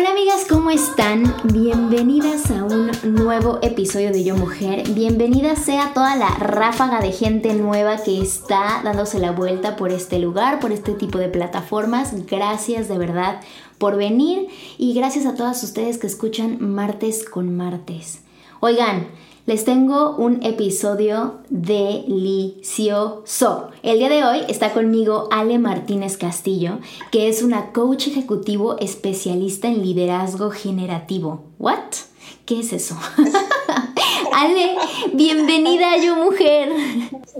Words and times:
Hola 0.00 0.12
amigas, 0.12 0.46
¿cómo 0.48 0.70
están? 0.70 1.24
Bienvenidas 1.52 2.50
a 2.50 2.64
un 2.64 2.90
nuevo 3.02 3.58
episodio 3.60 4.10
de 4.10 4.24
Yo 4.24 4.34
Mujer. 4.34 4.88
Bienvenida 4.94 5.56
sea 5.56 5.92
toda 5.92 6.16
la 6.16 6.30
ráfaga 6.36 7.02
de 7.02 7.12
gente 7.12 7.52
nueva 7.52 7.98
que 8.02 8.18
está 8.18 8.80
dándose 8.82 9.18
la 9.18 9.32
vuelta 9.32 9.76
por 9.76 9.92
este 9.92 10.18
lugar, 10.18 10.58
por 10.58 10.72
este 10.72 10.94
tipo 10.94 11.18
de 11.18 11.28
plataformas. 11.28 12.24
Gracias 12.24 12.88
de 12.88 12.96
verdad 12.96 13.42
por 13.76 13.98
venir 13.98 14.48
y 14.78 14.94
gracias 14.94 15.26
a 15.26 15.34
todas 15.34 15.62
ustedes 15.62 15.98
que 15.98 16.06
escuchan 16.06 16.56
martes 16.60 17.28
con 17.28 17.54
martes. 17.54 18.22
Oigan, 18.60 19.06
les 19.50 19.64
tengo 19.64 20.14
un 20.14 20.44
episodio 20.44 21.40
delicioso. 21.48 23.24
El 23.82 23.98
día 23.98 24.08
de 24.08 24.22
hoy 24.22 24.44
está 24.46 24.72
conmigo 24.72 25.26
Ale 25.32 25.58
Martínez 25.58 26.16
Castillo, 26.16 26.78
que 27.10 27.28
es 27.28 27.42
una 27.42 27.72
coach 27.72 28.06
ejecutivo 28.06 28.78
especialista 28.78 29.66
en 29.66 29.82
liderazgo 29.82 30.52
generativo. 30.52 31.42
¿What? 31.58 31.80
¿Qué 32.46 32.60
es 32.60 32.72
eso? 32.72 32.96
Ale, 34.32 34.76
bienvenida 35.14 35.96
Yo 35.96 36.14
Mujer. 36.14 36.72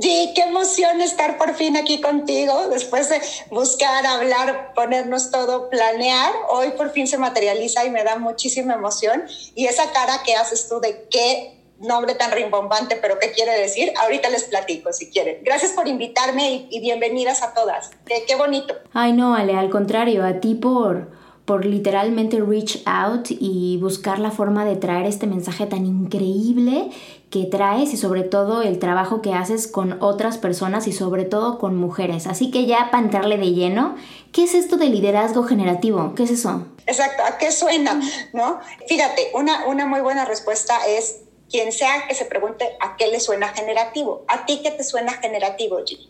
Sí, 0.01 0.33
qué 0.35 0.43
emoción 0.43 1.01
estar 1.01 1.39
por 1.39 1.55
fin 1.55 1.77
aquí 1.77 2.01
contigo, 2.01 2.67
después 2.71 3.09
de 3.09 3.21
buscar, 3.53 4.05
hablar, 4.05 4.73
ponernos 4.75 5.31
todo, 5.31 5.71
planear. 5.71 6.33
Hoy 6.49 6.73
por 6.77 6.91
fin 6.91 7.07
se 7.07 7.19
materializa 7.19 7.85
y 7.85 7.91
me 7.91 8.03
da 8.03 8.19
muchísima 8.19 8.75
emoción. 8.75 9.23
Y 9.55 9.67
esa 9.67 9.93
cara 9.93 10.25
que 10.27 10.35
haces 10.35 10.69
tú 10.69 10.81
de 10.81 11.07
qué 11.09 11.60
nombre 11.81 12.15
tan 12.15 12.31
rimbombante, 12.31 12.97
pero 12.97 13.19
¿qué 13.19 13.33
quiere 13.33 13.53
decir? 13.59 13.93
Ahorita 14.03 14.29
les 14.29 14.45
platico 14.45 14.93
si 14.93 15.11
quieren. 15.11 15.39
Gracias 15.43 15.73
por 15.73 15.89
invitarme 15.89 16.69
y, 16.71 16.81
bienvenidas 16.81 17.43
a 17.43 17.55
todas. 17.55 17.91
Qué, 18.07 18.25
qué 18.27 18.37
bonito. 18.37 18.75
Ay, 18.93 19.13
no, 19.13 19.35
Ale, 19.35 19.55
al 19.57 19.71
contrario, 19.71 20.25
a 20.25 20.41
ti 20.41 20.55
por 20.55 21.19
por 21.51 21.65
literalmente 21.65 22.41
reach 22.41 22.81
out 22.87 23.27
y 23.29 23.77
buscar 23.81 24.21
la 24.21 24.31
forma 24.31 24.65
de 24.65 24.77
traer 24.77 25.07
este 25.07 25.27
mensaje 25.27 25.67
tan 25.67 25.85
increíble 25.85 26.91
que 27.29 27.45
traes 27.45 27.93
y 27.93 27.97
sobre 27.97 28.23
todo 28.23 28.63
el 28.63 28.79
trabajo 28.79 29.21
que 29.21 29.35
haces 29.35 29.67
con 29.67 30.01
otras 30.01 30.39
personas 30.39 30.87
y 30.87 30.93
sobre 30.93 31.25
todo 31.25 31.59
con 31.59 31.75
mujeres. 31.75 32.29
Así 32.29 32.53
que 32.53 32.67
ya 32.67 32.93
para 32.93 33.03
entrarle 33.03 33.37
de 33.37 33.53
lleno, 33.53 33.97
¿qué 34.31 34.45
es 34.45 34.55
esto 34.55 34.77
de 34.77 34.91
liderazgo 34.91 35.43
generativo? 35.43 36.15
¿Qué 36.15 36.23
es 36.23 36.31
eso? 36.31 36.67
Exacto, 36.87 37.25
¿a 37.25 37.37
qué 37.37 37.51
suena? 37.51 38.01
¿No? 38.33 38.61
Fíjate, 38.87 39.33
una, 39.35 39.67
una 39.67 39.87
muy 39.87 40.03
buena 40.03 40.25
respuesta 40.27 40.77
es 40.87 41.23
quien 41.51 41.73
sea 41.73 42.07
que 42.07 42.15
se 42.15 42.25
pregunte 42.25 42.77
a 42.81 42.97
qué 42.97 43.09
le 43.09 43.21
suena 43.21 43.49
generativo. 43.49 44.25
¿A 44.29 44.47
ti 44.47 44.61
qué 44.63 44.71
te 44.71 44.85
suena 44.85 45.13
generativo, 45.15 45.79
G? 45.81 46.09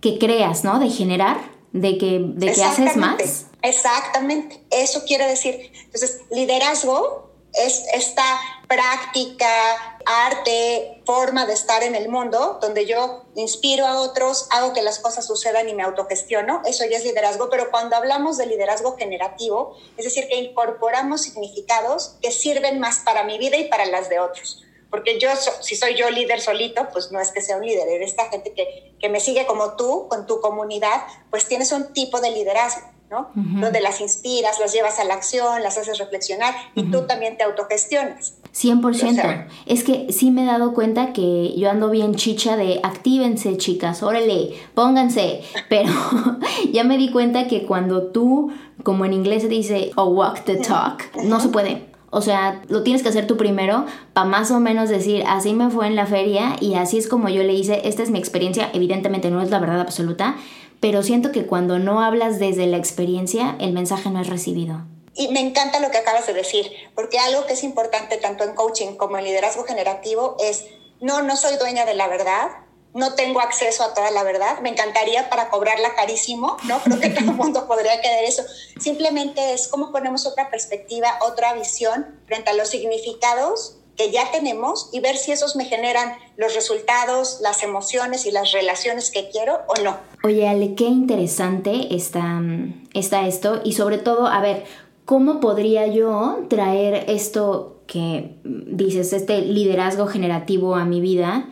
Que 0.00 0.18
creas, 0.18 0.64
¿no? 0.64 0.78
De 0.78 0.90
generar, 0.90 1.38
de 1.72 1.98
que, 1.98 2.20
de 2.22 2.52
que 2.52 2.62
haces 2.62 2.96
más. 2.96 3.46
Exactamente, 3.62 4.60
eso 4.70 5.04
quiere 5.04 5.26
decir. 5.26 5.72
Entonces, 5.84 6.20
liderazgo 6.30 7.30
es 7.54 7.84
esta 7.94 8.24
práctica, 8.66 9.46
arte, 10.06 11.02
forma 11.04 11.46
de 11.46 11.52
estar 11.52 11.82
en 11.82 11.94
el 11.94 12.08
mundo, 12.08 12.58
donde 12.60 12.86
yo 12.86 13.24
inspiro 13.34 13.86
a 13.86 14.00
otros, 14.00 14.46
hago 14.50 14.72
que 14.72 14.82
las 14.82 14.98
cosas 14.98 15.26
sucedan 15.26 15.68
y 15.68 15.74
me 15.74 15.82
autogestiono, 15.82 16.62
eso 16.64 16.84
ya 16.90 16.96
es 16.96 17.04
liderazgo, 17.04 17.50
pero 17.50 17.70
cuando 17.70 17.96
hablamos 17.96 18.38
de 18.38 18.46
liderazgo 18.46 18.96
generativo, 18.96 19.76
es 19.96 20.04
decir, 20.04 20.26
que 20.28 20.36
incorporamos 20.36 21.22
significados 21.22 22.16
que 22.22 22.30
sirven 22.30 22.80
más 22.80 23.00
para 23.00 23.24
mi 23.24 23.38
vida 23.38 23.58
y 23.58 23.68
para 23.68 23.86
las 23.86 24.08
de 24.08 24.18
otros. 24.18 24.64
Porque 24.92 25.18
yo, 25.18 25.30
si 25.62 25.74
soy 25.74 25.94
yo 25.94 26.10
líder 26.10 26.42
solito, 26.42 26.86
pues 26.92 27.10
no 27.12 27.18
es 27.18 27.32
que 27.32 27.40
sea 27.40 27.56
un 27.56 27.64
líder, 27.64 27.88
eres 27.88 28.10
esta 28.10 28.28
gente 28.28 28.52
que, 28.52 28.94
que 29.00 29.08
me 29.08 29.20
sigue 29.20 29.46
como 29.46 29.74
tú, 29.74 30.06
con 30.08 30.26
tu 30.26 30.42
comunidad, 30.42 31.04
pues 31.30 31.48
tienes 31.48 31.72
un 31.72 31.94
tipo 31.94 32.20
de 32.20 32.30
liderazgo. 32.30 32.92
Donde 33.34 33.82
las 33.82 34.00
inspiras, 34.00 34.58
las 34.58 34.72
llevas 34.72 34.98
a 34.98 35.04
la 35.04 35.12
acción, 35.12 35.62
las 35.62 35.76
haces 35.76 35.98
reflexionar 35.98 36.54
y 36.74 36.90
tú 36.90 37.06
también 37.06 37.36
te 37.36 37.44
autogestionas. 37.44 38.36
100%. 38.54 39.46
es 39.66 39.84
que 39.84 40.10
sí 40.12 40.30
me 40.30 40.44
he 40.44 40.46
dado 40.46 40.72
cuenta 40.72 41.12
que 41.12 41.54
yo 41.54 41.70
ando 41.70 41.90
bien 41.90 42.14
chicha 42.14 42.56
de 42.56 42.80
actívense, 42.82 43.58
chicas, 43.58 44.02
órale, 44.02 44.54
pónganse. 44.74 45.42
Pero 45.68 45.92
ya 46.72 46.84
me 46.84 46.96
di 46.96 47.10
cuenta 47.10 47.48
que 47.48 47.66
cuando 47.66 48.12
tú, 48.12 48.50
como 48.82 49.04
en 49.04 49.12
inglés 49.12 49.42
se 49.42 49.48
dice, 49.48 49.90
o 49.96 50.04
walk 50.06 50.44
the 50.44 50.56
talk, 50.56 51.14
no 51.22 51.38
se 51.38 51.50
puede. 51.50 51.91
O 52.14 52.20
sea, 52.20 52.60
lo 52.68 52.82
tienes 52.82 53.02
que 53.02 53.08
hacer 53.08 53.26
tú 53.26 53.38
primero 53.38 53.86
para 54.12 54.26
más 54.26 54.50
o 54.50 54.60
menos 54.60 54.90
decir, 54.90 55.24
así 55.26 55.54
me 55.54 55.70
fue 55.70 55.86
en 55.86 55.96
la 55.96 56.04
feria 56.04 56.56
y 56.60 56.74
así 56.74 56.98
es 56.98 57.08
como 57.08 57.30
yo 57.30 57.42
le 57.42 57.54
hice, 57.54 57.88
esta 57.88 58.02
es 58.02 58.10
mi 58.10 58.18
experiencia, 58.18 58.68
evidentemente 58.74 59.30
no 59.30 59.40
es 59.40 59.48
la 59.48 59.58
verdad 59.58 59.80
absoluta, 59.80 60.36
pero 60.78 61.02
siento 61.02 61.32
que 61.32 61.46
cuando 61.46 61.78
no 61.78 62.02
hablas 62.02 62.38
desde 62.38 62.66
la 62.66 62.76
experiencia, 62.76 63.56
el 63.60 63.72
mensaje 63.72 64.10
no 64.10 64.20
es 64.20 64.28
recibido. 64.28 64.84
Y 65.14 65.28
me 65.28 65.40
encanta 65.40 65.80
lo 65.80 65.90
que 65.90 65.96
acabas 65.96 66.26
de 66.26 66.34
decir, 66.34 66.70
porque 66.94 67.18
algo 67.18 67.46
que 67.46 67.54
es 67.54 67.64
importante 67.64 68.18
tanto 68.18 68.44
en 68.44 68.54
coaching 68.54 68.96
como 68.96 69.16
en 69.16 69.24
liderazgo 69.24 69.64
generativo 69.64 70.36
es, 70.38 70.66
no, 71.00 71.22
no 71.22 71.34
soy 71.36 71.56
dueña 71.56 71.86
de 71.86 71.94
la 71.94 72.08
verdad, 72.08 72.50
no 72.94 73.14
tengo 73.14 73.40
acceso 73.40 73.84
a 73.84 73.94
toda 73.94 74.10
la 74.10 74.22
verdad, 74.22 74.60
me 74.60 74.68
encantaría 74.68 75.30
para 75.30 75.48
cobrarla 75.48 75.94
carísimo, 75.94 76.56
¿no? 76.64 76.80
Creo 76.80 77.00
que 77.00 77.10
todo 77.10 77.30
el 77.30 77.36
mundo 77.36 77.66
podría 77.68 78.00
querer 78.00 78.24
eso. 78.24 78.42
Simplemente 78.78 79.54
es 79.54 79.68
cómo 79.68 79.92
ponemos 79.92 80.26
otra 80.26 80.50
perspectiva, 80.50 81.18
otra 81.22 81.54
visión 81.54 82.20
frente 82.26 82.50
a 82.50 82.54
los 82.54 82.68
significados 82.68 83.78
que 83.96 84.10
ya 84.10 84.30
tenemos 84.30 84.88
y 84.92 85.00
ver 85.00 85.16
si 85.16 85.32
esos 85.32 85.54
me 85.56 85.66
generan 85.66 86.14
los 86.36 86.54
resultados, 86.54 87.38
las 87.42 87.62
emociones 87.62 88.26
y 88.26 88.30
las 88.30 88.52
relaciones 88.52 89.10
que 89.10 89.28
quiero 89.30 89.60
o 89.68 89.82
no. 89.82 89.98
Oye, 90.24 90.48
Ale, 90.48 90.74
qué 90.74 90.84
interesante 90.84 91.94
está, 91.94 92.40
está 92.94 93.26
esto 93.26 93.60
y 93.64 93.72
sobre 93.72 93.98
todo, 93.98 94.26
a 94.26 94.40
ver, 94.40 94.64
¿cómo 95.04 95.40
podría 95.40 95.86
yo 95.86 96.46
traer 96.48 97.04
esto 97.08 97.82
que 97.86 98.36
dices, 98.44 99.12
este 99.12 99.42
liderazgo 99.42 100.06
generativo 100.06 100.74
a 100.74 100.84
mi 100.84 101.00
vida? 101.00 101.48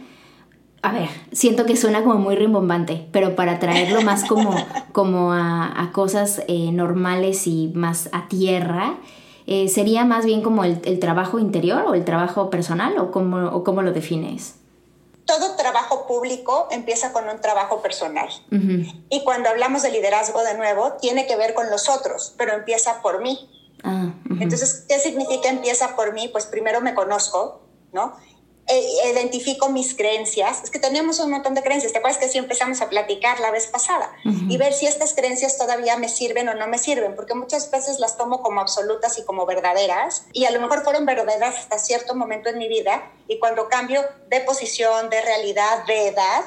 A 0.82 0.92
ver, 0.92 1.08
siento 1.32 1.66
que 1.66 1.76
suena 1.76 2.02
como 2.02 2.16
muy 2.16 2.36
rimbombante, 2.36 3.06
pero 3.12 3.36
para 3.36 3.58
traerlo 3.58 4.00
más 4.00 4.24
como, 4.24 4.54
como 4.92 5.32
a, 5.32 5.90
cosas 5.92 6.42
eh, 6.48 6.72
normales 6.72 7.46
y 7.46 7.70
más 7.74 8.08
a 8.12 8.28
tierra, 8.28 8.98
eh, 9.46 9.68
¿sería 9.68 10.04
más 10.04 10.24
bien 10.24 10.42
como 10.42 10.64
el, 10.64 10.98
trabajo 10.98 11.38
interior 11.38 11.84
o 11.86 11.94
el 11.94 12.04
trabajo 12.04 12.48
personal 12.48 12.96
o 12.98 13.10
cómo, 13.10 13.48
o 13.48 13.62
cómo 13.62 13.82
lo 13.82 13.92
defines? 13.92 14.54
Todo 15.26 15.54
trabajo 15.56 16.06
público 16.06 16.66
empieza 16.70 17.12
con 17.12 17.28
un 17.28 17.40
trabajo 17.40 17.82
personal. 17.82 18.28
Y 19.10 19.22
cuando 19.22 19.48
hablamos 19.48 19.82
de 19.82 19.92
liderazgo 19.92 20.42
de 20.42 20.56
nuevo, 20.56 20.94
tiene 21.00 21.26
que 21.26 21.36
ver 21.36 21.54
con 21.54 21.70
los 21.70 21.88
otros, 21.88 22.34
pero 22.36 22.52
empieza 22.54 23.00
por 23.00 23.22
mí. 23.22 23.48
Ah, 23.84 24.12
Entonces, 24.40 24.86
¿qué 24.88 24.98
significa 24.98 25.48
empieza 25.48 25.94
por 25.94 26.14
mí? 26.14 26.28
Pues 26.28 26.46
primero 26.46 26.80
me 26.80 26.94
conozco, 26.94 27.60
¿no? 27.92 28.14
E, 28.66 29.10
identifico 29.10 29.68
mis 29.68 29.94
creencias, 29.96 30.62
es 30.62 30.70
que 30.70 30.78
tenemos 30.78 31.18
un 31.18 31.30
montón 31.30 31.54
de 31.54 31.62
creencias, 31.62 31.92
¿te 31.92 31.98
acuerdas 31.98 32.20
que 32.20 32.28
sí 32.28 32.38
empezamos 32.38 32.80
a 32.80 32.88
platicar 32.88 33.40
la 33.40 33.50
vez 33.50 33.66
pasada? 33.66 34.12
Y 34.48 34.56
ver 34.58 34.72
si 34.72 34.86
estas 34.86 35.12
creencias 35.14 35.58
todavía 35.58 35.96
me 35.96 36.08
sirven 36.08 36.48
o 36.48 36.54
no 36.54 36.68
me 36.68 36.78
sirven, 36.78 37.16
porque 37.16 37.34
muchas 37.34 37.70
veces 37.70 37.98
las 37.98 38.16
tomo 38.16 38.42
como 38.42 38.60
absolutas 38.60 39.18
y 39.18 39.24
como 39.24 39.44
verdaderas, 39.44 40.26
y 40.32 40.44
a 40.44 40.50
lo 40.50 40.60
mejor 40.60 40.84
fueron 40.84 41.04
verdaderas 41.04 41.56
hasta 41.56 41.78
cierto 41.78 42.14
momento 42.14 42.48
en 42.48 42.58
mi 42.58 42.68
vida, 42.68 43.10
y 43.26 43.38
cuando 43.38 43.68
cambio 43.68 44.02
de 44.28 44.40
posición, 44.40 45.10
de 45.10 45.20
realidad, 45.20 45.84
de 45.86 46.08
edad, 46.08 46.44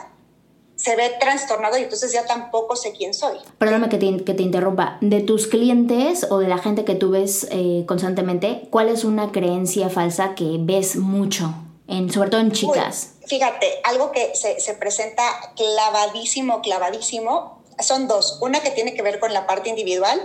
se 0.75 0.95
ve 0.95 1.11
trastornado 1.19 1.77
y 1.77 1.83
entonces 1.83 2.11
ya 2.11 2.25
tampoco 2.25 2.75
sé 2.75 2.93
quién 2.93 3.13
soy. 3.13 3.37
Perdóname 3.57 3.89
que 3.89 3.97
te, 3.97 4.23
que 4.23 4.33
te 4.33 4.43
interrumpa. 4.43 4.97
De 5.01 5.21
tus 5.21 5.47
clientes 5.47 6.25
o 6.29 6.39
de 6.39 6.47
la 6.47 6.57
gente 6.57 6.83
que 6.83 6.95
tú 6.95 7.11
ves 7.11 7.47
eh, 7.51 7.85
constantemente, 7.87 8.67
¿cuál 8.69 8.89
es 8.89 9.03
una 9.03 9.31
creencia 9.31 9.89
falsa 9.89 10.35
que 10.35 10.57
ves 10.59 10.95
mucho, 10.95 11.53
en, 11.87 12.11
sobre 12.11 12.29
todo 12.29 12.41
en 12.41 12.51
chicas? 12.51 13.11
fíjate, 13.27 13.79
algo 13.83 14.11
que 14.11 14.35
se, 14.35 14.59
se 14.59 14.73
presenta 14.73 15.23
clavadísimo, 15.55 16.61
clavadísimo, 16.61 17.63
son 17.79 18.07
dos. 18.07 18.37
Una 18.41 18.61
que 18.61 18.71
tiene 18.71 18.93
que 18.93 19.01
ver 19.01 19.19
con 19.19 19.33
la 19.33 19.47
parte 19.47 19.69
individual, 19.69 20.19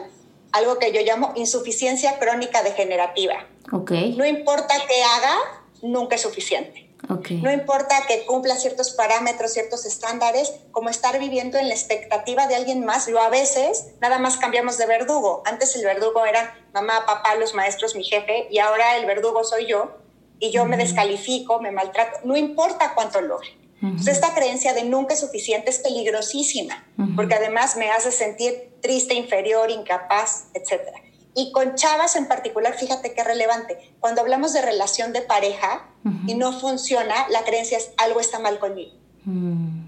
algo 0.52 0.78
que 0.78 0.92
yo 0.92 1.00
llamo 1.02 1.32
insuficiencia 1.36 2.18
crónica 2.18 2.62
degenerativa. 2.62 3.46
Okay. 3.72 4.14
No 4.14 4.24
importa 4.24 4.74
qué 4.86 5.02
haga, 5.02 5.36
nunca 5.82 6.16
es 6.16 6.22
suficiente. 6.22 6.88
Okay. 7.08 7.40
No 7.40 7.52
importa 7.52 7.94
que 8.06 8.26
cumpla 8.26 8.56
ciertos 8.56 8.90
parámetros, 8.90 9.52
ciertos 9.52 9.86
estándares, 9.86 10.52
como 10.72 10.90
estar 10.90 11.18
viviendo 11.18 11.56
en 11.58 11.68
la 11.68 11.74
expectativa 11.74 12.46
de 12.48 12.56
alguien 12.56 12.84
más. 12.84 13.06
Yo 13.06 13.20
a 13.20 13.30
veces 13.30 13.86
nada 14.00 14.18
más 14.18 14.36
cambiamos 14.36 14.78
de 14.78 14.86
verdugo. 14.86 15.42
Antes 15.46 15.74
el 15.76 15.84
verdugo 15.84 16.26
era 16.26 16.58
mamá, 16.74 17.06
papá, 17.06 17.36
los 17.36 17.54
maestros, 17.54 17.94
mi 17.94 18.04
jefe, 18.04 18.48
y 18.50 18.58
ahora 18.58 18.96
el 18.96 19.06
verdugo 19.06 19.44
soy 19.44 19.66
yo, 19.66 19.96
y 20.40 20.50
yo 20.50 20.64
me 20.64 20.76
descalifico, 20.76 21.60
me 21.60 21.72
maltrato. 21.72 22.20
No 22.24 22.36
importa 22.36 22.94
cuánto 22.94 23.20
logre. 23.20 23.56
Entonces, 23.80 24.14
esta 24.14 24.34
creencia 24.34 24.74
de 24.74 24.84
nunca 24.84 25.14
es 25.14 25.20
suficiente 25.20 25.70
es 25.70 25.78
peligrosísima, 25.78 26.84
porque 27.14 27.34
además 27.34 27.76
me 27.76 27.90
hace 27.90 28.10
sentir 28.10 28.72
triste, 28.80 29.14
inferior, 29.14 29.70
incapaz, 29.70 30.48
etcétera. 30.52 30.98
Y 31.34 31.52
con 31.52 31.76
chavas 31.76 32.16
en 32.16 32.26
particular, 32.26 32.74
fíjate 32.74 33.14
qué 33.14 33.22
relevante. 33.22 33.78
Cuando 34.00 34.20
hablamos 34.20 34.52
de 34.52 34.62
relación 34.62 35.12
de 35.12 35.22
pareja 35.22 35.88
y 36.26 36.34
no 36.34 36.58
funciona, 36.58 37.28
la 37.30 37.44
creencia 37.44 37.78
es 37.78 37.92
algo 37.98 38.18
está 38.18 38.40
mal 38.40 38.58
conmigo. 38.58 38.94
Mm. 39.24 39.86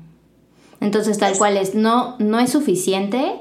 Entonces, 0.81 1.19
tal 1.19 1.37
cual 1.37 1.57
es, 1.57 1.75
no, 1.75 2.17
no 2.21 2.39
es 2.39 2.51
suficiente, 2.51 3.41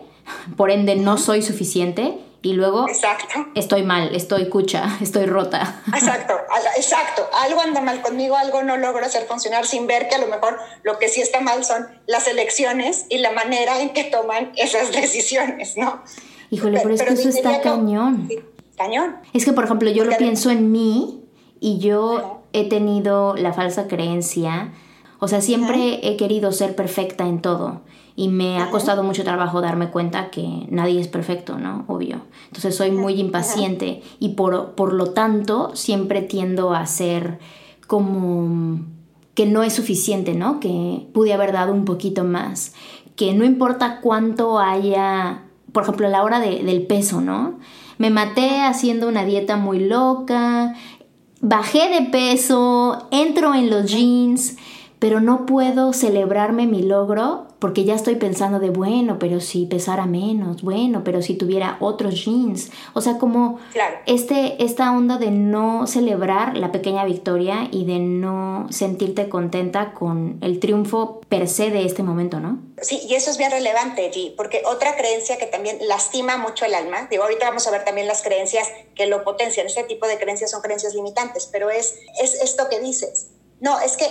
por 0.57 0.71
ende 0.71 0.95
no 0.95 1.17
soy 1.19 1.43
suficiente 1.43 2.17
y 2.41 2.53
luego 2.53 2.87
exacto. 2.87 3.47
estoy 3.53 3.83
mal, 3.83 4.15
estoy 4.15 4.47
cucha, 4.47 4.97
estoy 5.01 5.25
rota. 5.25 5.81
Exacto, 5.93 6.33
exacto. 6.77 7.27
Algo 7.33 7.61
anda 7.61 7.81
mal 7.81 8.01
conmigo, 8.01 8.35
algo 8.37 8.63
no 8.63 8.77
logro 8.77 9.05
hacer 9.05 9.27
funcionar 9.27 9.65
sin 9.65 9.87
ver 9.87 10.07
que 10.07 10.15
a 10.15 10.19
lo 10.19 10.27
mejor 10.27 10.57
lo 10.83 10.99
que 10.99 11.09
sí 11.09 11.21
está 11.21 11.41
mal 11.41 11.65
son 11.65 11.87
las 12.07 12.27
elecciones 12.27 13.05
y 13.09 13.17
la 13.17 13.31
manera 13.31 13.81
en 13.81 13.89
que 13.89 14.05
toman 14.05 14.51
esas 14.55 14.91
decisiones, 14.93 15.75
¿no? 15.77 16.01
Híjole, 16.49 16.79
pero, 16.81 16.95
es 16.95 17.03
que 17.03 17.13
eso 17.13 17.29
está 17.29 17.61
cañón. 17.61 18.29
cañón. 18.75 19.17
Es 19.33 19.45
que, 19.45 19.53
por 19.53 19.65
ejemplo, 19.65 19.91
yo 19.91 20.05
lo 20.05 20.17
pienso 20.17 20.49
en 20.49 20.71
mí 20.71 21.23
y 21.59 21.79
yo 21.79 22.41
he 22.53 22.67
tenido 22.67 23.35
la 23.35 23.53
falsa 23.53 23.87
creencia, 23.87 24.73
o 25.19 25.27
sea, 25.27 25.41
siempre 25.41 25.99
he 26.01 26.15
querido 26.15 26.51
ser 26.51 26.75
perfecta 26.75 27.25
en 27.25 27.41
todo 27.41 27.81
y 28.19 28.27
me 28.27 28.59
ha 28.59 28.69
costado 28.69 29.01
mucho 29.01 29.23
trabajo 29.23 29.61
darme 29.61 29.91
cuenta 29.91 30.29
que 30.29 30.67
nadie 30.69 30.99
es 30.99 31.07
perfecto, 31.07 31.57
¿no? 31.57 31.85
Obvio. 31.87 32.23
Entonces 32.47 32.75
soy 32.75 32.91
muy 32.91 33.13
impaciente 33.13 34.03
y 34.19 34.29
por, 34.29 34.71
por 34.71 34.91
lo 34.91 35.11
tanto 35.11 35.71
siempre 35.73 36.21
tiendo 36.21 36.73
a 36.73 36.85
ser 36.85 37.39
como 37.87 38.81
que 39.35 39.45
no 39.45 39.63
es 39.63 39.71
suficiente, 39.71 40.33
¿no? 40.33 40.59
Que 40.59 41.07
pude 41.13 41.31
haber 41.31 41.53
dado 41.53 41.71
un 41.71 41.85
poquito 41.85 42.25
más, 42.25 42.73
que 43.15 43.33
no 43.33 43.45
importa 43.45 44.01
cuánto 44.01 44.59
haya 44.59 45.43
por 45.71 45.83
ejemplo, 45.83 46.07
a 46.07 46.09
la 46.09 46.23
hora 46.23 46.41
de, 46.41 46.61
del 46.61 46.81
peso, 46.87 47.21
¿no? 47.21 47.59
Me 47.99 48.09
maté 48.09 48.63
haciendo 48.63 49.07
una 49.07 49.23
dieta 49.23 49.55
muy 49.55 49.79
loca, 49.79 50.75
bajé 51.39 51.87
de 51.87 52.01
peso, 52.09 53.07
entro 53.11 53.55
en 53.55 53.69
los 53.69 53.89
jeans, 53.89 54.57
pero 54.99 55.21
no 55.21 55.45
puedo 55.45 55.93
celebrarme 55.93 56.67
mi 56.67 56.83
logro 56.83 57.47
porque 57.59 57.83
ya 57.83 57.93
estoy 57.95 58.15
pensando 58.15 58.59
de, 58.59 58.69
bueno, 58.69 59.19
pero 59.19 59.41
si 59.41 59.65
pesara 59.65 60.05
menos, 60.05 60.61
bueno, 60.61 61.03
pero 61.03 61.21
si 61.21 61.35
tuviera 61.35 61.77
otros 61.81 62.23
jeans. 62.23 62.71
O 62.93 63.01
sea, 63.01 63.17
como 63.17 63.59
este, 64.05 64.63
esta 64.63 64.91
onda 64.91 65.17
de 65.17 65.29
no 65.29 65.85
celebrar 65.87 66.57
la 66.57 66.71
pequeña 66.71 67.03
victoria 67.03 67.67
y 67.71 67.85
de 67.85 67.99
no 67.99 68.67
sentirte 68.69 69.27
contenta 69.27 69.93
con 69.93 70.37
el 70.41 70.59
triunfo 70.59 71.19
per 71.27 71.49
se 71.49 71.69
de 71.69 71.85
este 71.85 72.01
momento, 72.01 72.39
¿no? 72.39 72.59
Sí, 72.81 73.01
y 73.09 73.15
eso 73.15 73.29
es 73.29 73.37
bien 73.37 73.51
relevante, 73.51 74.09
G, 74.09 74.35
porque 74.37 74.61
otra 74.65 74.95
creencia 74.95 75.37
que 75.37 75.45
también 75.45 75.79
lastima 75.87 76.37
mucho 76.37 76.63
el 76.63 76.73
alma, 76.73 77.07
digo, 77.09 77.23
ahorita 77.23 77.45
vamos 77.45 77.67
a 77.67 77.71
ver 77.71 77.83
también 77.83 78.07
las 78.07 78.21
creencias 78.21 78.69
que 78.95 79.05
lo 79.05 79.25
potencian, 79.25 79.67
este 79.67 79.83
tipo 79.83 80.07
de 80.07 80.17
creencias 80.17 80.51
son 80.51 80.61
creencias 80.61 80.95
limitantes, 80.95 81.49
pero 81.51 81.69
es, 81.69 81.99
es 82.21 82.35
esto 82.41 82.69
que 82.69 82.79
dices. 82.79 83.31
No, 83.59 83.81
es 83.81 83.97
que, 83.97 84.05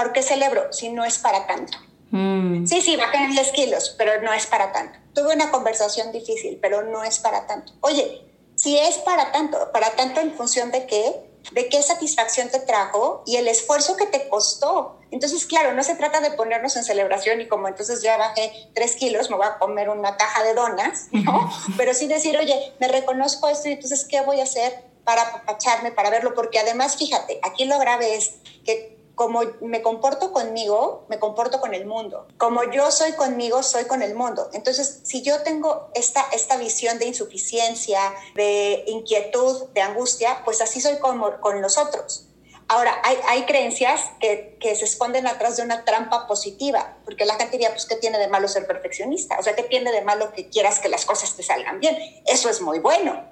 ¿por 0.00 0.12
qué 0.12 0.22
celebro 0.22 0.72
si 0.72 0.88
no 0.88 1.04
es 1.04 1.18
para 1.18 1.46
tanto? 1.46 1.76
Mm. 2.10 2.66
Sí, 2.66 2.80
sí, 2.80 2.96
bajé 2.96 3.18
10 3.28 3.52
kilos, 3.52 3.94
pero 3.98 4.22
no 4.22 4.32
es 4.32 4.46
para 4.46 4.72
tanto. 4.72 4.98
Tuve 5.14 5.34
una 5.34 5.50
conversación 5.50 6.10
difícil, 6.10 6.58
pero 6.60 6.82
no 6.82 7.04
es 7.04 7.18
para 7.18 7.46
tanto. 7.46 7.74
Oye, 7.82 8.24
si 8.56 8.78
es 8.78 8.96
para 8.96 9.30
tanto, 9.30 9.70
para 9.72 9.90
tanto 9.90 10.20
en 10.20 10.32
función 10.32 10.70
de 10.70 10.86
qué, 10.86 11.30
de 11.52 11.68
qué 11.68 11.82
satisfacción 11.82 12.48
te 12.48 12.60
trajo 12.60 13.22
y 13.26 13.36
el 13.36 13.46
esfuerzo 13.46 13.98
que 13.98 14.06
te 14.06 14.26
costó. 14.30 14.98
Entonces, 15.10 15.44
claro, 15.44 15.74
no 15.74 15.82
se 15.82 15.96
trata 15.96 16.20
de 16.20 16.30
ponernos 16.30 16.76
en 16.76 16.84
celebración 16.84 17.42
y 17.42 17.48
como 17.48 17.68
entonces 17.68 18.00
ya 18.00 18.16
bajé 18.16 18.70
3 18.74 18.96
kilos, 18.96 19.28
me 19.28 19.36
voy 19.36 19.46
a 19.46 19.58
comer 19.58 19.90
una 19.90 20.16
caja 20.16 20.42
de 20.42 20.54
donas, 20.54 21.08
¿no? 21.12 21.52
Pero 21.76 21.92
sí 21.92 22.06
decir, 22.06 22.38
oye, 22.38 22.72
me 22.80 22.88
reconozco 22.88 23.48
esto 23.48 23.68
y 23.68 23.72
entonces, 23.72 24.06
¿qué 24.08 24.22
voy 24.22 24.40
a 24.40 24.44
hacer 24.44 24.82
para 25.04 25.22
apapacharme, 25.22 25.92
para 25.92 26.08
verlo? 26.08 26.32
Porque 26.34 26.58
además, 26.58 26.96
fíjate, 26.96 27.38
aquí 27.42 27.66
lo 27.66 27.78
grave 27.78 28.14
es 28.14 28.36
que 28.64 28.99
como 29.14 29.42
me 29.60 29.82
comporto 29.82 30.32
conmigo, 30.32 31.04
me 31.08 31.18
comporto 31.18 31.60
con 31.60 31.74
el 31.74 31.86
mundo. 31.86 32.26
Como 32.38 32.64
yo 32.70 32.90
soy 32.90 33.12
conmigo, 33.12 33.62
soy 33.62 33.84
con 33.84 34.02
el 34.02 34.14
mundo. 34.14 34.48
Entonces, 34.52 35.00
si 35.04 35.22
yo 35.22 35.42
tengo 35.42 35.90
esta, 35.94 36.24
esta 36.32 36.56
visión 36.56 36.98
de 36.98 37.06
insuficiencia, 37.06 38.00
de 38.34 38.84
inquietud, 38.86 39.68
de 39.74 39.82
angustia, 39.82 40.42
pues 40.44 40.60
así 40.60 40.80
soy 40.80 40.98
como, 40.98 41.38
con 41.40 41.60
los 41.60 41.76
otros. 41.76 42.26
Ahora, 42.68 42.94
hay, 43.02 43.18
hay 43.28 43.46
creencias 43.46 44.00
que, 44.20 44.56
que, 44.60 44.76
se 44.76 44.84
esconden 44.84 45.26
atrás 45.26 45.56
de 45.56 45.64
una 45.64 45.84
trampa 45.84 46.28
positiva, 46.28 46.98
porque 47.04 47.24
la 47.24 47.34
gente 47.34 47.52
diría, 47.52 47.70
pues, 47.70 47.84
¿qué 47.84 47.96
tiene 47.96 48.16
de 48.16 48.28
malo 48.28 48.46
ser 48.46 48.66
perfeccionista? 48.66 49.38
O 49.40 49.42
sea, 49.42 49.56
¿qué 49.56 49.64
tiene 49.64 49.90
de 49.90 50.02
malo 50.02 50.32
que 50.32 50.48
quieras 50.48 50.78
que 50.78 50.88
las 50.88 51.04
cosas 51.04 51.34
te 51.34 51.42
salgan 51.42 51.80
bien? 51.80 51.98
Eso 52.26 52.48
es 52.48 52.60
muy 52.60 52.78
bueno. 52.78 53.28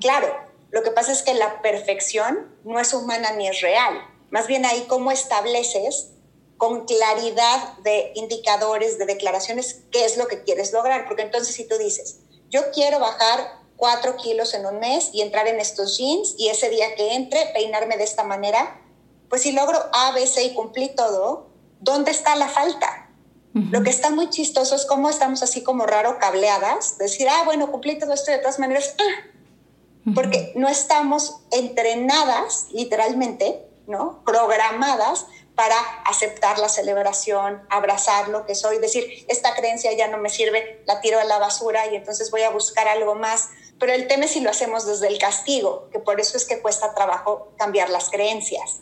Claro, 0.00 0.28
lo 0.70 0.82
que 0.82 0.90
pasa 0.90 1.10
es 1.10 1.22
que 1.22 1.32
la 1.32 1.62
perfección 1.62 2.54
no 2.64 2.78
es 2.78 2.92
humana 2.92 3.32
ni 3.32 3.48
es 3.48 3.62
real 3.62 4.11
más 4.32 4.46
bien 4.46 4.64
ahí 4.64 4.86
cómo 4.88 5.12
estableces 5.12 6.08
con 6.56 6.86
claridad 6.86 7.76
de 7.84 8.12
indicadores, 8.14 8.98
de 8.98 9.04
declaraciones, 9.04 9.82
qué 9.92 10.04
es 10.06 10.16
lo 10.16 10.26
que 10.26 10.42
quieres 10.42 10.72
lograr. 10.72 11.06
Porque 11.06 11.22
entonces 11.22 11.54
si 11.54 11.68
tú 11.68 11.76
dices, 11.76 12.20
yo 12.48 12.70
quiero 12.72 12.98
bajar 12.98 13.60
cuatro 13.76 14.16
kilos 14.16 14.54
en 14.54 14.64
un 14.64 14.78
mes 14.78 15.10
y 15.12 15.20
entrar 15.20 15.48
en 15.48 15.60
estos 15.60 15.98
jeans 15.98 16.34
y 16.38 16.48
ese 16.48 16.70
día 16.70 16.94
que 16.94 17.14
entre 17.14 17.46
peinarme 17.52 17.98
de 17.98 18.04
esta 18.04 18.24
manera, 18.24 18.80
pues 19.28 19.42
si 19.42 19.52
logro 19.52 19.78
A, 19.92 20.12
B, 20.12 20.26
C 20.26 20.44
y 20.44 20.54
cumplí 20.54 20.94
todo, 20.94 21.48
¿dónde 21.80 22.10
está 22.10 22.34
la 22.34 22.48
falta? 22.48 23.10
Lo 23.54 23.82
que 23.82 23.90
está 23.90 24.08
muy 24.08 24.30
chistoso 24.30 24.74
es 24.74 24.86
cómo 24.86 25.10
estamos 25.10 25.42
así 25.42 25.62
como 25.62 25.84
raro 25.84 26.18
cableadas, 26.18 26.96
decir, 26.96 27.28
ah, 27.28 27.42
bueno, 27.44 27.70
cumplí 27.70 27.98
todo 27.98 28.14
esto 28.14 28.30
de 28.30 28.38
todas 28.38 28.58
maneras, 28.58 28.94
ah, 28.98 30.12
porque 30.14 30.54
no 30.56 30.68
estamos 30.70 31.40
entrenadas 31.50 32.68
literalmente 32.70 33.68
¿no? 33.86 34.22
Programadas 34.24 35.26
para 35.54 35.76
aceptar 36.04 36.58
la 36.58 36.68
celebración, 36.68 37.62
abrazar 37.68 38.28
lo 38.28 38.46
que 38.46 38.54
soy, 38.54 38.78
decir, 38.78 39.24
esta 39.28 39.54
creencia 39.54 39.92
ya 39.92 40.08
no 40.08 40.18
me 40.18 40.30
sirve, 40.30 40.82
la 40.86 41.00
tiro 41.00 41.20
a 41.20 41.24
la 41.24 41.38
basura 41.38 41.86
y 41.88 41.96
entonces 41.96 42.30
voy 42.30 42.42
a 42.42 42.50
buscar 42.50 42.88
algo 42.88 43.14
más. 43.14 43.50
Pero 43.78 43.92
el 43.92 44.06
tema 44.06 44.24
es 44.24 44.32
si 44.32 44.40
lo 44.40 44.50
hacemos 44.50 44.86
desde 44.86 45.08
el 45.08 45.18
castigo, 45.18 45.88
que 45.92 45.98
por 45.98 46.20
eso 46.20 46.36
es 46.36 46.44
que 46.44 46.60
cuesta 46.60 46.94
trabajo 46.94 47.52
cambiar 47.58 47.90
las 47.90 48.10
creencias. 48.10 48.80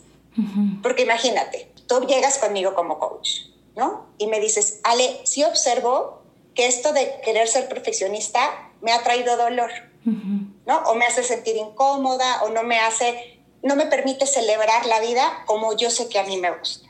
Porque 0.81 1.03
imagínate, 1.03 1.71
tú 1.87 2.05
llegas 2.07 2.37
conmigo 2.37 2.73
como 2.73 2.99
coach, 2.99 3.29
¿no? 3.75 4.07
Y 4.17 4.27
me 4.27 4.39
dices, 4.39 4.79
Ale, 4.83 5.21
sí 5.25 5.43
observo 5.43 6.21
que 6.55 6.67
esto 6.67 6.93
de 6.93 7.19
querer 7.21 7.47
ser 7.47 7.67
perfeccionista 7.67 8.71
me 8.81 8.93
ha 8.93 9.03
traído 9.03 9.35
dolor, 9.35 9.71
¿no? 10.05 10.77
O 10.85 10.95
me 10.95 11.05
hace 11.05 11.23
sentir 11.23 11.57
incómoda 11.57 12.43
o 12.43 12.49
no 12.49 12.63
me 12.63 12.79
hace 12.79 13.40
no 13.63 13.75
me 13.75 13.85
permite 13.85 14.25
celebrar 14.25 14.85
la 14.85 14.99
vida 14.99 15.43
como 15.45 15.75
yo 15.75 15.89
sé 15.89 16.09
que 16.09 16.19
a 16.19 16.23
mí 16.23 16.37
me 16.37 16.51
gusta. 16.51 16.87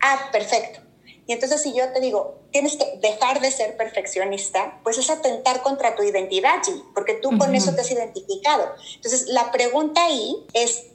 Ah, 0.00 0.28
perfecto. 0.32 0.80
Y 1.26 1.32
entonces 1.32 1.62
si 1.62 1.72
yo 1.74 1.92
te 1.92 2.00
digo, 2.00 2.40
tienes 2.50 2.76
que 2.76 2.98
dejar 3.00 3.40
de 3.40 3.50
ser 3.52 3.76
perfeccionista, 3.76 4.80
pues 4.82 4.98
es 4.98 5.10
atentar 5.10 5.62
contra 5.62 5.94
tu 5.94 6.02
identidad, 6.02 6.60
G, 6.62 6.82
porque 6.94 7.14
tú 7.14 7.38
con 7.38 7.54
eso 7.54 7.72
te 7.74 7.82
has 7.82 7.90
identificado. 7.90 8.74
Entonces 8.96 9.28
la 9.28 9.52
pregunta 9.52 10.04
ahí 10.04 10.44
es, 10.54 10.86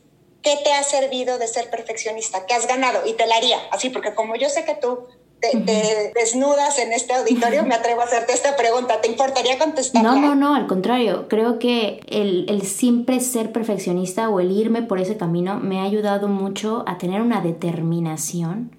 ¿qué 0.42 0.58
te 0.64 0.74
ha 0.74 0.84
servido 0.84 1.38
de 1.38 1.48
ser 1.48 1.70
perfeccionista? 1.70 2.46
¿Qué 2.46 2.54
has 2.54 2.68
ganado? 2.68 3.06
Y 3.08 3.14
te 3.14 3.28
la 3.28 3.38
haría 3.38 3.60
así, 3.72 3.90
porque 3.90 4.14
como 4.14 4.36
yo 4.36 4.50
sé 4.50 4.66
que 4.66 4.76
tú 4.76 5.08
te, 5.42 6.12
desnudas 6.16 6.80
en 6.80 6.94
este 6.94 7.14
auditorio, 7.14 7.64
me 7.66 7.76
atrevo 7.76 8.02
a 8.02 8.06
hacerte 8.06 8.34
esta 8.34 8.56
pregunta. 8.56 9.02
¿Te 9.02 9.10
importaría 9.10 9.58
contestar? 9.58 10.04
No, 10.04 10.16
no, 10.20 10.36
no, 10.36 10.56
al 10.56 10.68
contrario. 10.68 11.28
Creo 11.28 11.60
que 11.60 12.02
el, 12.08 12.46
el, 12.50 12.64
siempre 12.64 13.20
ser 13.20 13.52
perfeccionista 13.52 14.30
o 14.30 14.40
el 14.40 14.52
irme 14.52 14.82
por 14.82 15.00
ese 15.00 15.18
camino 15.18 15.60
me 15.60 15.80
ha 15.80 15.84
ayudado 15.84 16.28
mucho 16.28 16.84
a 16.88 16.98
tener 16.98 17.22
una 17.22 17.42
determinación 17.42 18.72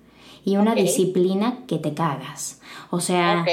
y 0.44 0.56
una 0.56 0.74
disciplina 0.74 1.58
que 1.66 1.78
te 1.78 1.92
cagas. 1.92 2.60
O 2.90 3.00
sea, 3.00 3.44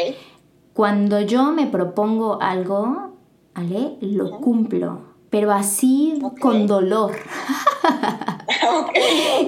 cuando 0.74 1.22
yo 1.22 1.52
me 1.52 1.66
propongo 1.66 2.40
algo, 2.42 3.14
¿vale? 3.56 3.98
Lo 4.00 4.40
cumplo, 4.40 5.02
pero 5.34 5.52
así 5.52 6.20
con 6.40 6.68
dolor. 6.68 7.16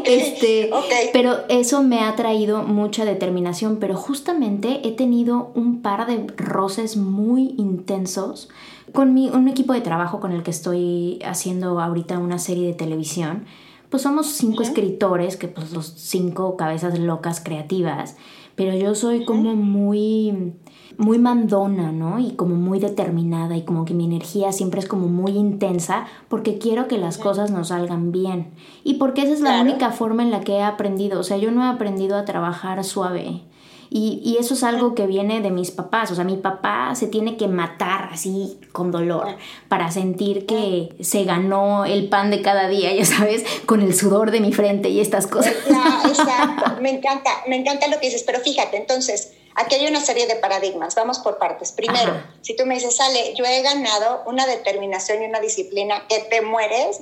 este, 0.03 0.71
pero 1.13 1.47
eso 1.47 1.83
me 1.83 1.99
ha 1.99 2.15
traído 2.15 2.63
mucha 2.63 3.05
determinación, 3.05 3.77
pero 3.77 3.95
justamente 3.95 4.81
he 4.87 4.93
tenido 4.93 5.51
un 5.53 5.83
par 5.83 6.07
de 6.07 6.25
roces 6.37 6.97
muy 6.97 7.53
intensos 7.59 8.49
con 8.93 9.13
mi, 9.13 9.29
un 9.29 9.47
equipo 9.47 9.73
de 9.73 9.81
trabajo 9.81 10.19
con 10.19 10.31
el 10.31 10.41
que 10.41 10.49
estoy 10.49 11.19
haciendo 11.23 11.79
ahorita 11.79 12.17
una 12.17 12.39
serie 12.39 12.65
de 12.65 12.73
televisión. 12.73 13.45
Pues 13.91 14.01
somos 14.01 14.25
cinco 14.25 14.63
escritores, 14.63 15.37
que 15.37 15.47
pues 15.47 15.71
los 15.71 15.85
cinco 15.85 16.57
cabezas 16.57 16.97
locas 16.97 17.41
creativas, 17.41 18.17
pero 18.55 18.75
yo 18.75 18.95
soy 18.95 19.23
como 19.23 19.55
muy 19.55 20.55
muy 20.97 21.19
mandona, 21.19 21.91
¿no? 21.91 22.19
Y 22.19 22.31
como 22.31 22.55
muy 22.55 22.79
determinada 22.79 23.55
y 23.57 23.63
como 23.63 23.85
que 23.85 23.93
mi 23.93 24.05
energía 24.05 24.51
siempre 24.51 24.79
es 24.79 24.87
como 24.87 25.07
muy 25.07 25.33
intensa 25.33 26.05
porque 26.29 26.57
quiero 26.57 26.87
que 26.87 26.97
las 26.97 27.17
cosas 27.17 27.51
nos 27.51 27.69
salgan 27.69 28.11
bien. 28.11 28.51
Y 28.83 28.95
porque 28.95 29.23
esa 29.23 29.33
es 29.33 29.41
la 29.41 29.61
única 29.61 29.91
forma 29.91 30.23
en 30.23 30.31
la 30.31 30.41
que 30.41 30.53
he 30.53 30.63
aprendido. 30.63 31.19
O 31.19 31.23
sea, 31.23 31.37
yo 31.37 31.51
no 31.51 31.63
he 31.63 31.67
aprendido 31.67 32.17
a 32.17 32.25
trabajar 32.25 32.83
suave. 32.83 33.41
Y, 33.89 34.35
eso 34.39 34.55
es 34.55 34.63
algo 34.63 34.93
que 34.93 35.07
viene 35.07 35.41
de 35.41 35.51
mis 35.51 35.71
papás. 35.71 36.11
O 36.11 36.15
sea, 36.15 36.23
mi 36.23 36.35
papá 36.35 36.93
se 36.95 37.07
tiene 37.07 37.37
que 37.37 37.47
matar 37.47 38.09
así 38.11 38.59
con 38.71 38.91
dolor 38.91 39.37
para 39.69 39.91
sentir 39.91 40.45
que 40.45 40.89
se 40.99 41.23
ganó 41.23 41.85
el 41.85 42.09
pan 42.09 42.31
de 42.31 42.41
cada 42.41 42.67
día, 42.67 42.93
ya 42.93 43.05
sabes, 43.05 43.45
con 43.65 43.81
el 43.81 43.95
sudor 43.95 44.31
de 44.31 44.41
mi 44.41 44.51
frente 44.51 44.89
y 44.89 44.99
estas 44.99 45.27
cosas. 45.27 45.53
exacto. 46.07 46.81
Me 46.81 46.89
encanta, 46.89 47.29
me 47.47 47.55
encanta 47.55 47.87
lo 47.87 47.99
que 47.99 48.07
dices. 48.07 48.23
Pero 48.23 48.39
fíjate, 48.39 48.77
entonces, 48.77 49.33
aquí 49.55 49.75
hay 49.75 49.87
una 49.87 50.01
serie 50.01 50.27
de 50.27 50.35
paradigmas. 50.35 50.95
Vamos 50.95 51.19
por 51.19 51.37
partes. 51.37 51.71
Primero, 51.71 52.21
si 52.41 52.55
tú 52.55 52.65
me 52.65 52.75
dices, 52.75 52.95
sale, 52.95 53.33
yo 53.35 53.45
he 53.45 53.61
ganado 53.61 54.23
una 54.27 54.45
determinación 54.45 55.23
y 55.23 55.25
una 55.25 55.39
disciplina 55.39 56.05
que 56.07 56.19
te 56.19 56.41
mueres, 56.41 56.99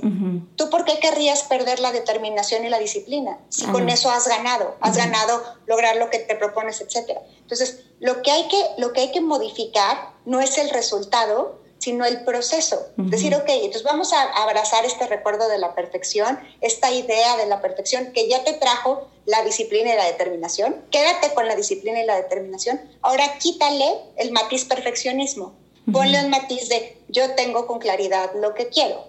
¿tú 0.56 0.70
por 0.70 0.86
qué 0.86 1.00
querrías 1.00 1.44
perder 1.44 1.80
la 1.80 1.92
determinación 1.92 2.66
y 2.66 2.70
la 2.70 2.80
disciplina? 2.80 3.40
Si 3.50 3.66
con 3.66 3.90
eso 3.90 4.10
has 4.10 4.28
ganado, 4.28 4.76
has 4.80 4.96
ganado 4.96 5.44
lograr 5.66 5.98
lo 5.98 6.10
que 6.10 6.20
te 6.20 6.36
propones 6.36 6.80
etcétera. 6.82 7.22
Entonces, 7.42 7.86
lo 8.00 8.22
que, 8.22 8.32
hay 8.32 8.48
que, 8.48 8.58
lo 8.78 8.94
que 8.94 9.02
hay 9.02 9.12
que 9.12 9.22
modificar 9.22 10.14
no 10.26 10.40
es 10.40 10.58
el 10.58 10.70
resultado, 10.70 11.63
sino 11.84 12.06
el 12.06 12.24
proceso. 12.24 12.88
Decir, 12.96 13.36
ok, 13.36 13.44
entonces 13.48 13.84
vamos 13.84 14.14
a 14.14 14.22
abrazar 14.42 14.86
este 14.86 15.06
recuerdo 15.06 15.50
de 15.50 15.58
la 15.58 15.76
perfección, 15.76 16.40
esta 16.62 16.92
idea 16.92 17.36
de 17.36 17.46
la 17.46 17.62
perfección 17.62 18.14
que 18.14 18.30
ya 18.30 18.42
te 18.46 18.54
trajo 18.54 19.10
la 19.26 19.44
disciplina 19.44 19.94
y 19.94 19.98
la 19.98 20.06
determinación. 20.06 20.86
Quédate 20.92 21.34
con 21.34 21.46
la 21.46 21.58
disciplina 21.58 22.02
y 22.02 22.06
la 22.06 22.16
determinación. 22.16 22.80
Ahora 23.02 23.38
quítale 23.38 23.98
el 24.16 24.32
matiz 24.32 24.64
perfeccionismo. 24.64 25.56
Ponle 25.92 26.24
un 26.24 26.30
matiz 26.30 26.70
de 26.70 27.02
yo 27.10 27.36
tengo 27.36 27.68
con 27.68 27.80
claridad 27.80 28.32
lo 28.36 28.54
que 28.54 28.70
quiero, 28.70 29.06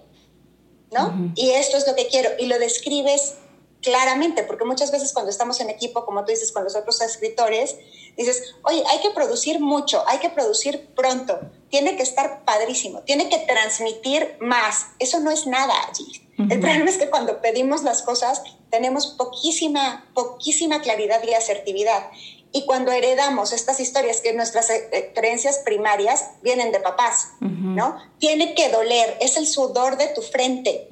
¿no? 0.90 1.32
Y 1.36 1.50
esto 1.50 1.76
es 1.76 1.86
lo 1.86 1.94
que 1.94 2.08
quiero. 2.08 2.30
Y 2.40 2.46
lo 2.46 2.58
describes 2.58 3.36
claramente, 3.84 4.42
porque 4.42 4.64
muchas 4.64 4.90
veces 4.90 5.12
cuando 5.12 5.30
estamos 5.30 5.60
en 5.60 5.70
equipo, 5.70 6.04
como 6.04 6.24
tú 6.24 6.32
dices, 6.32 6.50
con 6.50 6.64
los 6.64 6.74
otros 6.74 7.00
escritores, 7.02 7.76
dices, 8.16 8.54
oye, 8.62 8.82
hay 8.88 9.00
que 9.00 9.10
producir 9.10 9.60
mucho, 9.60 10.02
hay 10.08 10.18
que 10.18 10.30
producir 10.30 10.88
pronto, 10.96 11.38
tiene 11.68 11.96
que 11.96 12.02
estar 12.02 12.44
padrísimo, 12.44 13.02
tiene 13.02 13.28
que 13.28 13.38
transmitir 13.38 14.36
más. 14.40 14.86
Eso 14.98 15.20
no 15.20 15.30
es 15.30 15.46
nada 15.46 15.74
allí. 15.88 16.22
El 16.36 16.58
problema 16.58 16.90
es 16.90 16.98
que 16.98 17.10
cuando 17.10 17.40
pedimos 17.40 17.84
las 17.84 18.02
cosas 18.02 18.42
tenemos 18.70 19.06
poquísima, 19.06 20.10
poquísima 20.14 20.80
claridad 20.80 21.22
y 21.22 21.34
asertividad. 21.34 22.10
Y 22.56 22.66
cuando 22.66 22.92
heredamos 22.92 23.52
estas 23.52 23.80
historias 23.80 24.20
que 24.20 24.32
nuestras 24.32 24.70
eh, 24.70 24.88
eh, 24.92 25.12
creencias 25.12 25.58
primarias 25.58 26.30
vienen 26.40 26.70
de 26.70 26.78
papás, 26.78 27.32
¿no? 27.40 27.96
Tiene 28.20 28.54
que 28.54 28.68
doler, 28.68 29.16
es 29.20 29.36
el 29.36 29.48
sudor 29.48 29.96
de 29.96 30.06
tu 30.14 30.22
frente. 30.22 30.86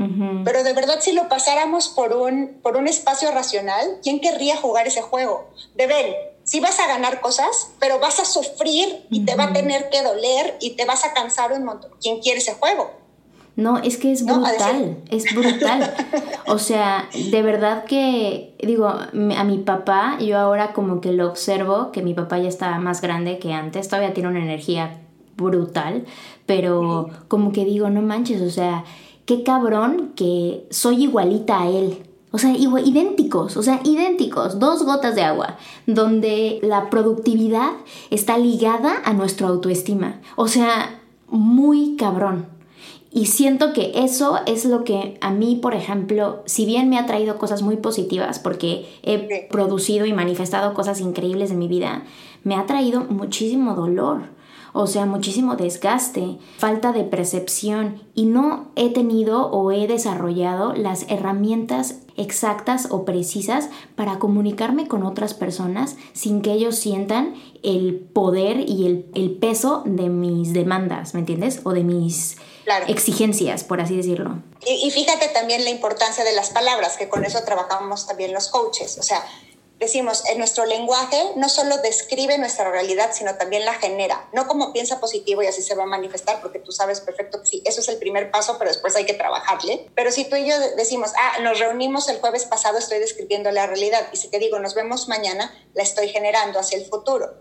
Pero 0.45 0.65
de 0.65 0.73
verdad, 0.73 0.99
si 1.01 1.13
lo 1.13 1.29
pasáramos 1.29 1.89
por 1.89 2.15
un, 2.15 2.59
por 2.65 2.77
un 2.77 2.89
espacio 2.89 3.31
racional, 3.31 4.01
¿quién 4.03 4.19
querría 4.19 4.57
jugar 4.57 4.89
ese 4.89 5.03
juego? 5.03 5.51
De 5.77 5.87
ver, 5.87 6.35
sí 6.43 6.59
vas 6.59 6.81
a 6.81 6.89
ganar 6.89 7.21
cosas, 7.21 7.69
pero 7.79 8.01
vas 8.01 8.19
a 8.19 8.25
sufrir 8.25 9.07
y 9.09 9.25
te 9.25 9.37
va 9.37 9.45
a 9.45 9.53
tener 9.53 9.89
que 9.89 10.03
doler 10.03 10.57
y 10.61 10.71
te 10.71 10.85
vas 10.85 11.05
a 11.05 11.15
cansar 11.15 11.53
un 11.53 11.63
montón. 11.63 11.93
¿Quién 12.01 12.21
quiere 12.21 12.41
ese 12.41 12.55
juego? 12.55 12.91
No, 13.55 13.79
es 13.79 13.99
que 13.99 14.13
es 14.13 14.25
brutal, 14.25 14.99
es 15.11 15.35
brutal. 15.35 15.95
O 16.47 16.59
sea, 16.59 17.09
de 17.31 17.43
verdad 17.43 17.85
que, 17.85 18.57
digo, 18.63 18.89
a 18.89 19.45
mi 19.45 19.59
papá, 19.59 20.19
yo 20.21 20.39
ahora 20.39 20.73
como 20.73 21.01
que 21.01 21.13
lo 21.13 21.29
observo, 21.29 21.93
que 21.93 22.03
mi 22.03 22.15
papá 22.15 22.39
ya 22.39 22.49
está 22.49 22.79
más 22.79 23.03
grande 23.03 23.39
que 23.39 23.53
antes, 23.53 23.89
todavía 23.89 24.15
tiene 24.15 24.31
una 24.31 24.43
energía 24.43 25.01
brutal, 25.37 26.05
pero 26.47 27.11
como 27.29 27.53
que 27.53 27.65
digo, 27.65 27.91
no 27.91 28.01
manches, 28.01 28.41
o 28.41 28.51
sea, 28.51 28.85
qué 29.27 29.43
cabrón 29.43 30.13
que 30.17 30.67
soy 30.71 31.05
igualita 31.05 31.63
a 31.63 31.69
él. 31.69 32.03
O 32.35 32.39
sea, 32.39 32.57
igual, 32.57 32.89
idénticos, 32.89 33.59
o 33.59 33.63
sea, 33.63 33.81
idénticos, 33.85 34.59
dos 34.59 34.85
gotas 34.85 35.15
de 35.15 35.23
agua, 35.23 35.59
donde 35.87 36.61
la 36.63 36.89
productividad 36.89 37.73
está 38.11 38.39
ligada 38.39 39.03
a 39.05 39.13
nuestra 39.13 39.49
autoestima. 39.49 40.21
O 40.37 40.49
sea, 40.49 40.99
muy 41.29 41.97
cabrón. 41.97 42.47
Y 43.15 43.27
siento 43.27 43.75
que 43.75 43.93
eso 43.95 44.39
es 44.47 44.65
lo 44.65 44.85
que 44.85 45.19
a 45.21 45.31
mí, 45.31 45.57
por 45.57 45.75
ejemplo, 45.75 46.43
si 46.47 46.65
bien 46.65 46.89
me 46.89 46.99
ha 46.99 47.05
traído 47.05 47.37
cosas 47.37 47.63
muy 47.63 47.77
positivas, 47.77 48.39
porque 48.39 48.87
he 49.03 49.49
producido 49.51 50.07
y 50.07 50.15
manifestado 50.15 50.73
cosas 50.73 51.01
increíbles 51.01 51.51
en 51.51 51.59
mi 51.59 51.69
vida, 51.69 52.05
me 52.43 52.55
ha 52.55 52.65
traído 52.65 53.03
muchísimo 53.03 53.75
dolor, 53.75 54.23
o 54.73 54.87
sea, 54.87 55.05
muchísimo 55.05 55.57
desgaste, 55.57 56.39
falta 56.57 56.93
de 56.93 57.05
percepción. 57.05 58.01
Y 58.15 58.25
no 58.25 58.69
he 58.77 58.89
tenido 58.89 59.51
o 59.51 59.71
he 59.71 59.87
desarrollado 59.87 60.73
las 60.73 61.05
herramientas 61.11 62.02
exactas 62.17 62.89
o 62.91 63.05
precisas 63.05 63.69
para 63.97 64.19
comunicarme 64.19 64.89
con 64.89 65.05
otras 65.05 65.35
personas 65.35 65.97
sin 66.13 66.43
que 66.43 66.53
ellos 66.53 66.77
sientan 66.77 67.35
el 67.63 67.97
poder 68.13 68.61
y 68.61 68.87
el, 68.87 69.07
el 69.15 69.33
peso 69.33 69.83
de 69.87 70.09
mis 70.09 70.53
demandas, 70.53 71.15
¿me 71.15 71.21
entiendes? 71.21 71.61
O 71.65 71.73
de 71.73 71.85
mis 71.85 72.37
exigencias, 72.87 73.65
por 73.65 73.81
así 73.81 73.97
decirlo. 73.97 74.43
Y, 74.65 74.87
y, 74.87 74.91
fíjate 74.91 75.29
también 75.29 75.65
la 75.65 75.71
importancia 75.71 76.25
de 76.25 76.33
las 76.33 76.51
palabras, 76.51 76.97
que 76.97 77.09
con 77.09 77.25
eso 77.25 77.41
trabajamos 77.45 78.07
también 78.07 78.33
los 78.33 78.49
coaches. 78.49 78.99
O 78.99 79.03
sea, 79.03 79.25
decimos, 79.83 80.25
en 80.29 80.39
nuestro 80.39 80.65
lenguaje 80.65 81.21
no 81.37 81.49
solo 81.49 81.79
describe 81.79 82.39
nuestra 82.39 82.71
realidad, 82.71 83.11
sino 83.13 83.35
también 83.37 83.65
la 83.65 83.75
genera, 83.75 84.29
no 84.33 84.47
como 84.47 84.73
piensa 84.73 85.01
positivo 85.01 85.43
y 85.43 85.47
así 85.47 85.63
se 85.63 85.75
va 85.75 85.83
a 85.83 85.87
manifestar, 85.87 86.41
porque 86.41 86.59
tú 86.59 86.73
sabes 86.73 87.01
perfecto 87.01 87.41
que 87.41 87.47
sí, 87.47 87.63
eso 87.65 87.81
es 87.81 87.89
el 87.89 87.99
primer 87.99 88.31
paso, 88.31 88.57
pero 88.59 88.71
después 88.71 88.97
hay 88.97 89.05
que 89.05 89.15
trabajarle. 89.15 89.91
Pero 89.95 90.11
si 90.11 90.25
tú 90.25 90.37
y 90.37 90.49
yo 90.49 90.59
decimos, 90.77 91.13
ah, 91.19 91.41
nos 91.43 91.59
reunimos 91.59 92.09
el 92.09 92.21
jueves 92.21 92.45
pasado, 92.45 92.79
estoy 92.79 92.99
describiendo 92.99 93.51
la 93.51 93.67
realidad, 93.67 94.09
y 94.13 94.17
si 94.17 94.29
te 94.29 94.39
digo, 94.39 94.59
nos 94.59 94.75
vemos 94.75 95.09
mañana, 95.09 95.53
la 95.75 95.83
estoy 95.83 96.09
generando 96.09 96.59
hacia 96.59 96.79
el 96.79 96.87
futuro. 96.87 97.35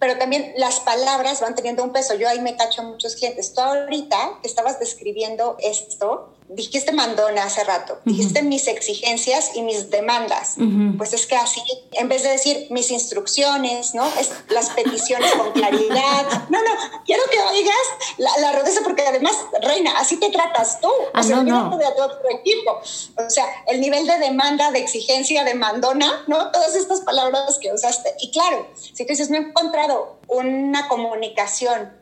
Pero 0.00 0.18
también 0.18 0.52
las 0.56 0.80
palabras 0.80 1.40
van 1.40 1.54
teniendo 1.54 1.84
un 1.84 1.92
peso. 1.92 2.14
Yo 2.14 2.28
ahí 2.28 2.40
me 2.40 2.56
cacho 2.56 2.82
a 2.82 2.84
muchos 2.84 3.16
clientes. 3.16 3.54
Tú 3.54 3.60
ahorita 3.60 4.38
que 4.42 4.48
estabas 4.48 4.80
describiendo 4.80 5.56
esto, 5.60 6.34
dijiste 6.50 6.92
mandona 6.92 7.44
hace 7.44 7.62
rato, 7.64 8.00
dijiste 8.04 8.42
mis 8.42 8.68
exigencias 8.68 9.50
y 9.54 9.62
mis 9.62 9.90
demandas. 9.90 10.56
Pues 10.96 11.12
es 11.12 11.26
que 11.26 11.36
así, 11.36 11.62
en 11.92 12.08
vez 12.08 12.22
de 12.22 12.30
decir 12.30 12.66
mis 12.70 12.90
instrucciones, 12.90 13.94
¿no? 13.94 14.06
Es 14.18 14.30
las 14.48 14.70
peticiones 14.70 15.30
con 15.32 15.52
claridad. 15.52 16.26
No, 16.48 16.62
no, 16.62 16.70
quiero 17.04 17.22
que 17.30 17.38
oigas 17.40 17.74
la, 18.16 18.30
la 18.38 18.58
rudeza, 18.58 18.80
porque 18.82 19.02
además, 19.02 19.34
reina, 19.60 19.98
así 19.98 20.16
te 20.18 20.30
tratas 20.30 20.80
tú. 20.80 20.88
Ah, 21.12 21.20
o 21.20 21.22
sea, 21.22 21.42
no, 21.42 21.76
de 21.76 21.84
todo 21.94 22.18
tu 22.20 22.28
equipo. 22.28 22.80
O 23.16 23.30
sea, 23.30 23.44
el 23.66 23.80
nivel 23.80 24.06
de 24.06 24.18
demanda, 24.18 24.70
de 24.70 24.78
exigencia, 24.78 25.44
de 25.44 25.54
mandona, 25.54 26.24
¿no? 26.26 26.50
Todas 26.50 26.74
estas 26.74 27.02
palabras 27.02 27.58
que 27.60 27.72
usaste. 27.72 28.14
Y 28.20 28.30
claro, 28.30 28.66
si 28.74 29.04
tú 29.04 29.08
dices, 29.08 29.28
no 29.28 29.36
he 29.36 29.40
encontrado 29.40 30.18
una 30.26 30.88
comunicación 30.88 31.92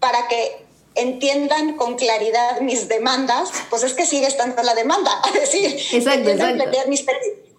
para 0.00 0.28
que 0.28 0.67
entiendan 0.98 1.76
con 1.76 1.96
claridad 1.96 2.60
mis 2.60 2.88
demandas, 2.88 3.50
pues 3.70 3.82
es 3.82 3.94
que 3.94 4.06
sigue 4.06 4.26
estando 4.26 4.62
la 4.62 4.74
demanda. 4.74 5.10
Es 5.34 5.52
decir, 5.52 5.78
exacto, 5.92 6.30
Mis, 6.88 7.04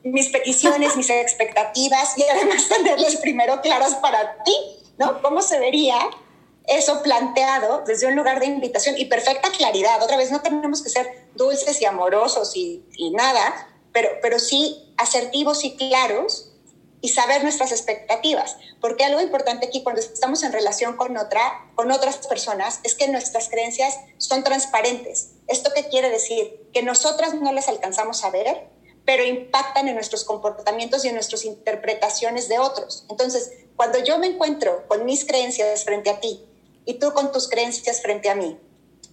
mis, 0.04 0.30
peticiones, 0.30 0.96
mis 0.96 1.10
expectativas 1.10 2.18
y 2.18 2.24
además 2.24 2.68
tenerlas 2.70 3.18
primero 3.18 3.62
claras 3.62 3.96
para 3.96 4.44
ti, 4.44 4.56
¿no? 4.98 5.22
¿Cómo 5.22 5.42
se 5.42 5.60
vería 5.60 5.98
eso 6.68 7.02
planteado 7.02 7.84
desde 7.86 8.08
un 8.08 8.16
lugar 8.16 8.40
de 8.40 8.46
invitación 8.46 8.98
y 8.98 9.06
perfecta 9.06 9.50
claridad? 9.52 10.02
Otra 10.04 10.18
vez, 10.18 10.32
no 10.32 10.42
tenemos 10.42 10.82
que 10.84 10.90
ser 10.90 11.28
dulces 11.36 11.82
y 11.82 11.86
amorosos 11.86 12.56
y, 12.56 12.84
y 12.96 13.12
nada, 13.12 13.70
pero, 13.92 14.10
pero 14.22 14.40
sí 14.40 14.94
asertivos 14.98 15.64
y 15.64 15.76
claros 15.76 16.49
y 17.02 17.10
saber 17.10 17.44
nuestras 17.44 17.72
expectativas, 17.72 18.58
porque 18.82 19.06
algo 19.06 19.22
importante 19.22 19.68
aquí 19.68 19.84
cuando 19.84 20.02
estamos 20.02 20.44
en 20.44 20.52
relación 20.52 20.98
con 20.98 21.16
otra, 21.18 21.72
con 21.76 21.92
otras 21.92 22.28
personas, 22.28 22.80
es 22.84 22.96
que 22.96 23.08
nuestras 23.08 23.50
creencias 23.50 23.98
son 24.18 24.44
transparentes. 24.44 25.32
¿Esto 25.48 25.72
qué 25.74 25.88
quiere 25.88 26.10
decir? 26.10 26.68
Que 26.74 26.84
nosotras 26.84 27.34
no 27.36 27.52
las 27.54 27.70
alcanzamos 27.70 28.24
a 28.24 28.32
ver, 28.32 28.68
pero 29.06 29.24
impactan 29.24 29.88
en 29.88 29.96
nuestros 29.96 30.24
comportamientos 30.24 31.06
y 31.06 31.08
en 31.08 31.16
nuestras 31.16 31.46
interpretaciones 31.46 32.50
de 32.50 32.60
otros. 32.60 33.06
Entonces, 33.10 33.52
cuando 33.76 34.00
yo 34.04 34.20
me 34.20 34.28
encuentro 34.28 34.86
con 34.88 35.06
mis 35.06 35.26
creencias 35.26 35.86
frente 35.86 36.10
a 36.10 36.20
ti 36.20 36.46
y 36.86 36.96
tú 36.96 37.14
con 37.14 37.32
tus 37.32 37.48
creencias 37.48 38.02
frente 38.02 38.30
a 38.30 38.36
mí, 38.36 38.60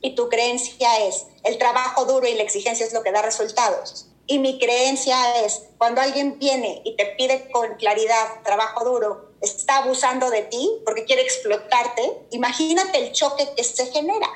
y 0.02 0.14
tu 0.14 0.28
creencia 0.28 1.06
es 1.06 1.26
el 1.42 1.58
trabajo 1.58 2.04
duro 2.04 2.26
y 2.26 2.34
la 2.34 2.42
exigencia 2.42 2.86
es 2.86 2.92
lo 2.92 3.02
que 3.02 3.12
da 3.12 3.22
resultados, 3.22 4.06
y 4.26 4.38
mi 4.38 4.58
creencia 4.58 5.40
es 5.44 5.68
cuando 5.78 6.00
alguien 6.00 6.38
viene 6.38 6.82
y 6.84 6.96
te 6.96 7.06
pide 7.18 7.48
con 7.50 7.74
claridad 7.76 8.42
trabajo 8.44 8.84
duro, 8.84 9.30
está 9.40 9.78
abusando 9.78 10.30
de 10.30 10.42
ti 10.42 10.70
porque 10.84 11.04
quiere 11.04 11.22
explotarte, 11.22 12.02
imagínate 12.30 12.98
el 12.98 13.12
choque 13.12 13.48
que 13.56 13.64
se 13.64 13.86
genera. 13.86 14.28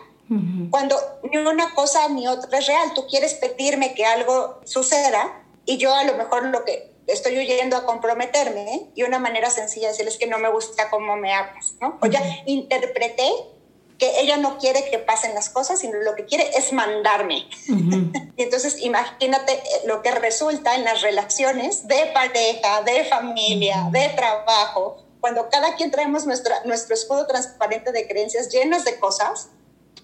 Cuando 0.70 0.96
ni 1.24 1.38
una 1.38 1.74
cosa 1.74 2.08
ni 2.08 2.28
otra 2.28 2.60
es 2.60 2.68
real, 2.68 2.94
tú 2.94 3.04
quieres 3.08 3.34
pedirme 3.34 3.94
que 3.94 4.06
algo 4.06 4.60
suceda 4.64 5.42
y 5.66 5.76
yo 5.76 5.92
a 5.92 6.04
lo 6.04 6.14
mejor 6.14 6.44
lo 6.44 6.64
que 6.64 6.92
estoy 7.08 7.36
huyendo 7.36 7.76
a 7.76 7.84
comprometerme 7.84 8.92
y 8.94 9.02
una 9.02 9.18
manera 9.18 9.50
sencilla 9.50 9.88
de 9.88 9.92
decirles 9.92 10.18
que 10.18 10.28
no 10.28 10.38
me 10.38 10.48
gusta 10.48 10.88
cómo 10.88 11.16
me 11.16 11.32
hablas, 11.34 11.74
¿no? 11.80 11.98
O 12.00 12.06
ya 12.06 12.22
interpreté 12.46 13.28
que 14.00 14.20
ella 14.20 14.38
no 14.38 14.56
quiere 14.58 14.90
que 14.90 14.98
pasen 14.98 15.34
las 15.34 15.50
cosas, 15.50 15.78
sino 15.78 15.98
lo 15.98 16.16
que 16.16 16.24
quiere 16.24 16.50
es 16.56 16.72
mandarme. 16.72 17.46
y 18.36 18.42
entonces 18.42 18.80
imagínate 18.80 19.52
eh, 19.52 19.82
lo 19.84 20.02
que 20.02 20.10
resulta 20.10 20.74
en 20.74 20.84
las 20.84 21.02
relaciones 21.02 21.86
de 21.86 22.06
pareja, 22.14 22.82
de 22.82 23.04
familia, 23.04 23.88
de 23.92 24.08
trabajo, 24.08 25.04
cuando 25.20 25.50
cada 25.50 25.76
quien 25.76 25.90
traemos 25.90 26.26
nuestra, 26.26 26.64
nuestro 26.64 26.94
escudo 26.94 27.26
transparente 27.26 27.92
de 27.92 28.08
creencias 28.08 28.48
llenas 28.48 28.86
de 28.86 28.98
cosas 28.98 29.50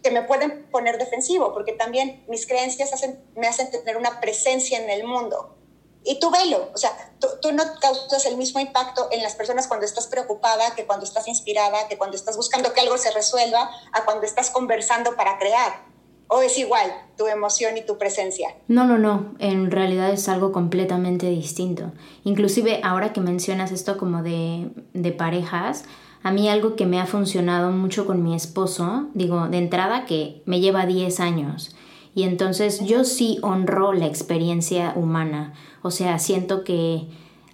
que 0.03 0.11
me 0.11 0.23
pueden 0.23 0.67
poner 0.71 0.99
defensivo, 0.99 1.55
porque 1.55 1.73
también 1.73 2.23
mis 2.29 2.47
creencias 2.47 2.93
hacen, 2.93 3.19
me 3.35 3.49
hacen 3.49 3.71
tener 3.71 3.97
una 3.97 4.21
presencia 4.21 4.79
en 4.79 4.91
el 4.91 5.05
mundo. 5.05 5.57
Y 6.07 6.21
tú 6.21 6.31
velo, 6.31 6.71
o 6.73 6.79
sea, 6.79 6.91
tú, 7.19 7.53
no 7.53 7.65
causas 7.81 8.25
el 8.27 8.37
mismo 8.37 8.61
impacto 8.61 9.09
en 9.11 9.23
las 9.25 9.35
personas 9.35 9.67
cuando 9.67 9.85
estás 9.85 10.07
preocupada, 10.07 10.75
que 10.77 10.87
cuando 10.87 11.05
estás 11.05 11.27
inspirada, 11.27 11.89
que 11.89 11.99
cuando 11.99 12.17
estás 12.17 12.37
buscando 12.37 12.73
que 12.73 12.81
algo 12.81 12.97
se 12.97 13.11
resuelva, 13.11 13.69
a 13.93 14.05
cuando 14.05 14.25
estás 14.25 14.51
conversando 14.51 15.17
para 15.17 15.37
crear. 15.39 15.85
¿O 16.29 16.43
es 16.43 16.59
igual 16.59 16.93
tu 17.17 17.27
emoción 17.27 17.77
y 17.77 17.83
tu 17.85 17.99
presencia? 17.99 18.49
No, 18.69 18.85
no, 18.85 18.99
no. 18.99 19.35
En 19.39 19.71
realidad 19.71 20.11
es 20.11 20.29
algo 20.29 20.53
completamente 20.53 21.29
distinto. 21.29 21.93
Inclusive 22.25 22.81
ahora 22.85 23.13
que 23.13 23.21
mencionas 23.21 23.73
esto 23.73 23.97
como 23.97 24.23
de, 24.23 24.71
de 24.93 25.13
parejas, 25.13 25.85
a 26.23 26.31
mí 26.33 26.49
algo 26.49 26.75
que 26.75 26.87
me 26.87 27.01
ha 27.01 27.07
funcionado 27.07 27.71
mucho 27.71 28.07
con 28.07 28.23
mi 28.23 28.35
esposo, 28.35 29.07
digo, 29.15 29.49
de 29.49 29.59
entrada 29.59 30.07
que 30.07 30.43
me 30.47 30.61
lleva 30.61 30.87
10 30.87 31.21
años. 31.21 31.77
Y 32.17 32.23
entonces 32.23 32.81
yo 32.81 33.05
sí 33.05 33.39
honro 33.43 33.93
la 33.93 34.07
experiencia 34.07 34.95
humana. 34.97 35.53
O 35.87 35.91
sea, 35.91 36.19
siento 36.19 36.65
que 36.65 37.07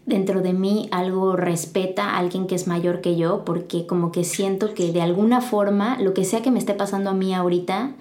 dentro 0.06 0.40
de 0.40 0.52
mí 0.52 0.88
algo 0.90 1.36
respeta 1.36 2.10
a 2.10 2.18
alguien 2.18 2.46
que 2.46 2.54
es 2.54 2.66
mayor 2.66 3.00
que 3.00 3.16
yo, 3.16 3.44
porque 3.44 3.86
como 3.86 4.10
que 4.10 4.24
siento 4.24 4.74
que 4.74 4.92
de 4.92 5.02
alguna 5.02 5.40
forma, 5.40 5.98
lo 6.00 6.14
que 6.14 6.24
sea 6.24 6.42
que 6.42 6.50
me 6.50 6.58
esté 6.58 6.74
pasando 6.74 7.10
a 7.10 7.14
mí 7.14 7.34
ahorita, 7.34 7.92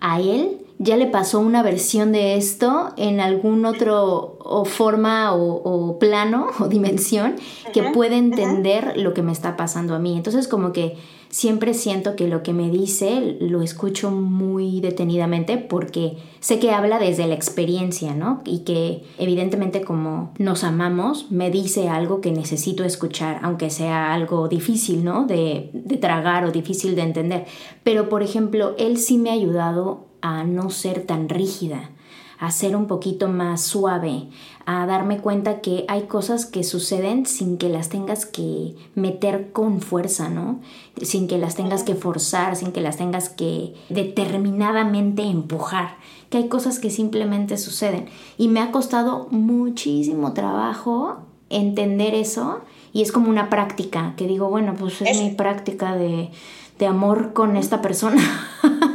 a 0.00 0.20
él 0.20 0.58
ya 0.82 0.96
le 0.96 1.06
pasó 1.06 1.40
una 1.40 1.62
versión 1.62 2.10
de 2.10 2.36
esto 2.36 2.94
en 2.96 3.20
algún 3.20 3.66
otro 3.66 4.38
o 4.42 4.64
forma 4.64 5.34
o, 5.34 5.98
plano 5.98 6.46
o 6.58 6.68
dimensión 6.68 7.36
que 7.74 7.82
puede 7.82 8.16
entender 8.16 8.94
lo 8.96 9.12
que 9.12 9.22
me 9.22 9.30
está 9.30 9.56
pasando 9.56 9.94
a 9.94 9.98
mí. 9.98 10.16
Entonces 10.16 10.48
como 10.48 10.72
que 10.72 10.96
siempre 11.28 11.74
siento 11.74 12.16
que 12.16 12.28
lo 12.28 12.42
que 12.42 12.54
me 12.54 12.70
dice 12.70 13.36
lo 13.40 13.60
escucho 13.60 14.10
muy 14.10 14.80
detenidamente 14.80 15.58
porque 15.58 16.16
sé 16.40 16.58
que 16.58 16.70
habla 16.70 16.98
desde 16.98 17.26
la 17.26 17.34
experiencia, 17.34 18.14
¿no? 18.14 18.40
Y 18.46 18.60
que 18.60 19.04
evidentemente 19.18 19.82
como 19.82 20.32
nos 20.38 20.64
amamos, 20.64 21.30
me 21.30 21.50
dice 21.50 21.90
algo 21.90 22.22
que 22.22 22.32
necesito 22.32 22.84
escuchar, 22.84 23.38
aunque 23.42 23.68
sea 23.68 24.14
algo 24.14 24.48
difícil, 24.48 25.04
¿no? 25.04 25.26
De, 25.26 25.68
de 25.74 25.98
tragar 25.98 26.46
o 26.46 26.52
difícil 26.52 26.96
de 26.96 27.02
entender. 27.02 27.44
Pero 27.84 28.08
por 28.08 28.22
ejemplo, 28.22 28.74
él 28.78 28.96
sí 28.96 29.18
me 29.18 29.28
ha 29.28 29.34
ayudado 29.34 30.09
a 30.22 30.44
no 30.44 30.70
ser 30.70 31.06
tan 31.06 31.28
rígida, 31.28 31.90
a 32.38 32.50
ser 32.50 32.74
un 32.74 32.86
poquito 32.86 33.28
más 33.28 33.60
suave, 33.60 34.28
a 34.64 34.86
darme 34.86 35.18
cuenta 35.18 35.60
que 35.60 35.84
hay 35.88 36.04
cosas 36.04 36.46
que 36.46 36.64
suceden 36.64 37.26
sin 37.26 37.58
que 37.58 37.68
las 37.68 37.90
tengas 37.90 38.24
que 38.24 38.76
meter 38.94 39.52
con 39.52 39.80
fuerza, 39.80 40.30
¿no? 40.30 40.60
Sin 41.02 41.28
que 41.28 41.36
las 41.36 41.54
tengas 41.54 41.82
que 41.82 41.94
forzar, 41.94 42.56
sin 42.56 42.72
que 42.72 42.80
las 42.80 42.96
tengas 42.96 43.28
que 43.28 43.74
determinadamente 43.90 45.22
empujar, 45.22 45.96
que 46.30 46.38
hay 46.38 46.48
cosas 46.48 46.78
que 46.78 46.90
simplemente 46.90 47.58
suceden. 47.58 48.06
Y 48.38 48.48
me 48.48 48.60
ha 48.60 48.72
costado 48.72 49.28
muchísimo 49.30 50.32
trabajo 50.32 51.18
entender 51.50 52.14
eso 52.14 52.60
y 52.92 53.02
es 53.02 53.12
como 53.12 53.28
una 53.28 53.50
práctica, 53.50 54.14
que 54.16 54.26
digo, 54.26 54.48
bueno, 54.48 54.74
pues 54.78 55.02
es, 55.02 55.20
mi 55.20 55.30
práctica 55.30 55.94
de, 55.94 56.30
de 56.78 56.86
amor 56.86 57.34
con 57.34 57.56
esta 57.56 57.82
persona. 57.82 58.22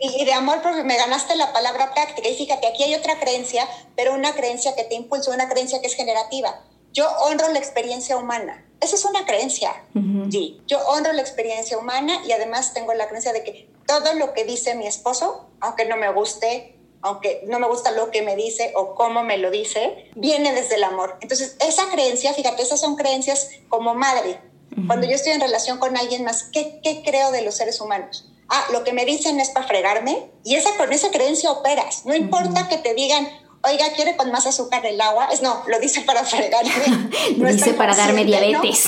y 0.00 0.24
de 0.24 0.32
amor, 0.32 0.62
porque 0.62 0.84
me 0.84 0.96
ganaste 0.96 1.36
la 1.36 1.52
palabra 1.52 1.92
práctica. 1.94 2.28
Y 2.28 2.34
fíjate, 2.34 2.66
aquí 2.66 2.82
hay 2.82 2.94
otra 2.94 3.18
creencia, 3.18 3.68
pero 3.96 4.14
una 4.14 4.34
creencia 4.34 4.74
que 4.74 4.84
te 4.84 4.94
impulsa, 4.94 5.30
una 5.30 5.48
creencia 5.48 5.80
que 5.80 5.86
es 5.86 5.94
generativa. 5.94 6.62
Yo 6.92 7.08
honro 7.20 7.48
la 7.48 7.58
experiencia 7.58 8.16
humana. 8.16 8.66
Esa 8.80 8.96
es 8.96 9.04
una 9.04 9.24
creencia. 9.24 9.84
Sí. 10.30 10.60
Yo 10.66 10.78
honro 10.88 11.12
la 11.12 11.22
experiencia 11.22 11.78
humana 11.78 12.20
y 12.26 12.32
además 12.32 12.74
tengo 12.74 12.92
la 12.94 13.06
creencia 13.06 13.32
de 13.32 13.44
que 13.44 13.70
todo 13.86 14.14
lo 14.14 14.32
que 14.32 14.44
dice 14.44 14.74
mi 14.74 14.86
esposo, 14.86 15.48
aunque 15.60 15.86
no 15.86 15.96
me 15.96 16.12
guste, 16.12 16.76
aunque 17.00 17.42
no 17.46 17.58
me 17.58 17.68
gusta 17.68 17.90
lo 17.90 18.10
que 18.10 18.22
me 18.22 18.36
dice 18.36 18.72
o 18.76 18.94
cómo 18.94 19.22
me 19.22 19.38
lo 19.38 19.50
dice, 19.50 20.10
viene 20.14 20.52
desde 20.52 20.76
el 20.76 20.84
amor. 20.84 21.18
Entonces, 21.20 21.56
esa 21.60 21.88
creencia, 21.90 22.32
fíjate, 22.34 22.62
esas 22.62 22.80
son 22.80 22.96
creencias 22.96 23.50
como 23.68 23.94
madre. 23.94 24.40
Cuando 24.86 25.06
yo 25.06 25.14
estoy 25.14 25.32
en 25.32 25.40
relación 25.40 25.78
con 25.78 25.96
alguien 25.96 26.24
más, 26.24 26.44
¿qué, 26.44 26.80
¿qué 26.82 27.02
creo 27.04 27.30
de 27.30 27.42
los 27.42 27.56
seres 27.56 27.80
humanos? 27.80 28.31
Ah, 28.52 28.64
lo 28.72 28.84
que 28.84 28.92
me 28.92 29.04
dicen 29.04 29.40
es 29.40 29.50
para 29.50 29.66
fregarme, 29.66 30.30
y 30.44 30.54
esa, 30.54 30.76
con 30.76 30.92
esa 30.92 31.10
creencia 31.10 31.50
operas. 31.50 32.04
No 32.04 32.14
importa 32.14 32.68
que 32.68 32.78
te 32.78 32.94
digan, 32.94 33.26
oiga, 33.64 33.86
¿quiere 33.96 34.16
con 34.16 34.30
más 34.30 34.46
azúcar 34.46 34.84
el 34.86 35.00
agua? 35.00 35.28
Es 35.32 35.42
no, 35.42 35.62
lo 35.66 35.80
dice 35.80 36.02
para 36.02 36.24
fregarme. 36.24 37.10
lo 37.36 37.48
dice 37.48 37.74
para 37.74 37.94
darme 37.94 38.24
diabetes. 38.24 38.86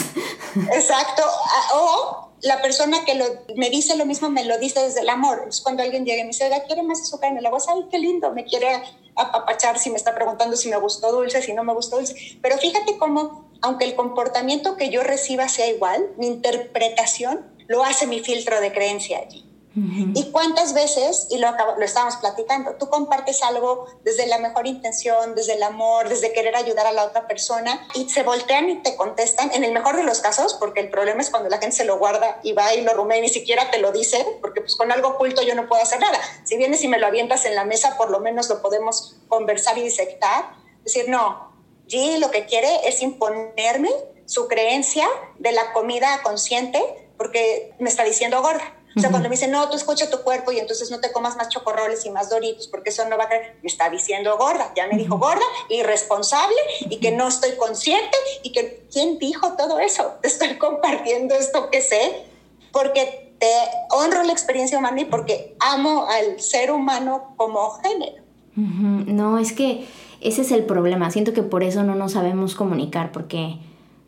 Exacto. 0.73 1.23
Ah, 1.25 1.69
o 1.75 2.25
la 2.43 2.61
persona 2.61 3.05
que 3.07 3.15
lo, 3.15 3.25
me 3.57 3.71
dice 3.71 3.97
lo 3.97 4.05
mismo 4.05 4.29
me 4.29 4.45
lo 4.45 4.59
dice 4.59 4.81
desde 4.81 5.01
el 5.01 5.09
amor. 5.09 5.47
Es 5.49 5.63
cuando 5.63 5.83
alguien 5.83 6.05
llega 6.05 6.21
y 6.21 6.25
me 6.25 6.29
dice, 6.29 6.45
oiga, 6.45 6.65
¿quiere 6.65 6.83
más 6.83 7.01
azúcar 7.01 7.33
en 7.33 7.39
el 7.39 7.47
agua? 7.47 7.59
Ay, 7.69 7.87
qué 7.91 7.99
lindo, 7.99 8.33
me 8.33 8.45
quiere 8.45 8.83
apapachar 9.17 9.79
si 9.79 9.91
me 9.91 9.97
está 9.97 10.15
preguntando 10.15 10.57
si 10.57 10.69
me 10.69 10.77
gustó 10.77 11.13
dulce, 11.13 11.41
si 11.41 11.55
no 11.55 11.65
me 11.65 11.73
gustó 11.73 11.97
dulce. 11.97 12.39
Pero 12.43 12.59
fíjate 12.59 12.99
cómo, 12.99 13.49
aunque 13.63 13.87
el 13.87 13.95
comportamiento 13.95 14.77
que 14.77 14.91
yo 14.91 15.03
reciba 15.03 15.49
sea 15.49 15.69
igual, 15.69 16.11
mi 16.19 16.27
interpretación 16.27 17.55
lo 17.67 17.83
hace 17.83 18.07
mi 18.07 18.21
filtro 18.21 18.61
de 18.61 18.73
creencia 18.73 19.21
allí. 19.21 19.54
¿Y 19.77 20.31
cuántas 20.31 20.73
veces, 20.73 21.27
y 21.31 21.39
lo, 21.39 21.51
lo 21.51 21.85
estábamos 21.85 22.17
platicando, 22.19 22.77
tú 22.79 22.89
compartes 22.89 23.43
algo 23.43 23.87
desde 24.05 24.27
la 24.29 24.39
mejor 24.39 24.69
intención, 24.69 25.35
desde 25.35 25.55
el 25.55 25.63
amor, 25.65 26.09
desde 26.09 26.33
querer 26.33 26.55
ayudar 26.55 26.87
a 26.87 26.93
la 26.93 27.05
otra 27.05 27.27
persona 27.27 27.85
y 27.95 28.09
se 28.09 28.23
voltean 28.23 28.71
y 28.71 28.83
te 28.83 28.95
contestan, 28.95 29.51
en 29.53 29.65
el 29.65 29.73
mejor 29.73 29.97
de 29.97 30.05
los 30.05 30.21
casos, 30.21 30.55
porque 30.55 30.79
el 30.79 30.91
problema 30.91 31.23
es 31.23 31.31
cuando 31.31 31.49
la 31.49 31.59
gente 31.59 31.77
se 31.77 31.85
lo 31.85 31.99
guarda 31.99 32.39
y 32.45 32.53
va 32.53 32.73
y 32.73 32.83
lo 32.83 32.95
rumea 32.95 33.19
y 33.19 33.23
ni 33.23 33.29
siquiera 33.29 33.73
te 33.73 33.79
lo 33.79 33.91
dice, 33.91 34.25
porque 34.41 34.61
pues 34.61 34.77
con 34.77 34.93
algo 34.93 35.09
oculto 35.09 35.43
yo 35.43 35.57
no 35.57 35.67
puedo 35.67 35.83
hacer 35.83 35.99
nada. 35.99 36.21
Si 36.45 36.57
vienes 36.57 36.85
y 36.85 36.89
me 36.89 36.99
lo 36.99 37.09
avientas 37.09 37.45
en 37.45 37.57
la 37.57 37.65
mesa, 37.65 37.97
por 37.97 38.11
lo 38.11 38.21
menos 38.21 38.49
lo 38.49 38.63
podemos 38.63 39.17
conversar 39.27 39.77
y 39.79 39.83
disectar. 39.83 40.55
Decir, 40.85 41.09
no, 41.09 41.53
G 41.89 42.19
lo 42.19 42.31
que 42.31 42.47
quiere 42.47 42.89
es 42.89 43.03
imponerme 43.03 43.91
su 44.25 44.47
creencia 44.47 45.09
de 45.39 45.51
la 45.51 45.73
comida 45.73 46.21
consciente 46.23 46.81
porque 47.17 47.75
me 47.81 47.91
está 47.91 48.05
diciendo 48.05 48.41
gorda 48.41 48.73
o 48.97 49.01
sea, 49.01 49.11
cuando 49.11 49.29
me 49.29 49.35
dicen, 49.35 49.51
no, 49.51 49.69
tú 49.69 49.77
escucha 49.77 50.09
tu 50.09 50.19
cuerpo 50.19 50.53
y 50.53 50.59
entonces 50.59 50.91
no 50.91 51.01
te 51.01 51.11
comas 51.11 51.37
más 51.37 51.49
chocorroles 51.49 52.05
y 52.07 52.11
más 52.11 52.31
doritos 52.31 52.69
porque 52.69 52.91
eso 52.91 53.05
no 53.09 53.17
va 53.19 53.25
a 53.25 53.29
caer, 53.29 53.57
me 53.63 53.69
está 53.69 53.91
diciendo 53.91 54.37
gorda, 54.39 54.73
ya 54.77 54.87
me 54.87 54.97
dijo 54.97 55.19
gorda, 55.19 55.45
irresponsable 55.69 56.57
y 56.89 56.99
que 56.99 57.11
no 57.11 57.29
estoy 57.29 57.57
consciente 57.57 58.17
y 58.43 58.53
que, 58.53 58.87
¿quién 58.93 59.19
dijo 59.19 59.55
todo 59.57 59.79
eso? 59.79 60.15
Te 60.23 60.29
estoy 60.29 60.57
compartiendo 60.59 61.35
esto 61.35 61.71
que 61.71 61.81
sé 61.81 62.27
porque 62.73 63.35
te 63.39 63.51
honro 63.91 64.23
la 64.23 64.33
experiencia 64.33 64.79
humana 64.79 65.01
y 65.01 65.05
porque 65.07 65.57
amo 65.61 66.07
al 66.07 66.41
ser 66.41 66.71
humano 66.71 67.35
como 67.37 67.71
género. 67.81 68.23
No, 68.57 69.39
es 69.39 69.53
que 69.53 69.87
ese 70.21 70.43
es 70.43 70.53
el 70.53 70.65
problema. 70.65 71.11
Siento 71.11 71.33
que 71.33 71.43
por 71.43 71.65
eso 71.65 71.83
no 71.83 71.95
nos 71.95 72.13
sabemos 72.13 72.55
comunicar, 72.55 73.13
porque 73.13 73.59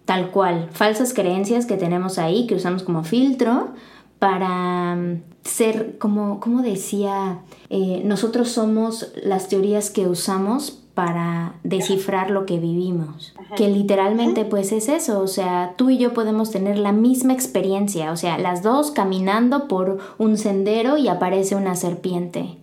tal 0.05 0.31
cual, 0.31 0.70
falsas 0.72 1.12
creencias 1.12 1.66
que 1.66 1.77
tenemos 1.77 2.18
ahí, 2.18 2.46
que 2.46 2.55
usamos 2.55 2.85
como 2.85 3.03
filtro, 3.03 3.75
para 4.18 4.96
mm, 4.96 5.22
ser, 5.44 5.98
como, 5.98 6.40
como 6.40 6.62
decía, 6.62 7.40
eh, 7.70 8.02
nosotros 8.05 8.50
somos 8.50 9.12
las 9.22 9.48
teorías 9.48 9.90
que 9.90 10.07
usamos 10.07 10.83
para 10.96 11.57
descifrar 11.62 12.31
lo 12.31 12.46
que 12.46 12.59
vivimos. 12.59 13.35
Que 13.55 13.68
literalmente 13.68 14.46
pues 14.46 14.72
es 14.72 14.88
eso, 14.88 15.20
o 15.20 15.26
sea, 15.26 15.74
tú 15.76 15.90
y 15.90 15.98
yo 15.98 16.14
podemos 16.14 16.50
tener 16.50 16.79
la 16.79 16.92
misma 16.92 17.35
experiencia, 17.35 18.12
o 18.12 18.16
sea, 18.16 18.38
las 18.38 18.62
dos 18.62 18.92
caminando 18.92 19.68
por 19.68 19.98
un 20.16 20.38
sendero 20.38 20.96
y 20.96 21.09
aparece 21.09 21.55
una 21.55 21.76
serpiente. 21.76 22.57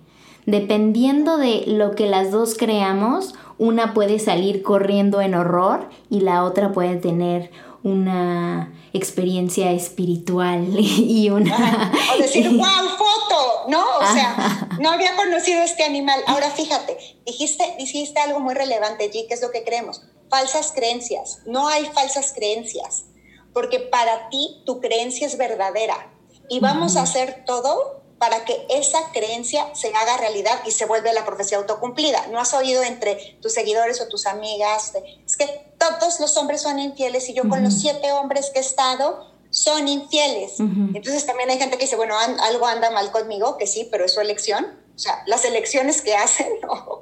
Dependiendo 0.48 1.38
de 1.38 1.64
lo 1.68 1.92
que 1.92 2.08
las 2.08 2.32
dos 2.32 2.56
creamos, 2.58 3.36
una 3.60 3.94
puede 3.94 4.18
salir 4.18 4.64
corriendo 4.64 5.22
en 5.22 5.36
horror 5.36 5.88
y 6.10 6.22
la 6.22 6.44
otra 6.44 6.72
puede 6.72 6.96
tener 6.96 7.52
una 7.84 8.74
experiencia 8.94 9.72
espiritual 9.72 10.68
y 10.80 11.30
una... 11.30 11.92
o 12.14 12.18
decir, 12.18 12.50
wow, 12.58 12.90
foto, 12.98 13.70
¿no? 13.70 13.84
O 14.00 14.14
sea, 14.14 14.70
no 14.80 14.92
había 14.92 15.16
conocido 15.16 15.62
este 15.62 15.84
animal. 15.84 16.20
Ahora 16.28 16.50
fíjate, 16.50 16.98
dijiste, 17.26 17.76
dijiste 17.78 18.20
algo 18.20 18.40
muy 18.40 18.54
relevante, 18.54 19.12
G, 19.12 19.28
que 19.28 19.34
es 19.34 19.42
lo 19.42 19.52
que 19.52 19.64
creemos. 19.64 20.02
Falsas 20.30 20.72
creencias. 20.74 21.40
No 21.46 21.68
hay 21.68 21.86
falsas 21.86 22.34
creencias, 22.34 23.06
porque 23.54 23.80
para 23.80 24.30
ti 24.30 24.64
tu 24.66 24.80
creencia 24.80 25.28
es 25.28 25.38
verdadera 25.38 26.10
y 26.50 26.60
vamos 26.60 26.98
a 26.98 27.04
hacer 27.04 27.44
todo 27.46 28.03
para 28.24 28.46
que 28.46 28.66
esa 28.70 29.12
creencia 29.12 29.76
se 29.76 29.90
haga 29.90 30.16
realidad 30.16 30.62
y 30.66 30.72
se 30.72 30.86
vuelva 30.86 31.12
la 31.12 31.26
profecía 31.26 31.58
autocumplida. 31.58 32.26
¿No 32.28 32.40
has 32.40 32.54
oído 32.54 32.82
entre 32.82 33.38
tus 33.42 33.52
seguidores 33.52 34.00
o 34.00 34.08
tus 34.08 34.28
amigas? 34.28 34.94
es 35.28 35.36
que 35.36 35.74
todos 35.78 36.22
los 36.22 36.38
hombres 36.38 36.62
son 36.62 36.80
infieles 36.80 37.28
y 37.28 37.34
yo 37.34 37.50
con 37.50 37.62
los 37.62 37.82
siete 37.82 38.14
hombres 38.14 38.50
que 38.54 38.60
he 38.60 38.62
estado 38.62 39.30
son 39.50 39.90
infieles. 39.90 40.58
Entonces 40.62 41.26
también 41.26 41.50
hay 41.50 41.60
gente 41.60 41.78
que 41.78 41.84
dice, 41.84 41.98
bueno, 41.98 42.16
algo 42.18 42.66
anda 42.66 42.92
mal 42.92 43.12
conmigo, 43.12 43.58
que 43.58 43.68
sí, 43.68 43.90
pero 43.92 44.06
es 44.06 44.14
su 44.14 44.22
elección. 44.22 44.68
O 44.96 45.00
sea, 45.00 45.22
las 45.26 45.44
elecciones 45.44 46.02
que 46.02 46.16
hacen. 46.16 46.48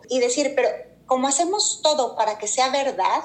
Y 0.09 0.21
decir, 0.21 0.53
pero 0.55 0.69
como 1.05 1.27
hacemos 1.27 1.81
todo 1.83 2.15
para 2.15 2.39
que 2.39 2.47
sea 2.47 2.69
verdad, 2.69 3.21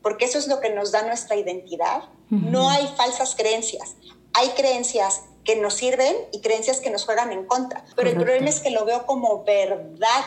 porque 0.00 0.26
eso 0.26 0.38
es 0.38 0.46
lo 0.46 0.60
que 0.60 0.70
nos 0.70 0.92
da 0.92 1.02
nuestra 1.02 1.34
identidad, 1.34 2.04
no 2.30 2.70
hay 2.70 2.86
falsas 2.96 3.34
creencias. 3.34 3.96
Hay 4.32 4.50
creencias 4.50 5.22
que 5.44 5.56
nos 5.56 5.74
sirven 5.74 6.16
y 6.32 6.40
creencias 6.40 6.80
que 6.80 6.90
nos 6.90 7.04
juegan 7.04 7.32
en 7.32 7.44
contra. 7.46 7.84
Pero 7.96 8.10
el 8.10 8.16
problema 8.16 8.48
es 8.48 8.60
que 8.60 8.70
lo 8.70 8.84
veo 8.84 9.06
como 9.06 9.44
verdad. 9.44 10.24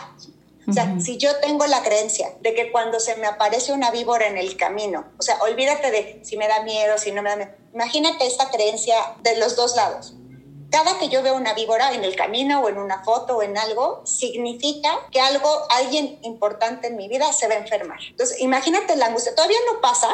O 0.68 0.74
sea, 0.74 0.96
si 1.00 1.18
yo 1.18 1.36
tengo 1.42 1.68
la 1.68 1.84
creencia 1.84 2.34
de 2.42 2.56
que 2.56 2.72
cuando 2.72 3.00
se 3.00 3.16
me 3.18 3.28
aparece 3.28 3.72
una 3.72 3.92
víbora 3.92 4.28
en 4.28 4.38
el 4.38 4.58
camino, 4.58 5.06
o 5.20 5.22
sea, 5.22 5.38
olvídate 5.44 5.92
de 5.92 6.22
si 6.24 6.38
me 6.38 6.48
da 6.48 6.64
miedo, 6.64 6.98
si 6.98 7.12
no 7.12 7.22
me 7.22 7.30
da 7.30 7.36
miedo. 7.36 7.52
Imagínate 7.74 8.26
esta 8.26 8.50
creencia 8.50 8.96
de 9.22 9.38
los 9.38 9.56
dos 9.56 9.76
lados. 9.76 10.16
Cada 10.72 10.98
que 10.98 11.10
yo 11.10 11.22
veo 11.22 11.36
una 11.36 11.54
víbora 11.54 11.94
en 11.94 12.04
el 12.04 12.16
camino 12.16 12.62
o 12.62 12.70
en 12.70 12.80
una 12.80 13.04
foto 13.04 13.38
o 13.38 13.44
en 13.44 13.58
algo, 13.58 14.02
significa 14.06 14.90
que 15.12 15.22
algo, 15.22 15.50
alguien 15.70 16.20
importante 16.24 16.88
en 16.88 16.96
mi 16.96 17.08
vida 17.08 17.32
se 17.32 17.48
va 17.48 17.54
a 17.54 17.60
enfermar. 17.60 18.00
Entonces, 18.10 18.42
imagínate 18.42 18.96
la 18.96 19.06
angustia. 19.06 19.36
Todavía 19.36 19.60
no 19.72 19.80
pasa, 19.82 20.10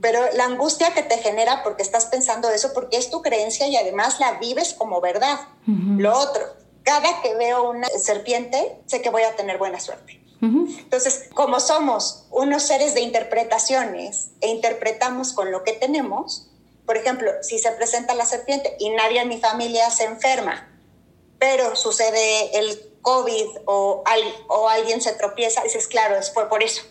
pero 0.00 0.20
la 0.34 0.44
angustia 0.44 0.94
que 0.94 1.02
te 1.02 1.18
genera 1.18 1.62
porque 1.62 1.82
estás 1.82 2.06
pensando 2.06 2.50
eso, 2.50 2.72
porque 2.74 2.96
es 2.96 3.10
tu 3.10 3.22
creencia 3.22 3.66
y 3.66 3.76
además 3.76 4.20
la 4.20 4.38
vives 4.38 4.74
como 4.74 5.00
verdad. 5.00 5.40
Lo 5.66 6.16
otro, 6.16 6.42
cada 6.82 7.22
que 7.22 7.34
veo 7.34 7.70
una 7.70 7.88
serpiente, 7.88 8.78
sé 8.86 9.02
que 9.02 9.10
voy 9.10 9.22
a 9.22 9.36
tener 9.36 9.58
buena 9.58 9.80
suerte. 9.80 10.20
Entonces, 10.40 11.28
como 11.34 11.58
somos 11.58 12.26
unos 12.30 12.62
seres 12.62 12.94
de 12.94 13.00
interpretaciones 13.00 14.30
e 14.40 14.48
interpretamos 14.48 15.32
con 15.32 15.50
lo 15.50 15.64
que 15.64 15.72
tenemos, 15.72 16.48
por 16.86 16.96
ejemplo, 16.96 17.32
si 17.42 17.58
se 17.58 17.72
presenta 17.72 18.14
la 18.14 18.24
serpiente 18.24 18.76
y 18.78 18.90
nadie 18.90 19.20
en 19.20 19.28
mi 19.28 19.38
familia 19.38 19.90
se 19.90 20.04
enferma, 20.04 20.68
pero 21.38 21.74
sucede 21.76 22.56
el 22.58 22.80
COVID 23.02 23.46
o, 23.66 24.04
o 24.48 24.68
alguien 24.68 25.00
se 25.00 25.12
tropieza, 25.12 25.62
dices, 25.62 25.88
claro, 25.88 26.16
fue 26.32 26.48
por 26.48 26.62
eso. 26.62 26.82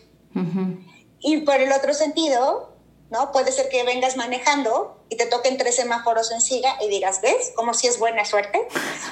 Y 1.20 1.38
por 1.42 1.56
el 1.56 1.72
otro 1.72 1.94
sentido, 1.94 2.74
¿no? 3.10 3.32
Puede 3.32 3.52
ser 3.52 3.70
que 3.70 3.84
vengas 3.84 4.18
manejando 4.18 4.98
y 5.10 5.16
te 5.16 5.26
toquen 5.26 5.58
tres 5.58 5.76
semáforos 5.76 6.32
en 6.32 6.42
siga 6.42 6.76
y 6.84 6.90
digas, 6.90 7.22
¿ves? 7.22 7.54
Como 7.56 7.74
si 7.74 7.88
es 7.88 8.00
buena 8.00 8.26
suerte. 8.26 8.60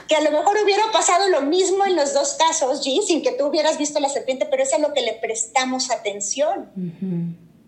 Que 0.07 0.15
a 0.15 0.21
lo 0.21 0.31
mejor 0.31 0.57
hubiera 0.63 0.91
pasado 0.91 1.29
lo 1.29 1.41
mismo 1.41 1.85
en 1.85 1.95
los 1.95 2.13
dos 2.13 2.35
casos, 2.37 2.85
G, 2.85 3.01
sin 3.01 3.23
que 3.23 3.31
tú 3.31 3.45
hubieras 3.45 3.77
visto 3.77 3.99
la 3.99 4.09
serpiente, 4.09 4.45
pero 4.45 4.63
es 4.63 4.73
a 4.73 4.77
lo 4.77 4.93
que 4.93 5.01
le 5.01 5.13
prestamos 5.13 5.91
atención. 5.91 6.69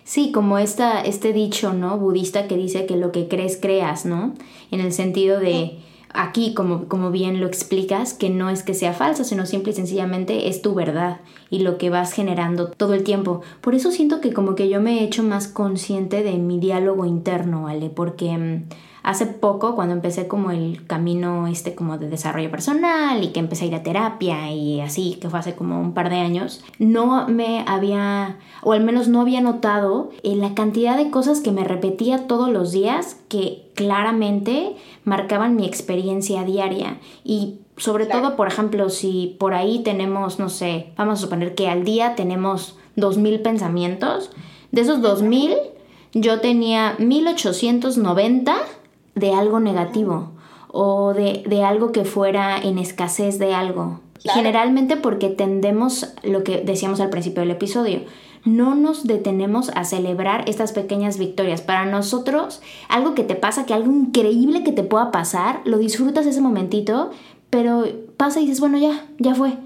Sí, 0.03 0.31
como 0.31 0.57
esta, 0.57 1.01
este 1.01 1.33
dicho, 1.33 1.73
¿no? 1.73 1.97
Budista 1.97 2.47
que 2.47 2.55
dice 2.55 2.85
que 2.85 2.95
lo 2.95 3.11
que 3.11 3.27
crees, 3.27 3.57
creas, 3.57 4.05
¿no? 4.05 4.35
En 4.71 4.81
el 4.81 4.93
sentido 4.93 5.39
de 5.39 5.79
aquí, 6.13 6.53
como, 6.53 6.87
como 6.87 7.11
bien 7.11 7.39
lo 7.39 7.47
explicas, 7.47 8.13
que 8.13 8.29
no 8.29 8.49
es 8.49 8.63
que 8.63 8.73
sea 8.73 8.93
falsa, 8.93 9.23
sino 9.23 9.45
simple 9.45 9.71
y 9.71 9.75
sencillamente 9.75 10.47
es 10.47 10.61
tu 10.61 10.73
verdad 10.73 11.19
y 11.49 11.59
lo 11.59 11.77
que 11.77 11.89
vas 11.89 12.11
generando 12.11 12.69
todo 12.69 12.93
el 12.93 13.03
tiempo. 13.03 13.41
Por 13.61 13.75
eso 13.75 13.91
siento 13.91 14.21
que 14.21 14.33
como 14.33 14.55
que 14.55 14.69
yo 14.69 14.81
me 14.81 14.99
he 14.99 15.03
hecho 15.03 15.23
más 15.23 15.47
consciente 15.47 16.23
de 16.23 16.33
mi 16.37 16.59
diálogo 16.59 17.05
interno, 17.05 17.63
¿vale? 17.63 17.89
Porque 17.89 18.37
mm, 18.37 18.63
hace 19.07 19.25
poco, 19.25 19.73
cuando 19.73 19.93
empecé 19.93 20.27
como 20.27 20.51
el 20.51 20.85
camino 20.85 21.47
este 21.47 21.73
como 21.75 21.97
de 21.97 22.09
desarrollo 22.09 22.51
personal 22.51 23.23
y 23.23 23.29
que 23.29 23.39
empecé 23.39 23.63
a 23.63 23.67
ir 23.67 23.75
a 23.75 23.81
terapia 23.81 24.51
y 24.51 24.81
así, 24.81 25.17
que 25.21 25.29
fue 25.29 25.39
hace 25.39 25.55
como 25.55 25.79
un 25.79 25.93
par 25.93 26.09
de 26.09 26.17
años, 26.17 26.61
no 26.77 27.25
me 27.29 27.63
había, 27.67 28.37
o 28.63 28.73
al 28.73 28.83
menos 28.83 29.07
no 29.07 29.21
había 29.21 29.39
notado 29.39 30.09
en 30.23 30.41
la 30.41 30.53
cantidad 30.55 30.97
de 30.97 31.09
cosas 31.09 31.39
que 31.39 31.53
me 31.53 31.63
repetía 31.63 32.27
todos 32.27 32.49
los 32.49 32.73
días 32.73 33.17
que 33.29 33.71
claramente 33.75 34.75
marcaban 35.05 35.55
mi 35.55 35.65
experiencia 35.65 36.43
diaria. 36.43 36.97
Y 37.23 37.59
sobre 37.77 38.07
todo, 38.07 38.35
por 38.35 38.49
ejemplo, 38.49 38.89
si 38.89 39.37
por 39.39 39.53
ahí 39.53 39.83
tenemos, 39.83 40.37
no 40.37 40.49
sé, 40.49 40.91
vamos 40.97 41.19
a 41.19 41.21
suponer 41.21 41.55
que 41.55 41.69
al 41.69 41.85
día 41.85 42.15
tenemos 42.15 42.75
2.000 42.97 43.41
pensamientos, 43.41 44.31
de 44.73 44.81
esos 44.81 44.99
2.000 44.99 45.55
yo 46.13 46.41
tenía 46.41 46.95
1890 46.99 48.57
de 49.17 49.33
algo 49.33 49.59
negativo 49.59 50.29
o 50.69 51.13
de, 51.13 51.63
algo 51.63 51.91
que 51.91 52.05
fuera 52.05 52.57
en 52.57 52.77
escasez 52.77 53.39
de 53.39 53.53
algo. 53.53 53.99
Generalmente 54.23 54.97
porque 54.97 55.29
tendemos, 55.29 56.13
lo 56.23 56.43
que 56.43 56.61
decíamos 56.61 56.99
al 56.99 57.09
principio 57.09 57.41
del 57.41 57.51
episodio, 57.51 58.01
no 58.45 58.75
nos 58.75 59.05
detenemos 59.05 59.71
a 59.75 59.83
celebrar 59.83 60.47
estas 60.47 60.71
pequeñas 60.71 61.17
victorias. 61.17 61.61
Para 61.61 61.85
nosotros, 61.85 62.61
algo 62.89 63.15
que 63.15 63.23
te 63.23 63.35
pasa, 63.35 63.65
que 63.65 63.73
algo 63.73 63.91
increíble 63.91 64.63
que 64.63 64.71
te 64.71 64.83
pueda 64.83 65.11
pasar, 65.11 65.61
lo 65.65 65.77
disfrutas 65.77 66.25
ese 66.25 66.41
momentito, 66.41 67.11
pero 67.49 67.85
pasa 68.17 68.39
y 68.39 68.43
dices, 68.43 68.59
bueno, 68.59 68.77
ya, 68.77 69.05
ya 69.19 69.35
fue. 69.35 69.57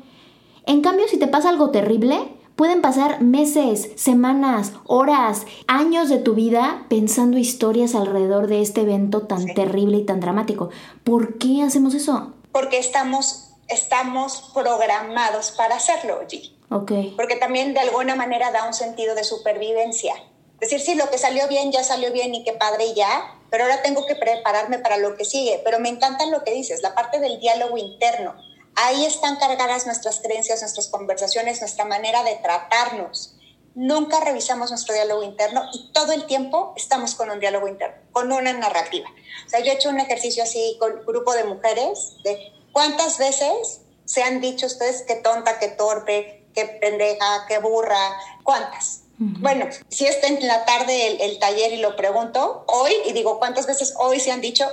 En 0.65 0.81
cambio, 0.81 1.07
si 1.07 1.17
te 1.17 1.27
pasa 1.27 1.49
algo 1.49 1.71
terrible, 1.71 2.19
pueden 2.55 2.81
pasar 2.81 3.21
meses, 3.21 3.89
semanas, 3.95 4.73
horas, 4.85 5.45
años 5.67 6.09
de 6.09 6.17
tu 6.17 6.33
vida 6.33 6.85
pensando 6.89 7.37
historias 7.37 7.95
alrededor 7.95 8.47
de 8.47 8.61
este 8.61 8.81
evento 8.81 9.23
tan 9.23 9.45
terrible 9.53 9.97
y 9.97 10.05
tan 10.05 10.19
dramático. 10.19 10.69
¿Por 11.03 11.37
qué 11.37 11.63
hacemos 11.63 11.93
eso? 11.93 12.33
Porque 12.51 12.77
estamos, 12.77 13.49
estamos 13.67 14.51
programados 14.53 15.51
para 15.51 15.75
hacerlo, 15.75 16.21
G. 16.27 16.51
Okay. 16.69 17.13
Porque 17.17 17.35
también 17.35 17.73
de 17.73 17.81
alguna 17.81 18.15
manera 18.15 18.51
da 18.51 18.65
un 18.65 18.73
sentido 18.73 19.13
de 19.15 19.23
supervivencia. 19.23 20.13
Es 20.61 20.69
decir, 20.69 20.79
sí, 20.79 20.95
lo 20.95 21.09
que 21.09 21.17
salió 21.17 21.47
bien 21.47 21.71
ya 21.71 21.83
salió 21.83 22.11
bien 22.13 22.35
y 22.35 22.43
qué 22.43 22.53
padre 22.53 22.85
y 22.85 22.93
ya, 22.93 23.35
pero 23.49 23.63
ahora 23.63 23.81
tengo 23.81 24.05
que 24.05 24.15
prepararme 24.15 24.77
para 24.79 24.97
lo 24.97 25.17
que 25.17 25.25
sigue. 25.25 25.59
Pero 25.63 25.79
me 25.79 25.89
encanta 25.89 26.25
lo 26.27 26.43
que 26.43 26.53
dices, 26.53 26.81
la 26.83 26.93
parte 26.93 27.19
del 27.19 27.39
diálogo 27.39 27.77
interno. 27.77 28.35
Ahí 28.75 29.05
están 29.05 29.36
cargadas 29.38 29.86
nuestras 29.86 30.19
creencias, 30.19 30.62
nuestras 30.62 30.88
conversaciones, 30.88 31.60
nuestra 31.60 31.86
manera 31.86 32.23
de 32.23 32.36
tratarnos. 32.36 33.36
Nunca 33.73 34.19
revisamos 34.19 34.69
nuestro 34.69 34.93
diálogo 34.93 35.23
interno 35.23 35.63
y 35.73 35.91
todo 35.93 36.12
el 36.12 36.25
tiempo 36.25 36.73
estamos 36.75 37.15
con 37.15 37.29
un 37.29 37.39
diálogo 37.39 37.67
interno, 37.67 37.95
con 38.12 38.31
una 38.31 38.53
narrativa. 38.53 39.10
O 39.45 39.49
sea, 39.49 39.62
yo 39.62 39.71
he 39.71 39.75
hecho 39.75 39.89
un 39.89 39.99
ejercicio 39.99 40.43
así 40.43 40.77
con 40.79 40.99
un 40.99 41.05
grupo 41.05 41.34
de 41.34 41.45
mujeres 41.45 42.15
de 42.23 42.51
cuántas 42.73 43.17
veces 43.17 43.81
se 44.05 44.23
han 44.23 44.41
dicho 44.41 44.65
ustedes 44.65 45.03
qué 45.07 45.15
tonta, 45.15 45.57
qué 45.57 45.69
torpe, 45.69 46.45
qué 46.53 46.65
pendeja, 46.65 47.45
qué 47.47 47.60
burra, 47.60 48.17
¿cuántas? 48.43 49.03
Bueno, 49.23 49.67
si 49.89 50.07
está 50.07 50.25
en 50.25 50.47
la 50.47 50.65
tarde 50.65 51.23
el, 51.23 51.38
taller 51.38 51.73
y 51.73 51.77
lo 51.77 51.95
pregunto 51.95 52.65
hoy 52.67 52.91
y 53.05 53.13
digo, 53.13 53.38
¿cuántas 53.38 53.67
veces 53.67 53.93
hoy 53.99 54.19
se 54.19 54.31
han 54.31 54.41
dicho? 54.41 54.67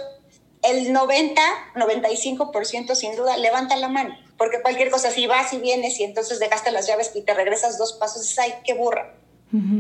El 0.63 0.93
90, 0.93 1.41
95% 1.75 2.95
sin 2.95 3.17
duda, 3.17 3.37
levanta 3.37 3.77
la 3.77 3.89
mano, 3.89 4.17
porque 4.37 4.61
cualquier 4.61 4.91
cosa, 4.91 5.11
si 5.11 5.27
vas 5.27 5.53
y 5.53 5.59
vienes 5.59 5.99
y 6.01 6.05
entonces 6.05 6.41
dejaste 6.41 6.73
las 6.73 6.87
llaves 6.87 7.13
y 7.15 7.23
te 7.23 7.35
regresas 7.35 7.79
dos 7.79 7.93
pasos, 7.95 8.23
es, 8.23 8.39
ay, 8.39 8.55
qué 8.65 8.75
burra. 8.75 9.15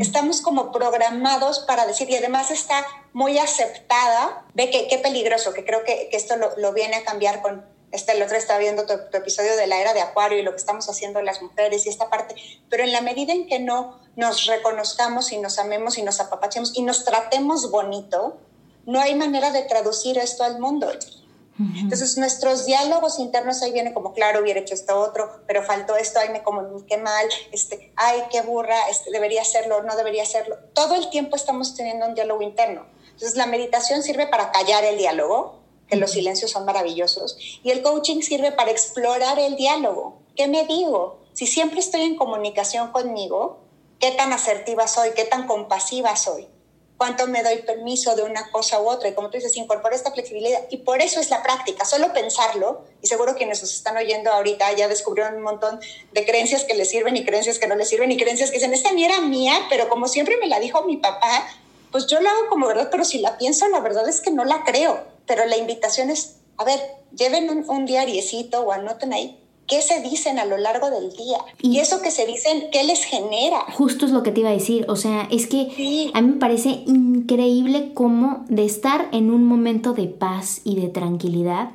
Estamos 0.01 0.41
como 0.41 0.73
programados 0.73 1.59
para 1.59 1.87
decir, 1.87 2.09
y 2.09 2.17
además 2.17 2.51
está 2.51 2.87
muy 3.12 3.38
aceptada, 3.38 4.47
ve 4.55 4.71
que 4.71 4.88
qué 4.88 4.97
peligroso, 4.97 5.53
que 5.53 5.62
creo 5.62 5.85
que, 5.85 6.09
que 6.11 6.17
esto 6.17 6.37
lo, 6.37 6.57
lo, 6.57 6.73
viene 6.73 6.97
a 6.97 7.05
cambiar 7.05 7.43
con, 7.43 7.67
este, 7.91 8.12
el 8.12 8.23
otro 8.23 8.37
está 8.37 8.59
viendo 8.59 8.87
tu, 8.87 8.95
episodio 9.17 9.57
de 9.57 9.67
la 9.67 9.81
era 9.81 9.95
de 9.95 10.01
Acuario 10.01 10.38
y 10.38 10.43
lo 10.43 10.51
que 10.51 10.59
estamos 10.59 10.88
haciendo 10.88 11.23
las 11.23 11.41
mujeres 11.41 11.87
y 11.87 11.88
esta 11.88 12.11
parte, 12.11 12.35
pero 12.69 12.85
en 12.85 12.93
la 12.93 13.01
medida 13.01 13.33
en 13.33 13.47
que 13.47 13.59
no 13.59 13.99
nos 14.17 14.47
reconozcamos 14.47 15.33
y 15.33 15.38
nos 15.38 15.59
amemos 15.59 15.97
y 15.97 16.03
nos 16.03 16.21
apapachemos 16.21 16.77
y 16.77 16.83
nos 16.83 17.05
tratemos 17.05 17.71
bonito, 17.71 18.37
no 18.88 19.01
hay 19.01 19.14
manera 19.14 19.51
de 19.51 19.64
traducir 19.64 20.16
esto 20.16 20.44
al 20.44 20.61
mundo. 20.61 20.90
Entonces 21.59 22.16
nuestros 22.16 22.64
diálogos 22.64 23.18
internos 23.18 23.61
ahí 23.62 23.70
vienen 23.70 23.92
como, 23.92 24.14
claro, 24.14 24.40
hubiera 24.40 24.61
hecho 24.61 24.72
esto 24.72 24.98
otro, 24.98 25.42
pero 25.46 25.62
faltó 25.62 25.94
esto, 25.96 26.20
ay, 26.20 26.31
me 26.31 26.42
comuniqué 26.42 26.96
mal, 26.96 27.27
este, 27.53 27.92
ay, 27.96 28.22
qué 28.31 28.40
burra, 28.40 28.88
este, 28.88 29.11
debería 29.11 29.42
hacerlo, 29.42 29.83
no 29.83 29.94
debería 29.94 30.22
hacerlo. 30.22 30.57
Todo 30.72 30.94
el 30.94 31.11
tiempo 31.11 31.37
estamos 31.37 31.74
teniendo 31.74 32.07
un 32.07 32.14
diálogo 32.14 32.40
interno. 32.40 32.87
Entonces 33.11 33.37
la 33.37 33.44
meditación 33.44 34.03
sirve 34.03 34.27
para 34.27 34.53
callar 34.53 34.85
el 34.85 34.96
diálogo, 34.96 35.59
que 35.87 35.96
los 35.96 36.12
silencios 36.12 36.51
son 36.51 36.64
maravillosos. 36.64 37.37
Y 37.62 37.70
el 37.70 37.83
coaching 37.83 38.22
sirve 38.22 38.53
para 38.53 38.70
explorar 38.70 39.38
el 39.38 39.57
diálogo. 39.57 40.22
¿Qué 40.35 40.48
me 40.48 40.64
digo? 40.64 41.18
Si 41.35 41.46
siempre 41.46 41.81
estoy 41.81 42.03
en 42.03 42.16
comunicación 42.16 42.90
conmigo, 42.90 43.59
¿qué 43.98 44.12
tan 44.12 44.33
asertiva 44.33 44.88
soy? 44.88 45.11
¿Qué 45.14 45.24
tan 45.24 45.46
compasiva 45.46 46.16
soy? 46.16 46.48
¿Cuánto 46.98 47.28
me 47.28 47.44
doy 47.44 47.58
permiso 47.58 48.16
de 48.16 48.24
una 48.24 48.50
cosa 48.50 48.80
u 48.80 48.88
otra? 48.88 49.08
Y 49.08 49.14
como 49.14 49.30
tú 49.30 49.37
dices, 49.37 49.56
incorpora 49.56 49.94
esta 49.94 50.11
flexibilidad. 50.11 50.58
Y 50.68 50.78
por 50.78 51.00
eso 51.00 51.20
es 51.20 51.30
la 51.30 51.44
práctica, 51.44 51.84
solo 51.84 52.12
pensarlo. 52.12 52.84
Y 53.00 53.06
seguro 53.06 53.37
quienes 53.37 53.61
nos 53.62 53.72
están 53.72 53.96
oyendo 53.96 54.32
ahorita 54.32 54.72
ya 54.72 54.88
descubrieron 54.88 55.37
un 55.37 55.42
montón 55.42 55.78
de 56.11 56.26
creencias 56.26 56.64
que 56.64 56.74
les 56.74 56.90
sirven 56.90 57.16
y 57.16 57.24
creencias 57.24 57.61
que 57.61 57.68
no 57.68 57.76
les 57.76 57.88
sirven 57.88 58.11
y 58.11 58.16
creencias 58.16 58.50
que 58.50 58.56
dicen, 58.56 58.74
esta 58.74 58.90
ni 58.90 59.04
era 59.04 59.20
mía, 59.20 59.54
pero 59.70 59.88
como 59.88 60.08
siempre 60.08 60.38
me 60.38 60.48
la 60.48 60.58
dijo 60.58 60.82
mi 60.82 60.96
papá, 60.96 61.48
pues 61.92 62.08
yo 62.08 62.20
la 62.20 62.32
hago 62.32 62.48
como 62.48 62.66
verdad, 62.66 62.88
pero 62.90 63.04
si 63.04 63.18
la 63.18 63.38
pienso, 63.38 63.68
la 63.68 63.78
verdad 63.78 64.08
es 64.08 64.20
que 64.20 64.32
no 64.32 64.44
la 64.44 64.64
creo. 64.64 65.04
Pero 65.24 65.46
la 65.46 65.56
invitación 65.56 66.11
es, 66.11 66.38
a 66.56 66.64
ver, 66.64 66.80
lleven 67.16 67.48
un, 67.48 67.70
un 67.70 67.87
diariecito 67.87 68.62
o 68.62 68.72
anoten 68.72 69.12
ahí 69.12 69.40
qué 69.68 69.83
se 69.83 70.00
dicen 70.00 70.38
a 70.38 70.46
lo 70.46 70.57
largo 70.57 70.90
del 70.90 71.12
día. 71.12 71.38
Y, 71.61 71.78
eso 71.78 72.00
que 72.02 72.11
se 72.11 72.26
dicen, 72.26 72.68
¿qué 72.72 72.83
les 72.83 73.04
genera? 73.04 73.61
Justo 73.74 74.07
es 74.07 74.11
lo 74.11 74.22
que 74.22 74.33
te 74.33 74.40
iba 74.40 74.48
a 74.48 74.52
decir. 74.52 74.87
O 74.88 74.96
sea, 74.96 75.28
es 75.31 75.46
que 75.46 76.11
a 76.14 76.20
mí 76.20 76.28
me 76.33 76.38
parece 76.38 76.83
increíble 76.87 77.92
cómo 77.94 78.44
de 78.48 78.64
estar 78.64 79.09
en 79.12 79.31
un 79.31 79.44
momento 79.44 79.92
de 79.92 80.09
paz 80.09 80.62
y 80.64 80.81
de 80.81 80.88
tranquilidad, 80.88 81.70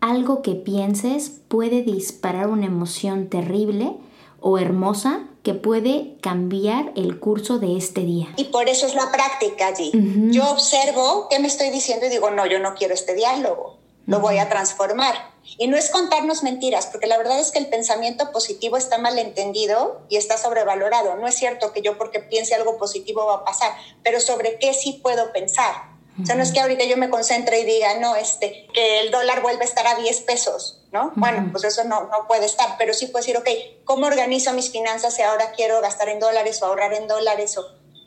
algo 0.00 0.42
que 0.42 0.54
pienses 0.54 1.40
puede 1.48 1.82
disparar 1.82 2.48
una 2.48 2.66
emoción 2.66 3.28
terrible 3.28 3.96
o 4.40 4.58
hermosa 4.58 5.24
que 5.42 5.54
puede 5.54 6.16
cambiar 6.20 6.92
el 6.94 7.18
curso 7.18 7.58
de 7.58 7.76
este 7.76 8.02
día. 8.02 8.28
Y 8.36 8.44
por 8.44 8.68
eso 8.68 8.86
es 8.86 8.94
la 8.94 9.10
práctica 9.10 9.68
allí. 9.68 9.90
Yo 10.30 10.48
observo 10.50 11.26
qué 11.30 11.38
me 11.38 11.48
estoy 11.48 11.70
diciendo 11.70 12.06
y 12.06 12.10
digo, 12.10 12.30
no, 12.30 12.46
yo 12.46 12.58
no 12.58 12.74
quiero 12.74 12.94
este 12.94 13.14
diálogo, 13.14 13.78
lo 14.06 14.20
voy 14.20 14.38
a 14.38 14.48
transformar. 14.48 15.14
Y 15.56 15.66
no 15.68 15.76
es 15.76 15.90
contarnos 15.90 16.42
mentiras, 16.42 16.86
porque 16.86 17.06
la 17.06 17.16
verdad 17.16 17.40
es 17.40 17.50
que 17.50 17.58
el 17.58 17.68
pensamiento 17.68 18.30
positivo 18.32 18.76
está 18.76 18.98
mal 18.98 19.18
entendido 19.18 20.02
y 20.08 20.16
está 20.16 20.36
sobrevalorado. 20.36 21.16
No 21.16 21.26
es 21.26 21.34
cierto 21.34 21.72
que 21.72 21.82
yo 21.82 21.96
porque 21.96 22.20
piense 22.20 22.54
algo 22.54 22.78
positivo 22.78 23.26
va 23.26 23.36
a 23.36 23.44
pasar, 23.44 23.72
pero 24.02 24.20
sobre 24.20 24.58
qué 24.58 24.74
sí 24.74 25.00
puedo 25.02 25.32
pensar. 25.32 25.98
O 26.20 26.26
sea, 26.26 26.34
no 26.34 26.42
es 26.42 26.50
que 26.50 26.60
ahorita 26.60 26.84
yo 26.84 26.96
me 26.96 27.10
concentre 27.10 27.60
y 27.60 27.64
diga, 27.64 27.98
no, 28.00 28.16
este, 28.16 28.66
que 28.74 29.00
el 29.00 29.12
dólar 29.12 29.40
vuelve 29.40 29.62
a 29.62 29.66
estar 29.66 29.86
a 29.86 29.94
10 29.94 30.20
pesos, 30.22 30.82
¿no? 30.90 31.12
Bueno, 31.14 31.48
pues 31.52 31.62
eso 31.62 31.84
no, 31.84 32.08
no 32.08 32.26
puede 32.26 32.44
estar, 32.44 32.74
pero 32.76 32.92
sí 32.92 33.06
puedo 33.06 33.24
decir, 33.24 33.36
ok, 33.36 33.48
¿cómo 33.84 34.06
organizo 34.06 34.52
mis 34.52 34.70
finanzas 34.70 35.14
si 35.14 35.22
ahora 35.22 35.52
quiero 35.52 35.80
gastar 35.80 36.08
en 36.08 36.18
dólares 36.18 36.60
o 36.60 36.66
ahorrar 36.66 36.92
en 36.92 37.06
dólares 37.06 37.56
o 37.56 37.64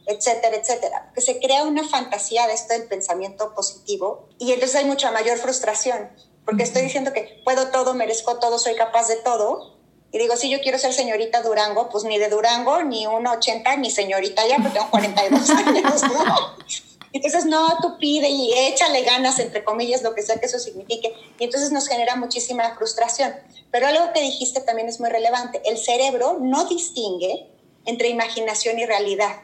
etcétera, 0.08 0.58
etcétera? 0.58 1.12
Que 1.16 1.22
se 1.22 1.40
crea 1.40 1.64
una 1.64 1.88
fantasía 1.88 2.48
de 2.48 2.54
esto 2.54 2.74
del 2.74 2.84
pensamiento 2.84 3.56
positivo 3.56 4.28
y 4.38 4.52
entonces 4.52 4.76
hay 4.76 4.86
mucha 4.86 5.12
mayor 5.12 5.38
frustración, 5.38 6.10
porque 6.46 6.64
estoy 6.64 6.82
diciendo 6.82 7.14
que 7.14 7.42
puedo 7.44 7.70
todo, 7.70 7.94
merezco 7.94 8.40
todo, 8.40 8.58
soy 8.60 8.76
capaz 8.76 9.08
de 9.08 9.18
todo. 9.18 9.78
Y 10.12 10.18
digo, 10.18 10.36
si 10.36 10.50
yo 10.50 10.60
quiero 10.60 10.78
ser 10.78 10.94
señorita 10.94 11.42
Durango, 11.42 11.90
pues 11.90 12.04
ni 12.04 12.18
de 12.18 12.30
Durango, 12.30 12.84
ni 12.84 13.06
1,80, 13.06 13.80
ni 13.80 13.90
señorita 13.90 14.46
ya, 14.48 14.58
porque 14.58 14.72
tengo 14.72 14.90
42 14.92 15.50
años, 15.50 16.04
¿no? 16.04 16.58
Entonces, 17.14 17.46
no, 17.46 17.68
tú 17.82 17.98
pide 17.98 18.30
y 18.30 18.54
échale 18.54 19.04
ganas, 19.04 19.40
entre 19.40 19.64
comillas, 19.64 20.02
lo 20.02 20.16
que 20.16 20.22
sea 20.22 20.40
que 20.40 20.46
eso 20.46 20.60
signifique. 20.60 21.14
Y 21.40 21.44
entonces 21.44 21.72
nos 21.72 21.88
genera 21.88 22.16
muchísima 22.16 22.76
frustración. 22.76 23.34
Pero 23.70 23.88
algo 23.88 24.14
que 24.14 24.22
dijiste 24.22 24.62
también 24.62 24.88
es 24.88 25.00
muy 25.00 25.10
relevante. 25.10 25.62
El 25.66 25.78
cerebro 25.78 26.38
no 26.40 26.66
distingue 26.66 27.50
entre 27.86 28.10
imaginación 28.10 28.80
y 28.80 28.86
realidad. 28.86 29.42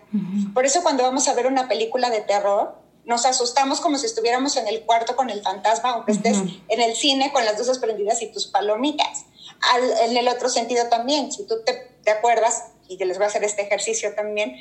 Por 0.53 0.65
eso 0.65 0.83
cuando 0.83 1.03
vamos 1.03 1.27
a 1.27 1.33
ver 1.33 1.47
una 1.47 1.67
película 1.67 2.09
de 2.09 2.21
terror, 2.21 2.75
nos 3.07 3.25
asustamos 3.25 3.81
como 3.81 3.97
si 3.97 4.05
estuviéramos 4.05 4.55
en 4.57 4.67
el 4.67 4.81
cuarto 4.81 5.15
con 5.15 5.29
el 5.29 5.41
fantasma, 5.41 5.91
aunque 5.91 6.11
estés 6.11 6.37
en 6.67 6.81
el 6.81 6.95
cine 6.95 7.31
con 7.33 7.43
las 7.45 7.57
luces 7.57 7.79
prendidas 7.79 8.21
y 8.21 8.27
tus 8.27 8.47
palomitas. 8.47 9.25
en 10.03 10.15
el 10.15 10.27
otro 10.27 10.49
sentido 10.49 10.87
también, 10.89 11.31
si 11.31 11.47
tú 11.47 11.55
te, 11.65 11.91
te 12.03 12.11
acuerdas, 12.11 12.65
y 12.87 13.03
les 13.03 13.17
voy 13.17 13.25
a 13.25 13.27
hacer 13.27 13.43
este 13.43 13.63
ejercicio 13.63 14.13
también, 14.13 14.55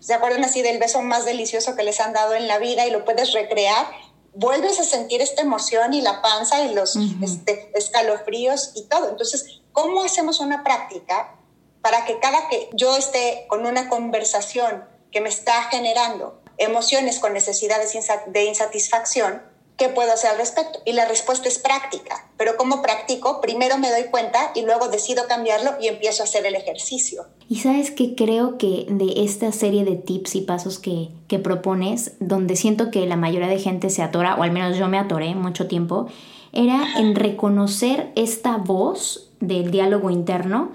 ¿Se 0.00 0.14
acuerdan 0.14 0.44
así 0.44 0.62
del 0.62 0.78
beso 0.78 1.02
más 1.02 1.26
delicioso 1.26 1.76
que 1.76 1.82
les 1.82 2.00
han 2.00 2.14
dado 2.14 2.34
en 2.34 2.48
la 2.48 2.58
vida 2.58 2.86
y 2.86 2.90
lo 2.90 3.04
puedes 3.04 3.32
recrear? 3.32 3.86
Vuelves 4.32 4.80
a 4.80 4.84
sentir 4.84 5.20
esta 5.20 5.42
emoción 5.42 5.92
y 5.92 6.00
la 6.00 6.22
panza 6.22 6.64
y 6.64 6.74
los 6.74 6.96
este, 7.22 7.70
escalofríos 7.74 8.72
y 8.74 8.84
todo. 8.84 9.10
Entonces, 9.10 9.60
¿cómo 9.72 10.02
hacemos 10.02 10.40
una 10.40 10.64
práctica 10.64 11.36
para 11.82 12.06
que 12.06 12.18
cada 12.18 12.48
que 12.48 12.70
yo 12.72 12.96
esté 12.96 13.44
con 13.48 13.66
una 13.66 13.90
conversación 13.90 14.84
que 15.12 15.20
me 15.20 15.28
está 15.28 15.64
generando 15.64 16.39
emociones 16.60 17.18
con 17.18 17.32
necesidades 17.32 17.92
de 18.26 18.44
insatisfacción, 18.44 19.42
¿qué 19.76 19.88
puedo 19.88 20.12
hacer 20.12 20.30
al 20.30 20.36
respecto? 20.36 20.78
Y 20.84 20.92
la 20.92 21.08
respuesta 21.08 21.48
es 21.48 21.58
práctica. 21.58 22.28
Pero 22.36 22.56
¿cómo 22.58 22.82
practico? 22.82 23.40
Primero 23.40 23.78
me 23.78 23.90
doy 23.90 24.04
cuenta 24.10 24.52
y 24.54 24.62
luego 24.62 24.88
decido 24.88 25.26
cambiarlo 25.26 25.72
y 25.80 25.88
empiezo 25.88 26.22
a 26.22 26.26
hacer 26.26 26.44
el 26.44 26.54
ejercicio. 26.54 27.24
Y 27.48 27.60
sabes 27.60 27.90
que 27.90 28.14
creo 28.14 28.58
que 28.58 28.86
de 28.88 29.24
esta 29.24 29.50
serie 29.52 29.84
de 29.84 29.96
tips 29.96 30.34
y 30.36 30.42
pasos 30.42 30.78
que, 30.78 31.08
que 31.28 31.38
propones, 31.38 32.12
donde 32.20 32.56
siento 32.56 32.90
que 32.90 33.06
la 33.06 33.16
mayoría 33.16 33.48
de 33.48 33.58
gente 33.58 33.88
se 33.88 34.02
atora, 34.02 34.36
o 34.36 34.42
al 34.42 34.52
menos 34.52 34.76
yo 34.76 34.86
me 34.86 34.98
atoré 34.98 35.34
mucho 35.34 35.66
tiempo, 35.66 36.08
era 36.52 36.98
en 36.98 37.14
reconocer 37.14 38.12
esta 38.16 38.58
voz 38.58 39.30
del 39.40 39.70
diálogo 39.70 40.10
interno, 40.10 40.72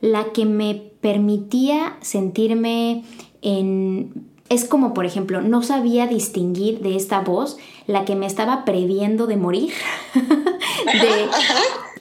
la 0.00 0.32
que 0.32 0.46
me 0.46 0.74
permitía 1.00 1.96
sentirme 2.00 3.04
en 3.40 4.28
es 4.48 4.64
como, 4.64 4.94
por 4.94 5.06
ejemplo, 5.06 5.42
no 5.42 5.62
sabía 5.62 6.06
distinguir 6.06 6.80
de 6.80 6.96
esta 6.96 7.20
voz 7.20 7.58
la 7.86 8.04
que 8.04 8.16
me 8.16 8.26
estaba 8.26 8.64
previendo 8.64 9.26
de 9.26 9.36
morir, 9.36 9.72
de, 10.14 11.28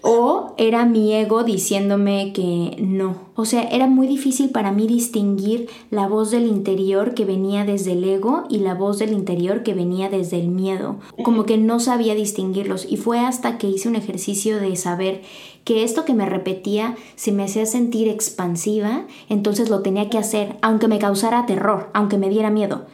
o 0.01 0.53
era 0.57 0.86
mi 0.86 1.13
ego 1.13 1.43
diciéndome 1.43 2.33
que 2.33 2.77
no. 2.79 3.27
O 3.36 3.45
sea, 3.45 3.63
era 3.63 3.88
muy 3.88 4.07
difícil 4.07 4.49
para 4.49 4.71
mí 4.71 4.88
distinguir 4.88 5.69
la 5.91 6.07
voz 6.07 6.31
del 6.31 6.47
interior 6.47 7.13
que 7.13 7.25
venía 7.25 7.65
desde 7.65 7.91
el 7.93 8.03
ego 8.03 8.45
y 8.49 8.60
la 8.60 8.73
voz 8.73 8.99
del 8.99 9.13
interior 9.13 9.63
que 9.63 9.73
venía 9.73 10.10
desde 10.10 10.39
el 10.39 10.47
miedo. 10.47 10.97
Como 11.23 11.45
que 11.45 11.57
no 11.57 11.79
sabía 11.79 12.15
distinguirlos. 12.15 12.86
Y 12.89 12.97
fue 12.97 13.19
hasta 13.19 13.57
que 13.57 13.69
hice 13.69 13.89
un 13.89 13.95
ejercicio 13.95 14.60
de 14.60 14.75
saber 14.75 15.21
que 15.63 15.83
esto 15.83 16.05
que 16.05 16.13
me 16.13 16.25
repetía 16.25 16.95
se 17.15 17.31
me 17.31 17.43
hacía 17.43 17.65
sentir 17.65 18.07
expansiva, 18.07 19.05
entonces 19.29 19.69
lo 19.69 19.81
tenía 19.81 20.10
que 20.10 20.17
hacer, 20.17 20.57
aunque 20.62 20.88
me 20.88 20.97
causara 20.97 21.45
terror, 21.45 21.89
aunque 21.93 22.17
me 22.17 22.29
diera 22.29 22.49
miedo. 22.49 22.86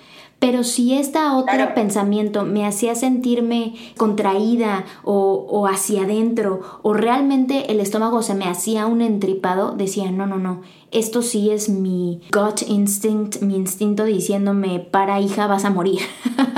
Pero 0.43 0.65
si 0.65 0.93
este 0.93 1.19
otro 1.19 1.73
pensamiento 1.73 2.43
me 2.43 2.67
hacía 2.67 2.95
sentirme 2.95 3.75
contraída 3.95 4.83
o, 5.05 5.67
hacia 5.67 6.03
adentro, 6.03 6.59
o 6.81 6.93
realmente 6.93 7.71
el 7.71 7.79
estómago 7.79 8.21
se 8.21 8.33
me 8.33 8.49
hacía 8.49 8.85
un 8.85 9.01
entripado, 9.01 9.71
decía, 9.71 10.11
no, 10.11 10.27
no, 10.27 10.39
no, 10.39 10.59
esto 10.91 11.21
sí 11.21 11.49
es 11.49 11.69
mi 11.69 12.19
gut 12.33 12.61
instinct, 12.67 13.41
mi 13.41 13.55
instinto 13.55 14.03
diciéndome, 14.03 14.79
para 14.79 15.21
hija, 15.21 15.47
vas 15.47 15.63
a 15.63 15.69
morir. 15.69 16.01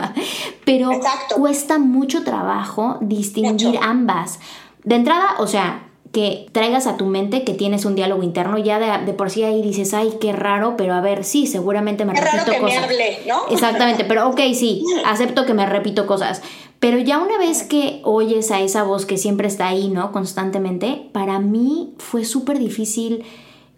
Pero 0.66 0.90
cuesta 1.36 1.78
mucho 1.78 2.24
trabajo 2.24 2.98
distinguir 3.02 3.78
ambas. 3.84 4.40
De 4.84 4.96
entrada, 4.96 5.36
o 5.38 5.46
sea, 5.46 5.85
que 6.16 6.48
traigas 6.54 6.88
a 6.88 6.96
tu 6.96 7.08
mente 7.08 7.44
que 7.44 7.54
tienes 7.54 7.84
un 7.84 7.94
diálogo 7.94 8.24
interno, 8.24 8.58
ya 8.58 9.04
de, 9.04 9.12
por 9.12 9.30
sí 9.30 9.44
ahí 9.44 9.62
dices, 9.62 9.94
ay, 9.94 10.14
qué 10.22 10.32
raro, 10.32 10.76
pero 10.78 10.94
a 10.94 11.02
ver, 11.02 11.26
sí, 11.26 11.46
seguramente 11.46 12.06
me 12.06 12.14
repito 12.14 12.58
cosas. 12.58 12.88
¿no? 13.28 13.48
Exactamente, 13.52 14.06
pero 14.06 14.30
ok, 14.30 14.40
sí, 14.54 14.86
acepto 15.06 15.46
que 15.46 15.54
me 15.54 15.66
repito 15.66 16.08
cosas. 16.08 16.42
Pero 16.80 17.00
ya 17.00 17.18
una 17.18 17.38
vez 17.38 17.64
que 17.64 18.00
oyes 18.06 18.50
a 18.52 18.62
esa 18.62 18.84
voz 18.84 19.06
que 19.06 19.18
siempre 19.18 19.50
está 19.50 19.68
ahí, 19.68 19.90
¿no? 19.90 20.14
Constantemente, 20.14 21.10
para 21.12 21.40
mí 21.40 21.94
fue 21.98 22.24
súper 22.24 22.60
difícil 22.60 23.26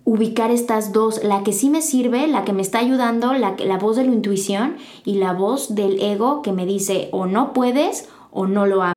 ubicar 0.03 0.51
estas 0.51 0.93
dos, 0.93 1.23
la 1.23 1.41
que 1.41 1.53
sí 1.53 1.71
me 1.71 1.81
sirve, 1.81 2.27
la 2.27 2.45
que 2.45 2.53
me 2.53 2.61
está 2.61 2.77
ayudando, 2.77 3.33
la, 3.33 3.55
la 3.57 3.79
voz 3.79 3.95
de 3.95 4.03
la 4.03 4.11
intuición 4.11 4.77
y 5.05 5.15
la 5.15 5.33
voz 5.33 5.73
del 5.73 5.99
ego 6.03 6.43
que 6.43 6.51
me 6.51 6.67
dice 6.67 7.09
o 7.11 7.25
no 7.25 7.51
puedes 7.51 8.07
o 8.29 8.45
no 8.45 8.67
lo 8.67 8.83
hagas. 8.83 8.96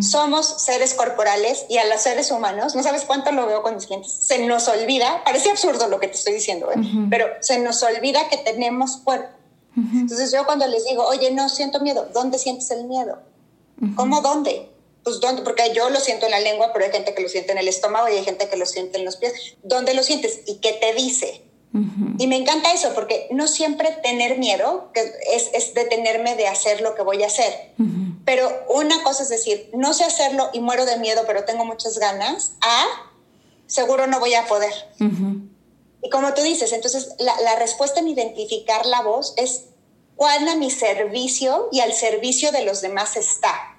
Somos 0.00 0.62
seres 0.62 0.94
corporales 0.94 1.66
y 1.68 1.78
a 1.78 1.84
los 1.86 2.00
seres 2.00 2.30
humanos, 2.30 2.74
no 2.76 2.82
sabes 2.82 3.02
cuánto 3.02 3.32
lo 3.32 3.46
veo 3.46 3.62
con 3.62 3.74
mis 3.74 3.86
clientes, 3.86 4.12
se 4.12 4.38
nos 4.46 4.68
olvida, 4.68 5.22
parece 5.24 5.50
absurdo 5.50 5.88
lo 5.88 5.98
que 5.98 6.08
te 6.08 6.14
estoy 6.14 6.34
diciendo, 6.34 6.70
¿eh? 6.70 6.76
pero 7.10 7.26
se 7.40 7.58
nos 7.58 7.82
olvida 7.82 8.28
que 8.28 8.36
tenemos 8.36 8.98
cuerpo. 8.98 9.30
Entonces 9.76 10.30
yo 10.30 10.46
cuando 10.46 10.66
les 10.68 10.84
digo, 10.84 11.04
oye, 11.04 11.32
no 11.32 11.48
siento 11.48 11.80
miedo, 11.80 12.08
¿dónde 12.14 12.38
sientes 12.38 12.70
el 12.70 12.84
miedo? 12.84 13.18
¿Cómo 13.96 14.20
dónde? 14.20 14.68
Pues 15.02 15.20
dónde, 15.20 15.42
porque 15.42 15.72
yo 15.74 15.90
lo 15.90 15.98
siento 15.98 16.26
en 16.26 16.30
la 16.30 16.40
lengua, 16.40 16.70
pero 16.72 16.84
hay 16.84 16.92
gente 16.92 17.12
que 17.12 17.22
lo 17.22 17.28
siente 17.28 17.52
en 17.52 17.58
el 17.58 17.68
estómago 17.68 18.08
y 18.08 18.12
hay 18.12 18.24
gente 18.24 18.48
que 18.48 18.56
lo 18.56 18.66
siente 18.66 18.98
en 18.98 19.04
los 19.04 19.16
pies. 19.16 19.56
¿Dónde 19.62 19.92
lo 19.94 20.02
sientes? 20.02 20.40
¿Y 20.46 20.56
qué 20.56 20.72
te 20.74 20.94
dice? 20.94 21.42
Y 22.18 22.28
me 22.28 22.36
encanta 22.36 22.72
eso, 22.72 22.94
porque 22.94 23.26
no 23.32 23.48
siempre 23.48 23.90
tener 24.00 24.38
miedo 24.38 24.90
que 24.94 25.00
es, 25.34 25.50
es, 25.52 25.74
detenerme 25.74 26.36
de 26.36 26.46
hacer 26.46 26.80
lo 26.80 26.94
que 26.94 27.02
voy 27.02 27.24
a 27.24 27.26
hacer. 27.26 27.72
Pero 28.24 28.50
una 28.68 29.02
cosa 29.02 29.22
es 29.22 29.28
decir, 29.28 29.70
no 29.74 29.92
sé 29.92 30.04
hacerlo 30.04 30.48
y 30.52 30.60
muero 30.60 30.86
de 30.86 30.96
miedo, 30.96 31.24
pero 31.26 31.44
tengo 31.44 31.64
muchas 31.64 31.98
ganas, 31.98 32.52
a 32.62 32.86
seguro 33.66 34.06
no 34.06 34.20
voy 34.20 34.34
a 34.34 34.46
poder. 34.46 34.72
Y 36.02 36.10
como 36.10 36.34
tú 36.34 36.42
dices, 36.42 36.72
entonces 36.72 37.14
la, 37.18 37.38
la, 37.40 37.56
respuesta 37.56 38.00
en 38.00 38.08
identificar 38.08 38.86
la 38.86 39.02
voz 39.02 39.34
es 39.36 39.64
cuál 40.16 40.46
a 40.48 40.54
mi 40.54 40.70
servicio 40.70 41.68
y 41.72 41.80
al 41.80 41.92
servicio 41.92 42.52
de 42.52 42.64
los 42.64 42.80
demás 42.80 43.16
está. 43.16 43.76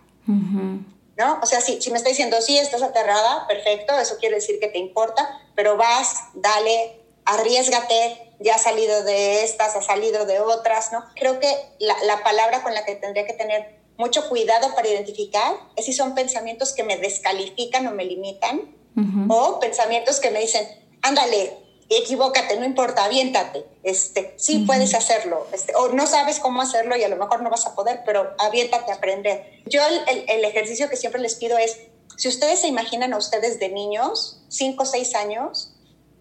¿No? 1.17 1.39
O 1.41 1.45
sea, 1.45 1.61
si, 1.61 1.81
si 1.81 1.91
me 1.91 1.97
está 1.97 2.09
diciendo, 2.09 2.41
sí, 2.41 2.57
estás 2.57 2.81
aterrada, 2.81 3.47
perfecto, 3.47 3.97
eso 3.97 4.17
quiere 4.17 4.35
decir 4.35 4.59
que 4.59 4.67
te 4.67 4.79
importa, 4.79 5.39
pero 5.55 5.77
vas, 5.77 6.23
dale, 6.33 6.99
arriesgate, 7.23 8.33
ya 8.39 8.55
has 8.55 8.63
salido 8.63 9.03
de 9.03 9.43
estas, 9.43 9.75
has 9.75 9.85
salido 9.85 10.25
de 10.25 10.41
otras, 10.41 10.91
¿no? 10.91 11.05
Creo 11.15 11.39
que 11.39 11.47
la, 11.79 11.95
la, 12.03 12.21
palabra 12.21 12.63
con 12.63 12.73
la 12.73 12.83
que 12.83 12.95
tendría 12.95 13.25
que 13.25 13.33
tener 13.33 13.74
mucho 13.97 14.27
cuidado 14.29 14.73
para 14.75 14.87
identificar 14.87 15.55
es 15.75 15.85
si 15.85 15.93
son 15.93 16.15
pensamientos 16.15 16.73
que 16.73 16.83
me 16.83 16.97
descalifican 16.97 17.87
o 17.87 17.91
me 17.91 18.05
limitan, 18.05 18.59
uh 18.95 19.01
-huh. 19.01 19.27
o 19.29 19.59
pensamientos 19.59 20.19
que 20.19 20.31
me 20.31 20.41
dicen, 20.41 20.67
ándale, 21.01 21.57
equivócate, 21.89 22.57
no 22.59 22.65
importa, 22.65 23.05
aviéntate, 23.05 23.65
este, 23.83 24.33
sí 24.37 24.57
uh 24.57 24.59
-huh. 24.59 24.67
puedes 24.67 24.93
hacerlo, 24.93 25.47
este, 25.53 25.75
o 25.75 25.89
no 25.89 26.07
sabes 26.07 26.39
cómo 26.39 26.61
hacerlo 26.61 26.97
y 26.97 27.03
a 27.03 27.09
lo 27.09 27.15
mejor 27.15 27.41
no 27.41 27.49
vas 27.49 27.65
a 27.67 27.75
poder, 27.75 28.01
pero 28.05 28.33
aviéntate 28.39 28.91
a 28.91 28.95
aprender. 28.95 29.61
Yo 29.65 29.81
el, 29.85 30.01
el, 30.07 30.29
el 30.29 30.45
ejercicio 30.45 30.89
que 30.89 30.97
siempre 30.97 31.21
les 31.21 31.35
pido 31.35 31.57
es, 31.57 31.77
si 32.17 32.27
ustedes 32.27 32.59
se 32.61 32.67
imaginan 32.67 33.13
a 33.13 33.17
ustedes 33.17 33.59
de 33.59 33.69
niños, 33.69 34.41
5 34.49 34.83
o 34.83 34.85
6 34.85 35.15
años, 35.15 35.73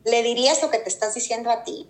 ¿le 0.05 0.23
dirías 0.23 0.61
lo 0.63 0.71
que 0.71 0.79
te 0.79 0.89
estás 0.89 1.15
diciendo 1.15 1.51
a 1.51 1.65
ti? 1.65 1.89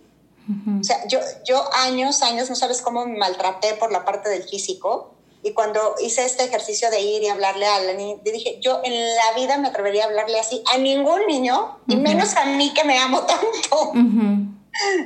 Uh 0.49 0.53
-huh. 0.53 0.81
O 0.81 0.85
sea, 0.85 1.07
yo, 1.09 1.21
yo 1.45 1.65
años, 1.73 2.23
años, 2.23 2.51
no 2.51 2.57
sabes 2.57 2.83
cómo 2.83 3.07
me 3.07 3.17
maltraté 3.17 3.75
por 3.75 3.91
la 3.91 4.05
parte 4.05 4.29
del 4.29 4.43
físico. 4.45 5.14
Y 5.45 5.53
cuando 5.53 5.95
hice 6.01 6.25
este 6.25 6.45
ejercicio 6.45 6.91
de 6.91 7.03
ir 7.03 7.23
y 7.23 7.29
hablarle 7.29 7.67
a 7.67 7.79
la 7.81 7.93
niña, 7.93 8.19
dije, 8.25 8.59
yo 8.63 8.81
en 8.83 8.95
la 9.15 9.33
vida 9.37 9.59
me 9.59 9.69
atrevería 9.69 10.05
a 10.05 10.07
hablarle 10.07 10.41
así 10.41 10.65
a 10.73 10.79
ningún 10.79 11.27
niño, 11.27 11.55
uh 11.55 11.67
-huh. 11.87 11.93
y 11.93 11.97
menos 11.97 12.35
a 12.35 12.47
mí 12.47 12.73
que 12.73 12.83
me 12.85 12.99
amo 12.99 13.21
tanto. 13.27 13.91
Uh 13.91 13.95
-huh. 13.95 14.55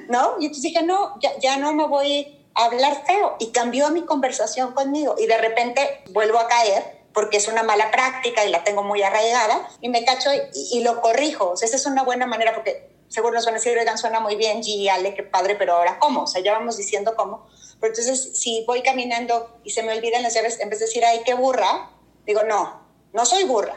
¿No? 0.09 0.37
Y 0.38 0.46
entonces 0.46 0.62
dije, 0.62 0.83
no, 0.85 1.18
ya, 1.20 1.37
ya 1.40 1.57
no 1.57 1.74
me 1.74 1.87
voy 1.88 2.38
a 2.55 2.66
hablar 2.66 3.03
feo. 3.05 3.35
Y 3.40 3.48
cambió 3.48 3.90
mi 3.90 4.03
conversación 4.03 4.72
conmigo. 4.74 5.16
Y 5.18 5.27
de 5.27 5.38
repente 5.38 6.05
vuelvo 6.11 6.38
a 6.38 6.46
caer 6.46 6.98
porque 7.12 7.38
es 7.38 7.48
una 7.48 7.64
mala 7.64 7.90
práctica 7.90 8.44
y 8.44 8.51
la 8.51 8.62
tengo 8.62 8.85
muy 8.85 9.03
arraigada, 9.03 9.68
y 9.81 9.88
me 9.88 10.05
cacho 10.05 10.31
y, 10.33 10.79
y 10.79 10.81
lo 10.83 11.01
corrijo. 11.01 11.51
O 11.51 11.57
sea, 11.57 11.66
esa 11.66 11.77
es 11.77 11.87
una 11.87 12.05
buena 12.05 12.27
manera 12.27 12.55
porque 12.55 12.98
seguro 13.09 13.35
nos 13.35 13.44
van 13.44 13.55
a 13.55 13.59
decir, 13.59 13.77
oigan, 13.77 13.99
suena 13.99 14.21
muy 14.21 14.37
bien, 14.37 14.62
G, 14.62 14.88
Ale, 14.90 15.14
qué 15.14 15.23
padre, 15.23 15.57
pero 15.57 15.75
ahora 15.75 15.99
cómo, 15.99 16.23
o 16.23 16.27
sea, 16.27 16.42
ya 16.42 16.53
vamos 16.53 16.77
diciendo 16.77 17.14
cómo. 17.16 17.47
Pero 17.81 17.92
entonces, 17.92 18.38
si 18.38 18.64
voy 18.66 18.83
caminando 18.83 19.61
y 19.64 19.71
se 19.71 19.83
me 19.83 19.97
olvidan 19.97 20.23
las 20.23 20.35
llaves, 20.35 20.61
en 20.61 20.68
vez 20.68 20.79
de 20.81 20.87
decir, 20.87 21.05
ay, 21.05 21.21
qué 21.25 21.35
burra, 21.35 21.90
digo, 22.27 22.42
no, 22.44 22.81
no 23.12 23.25
soy 23.25 23.44
burra, 23.44 23.77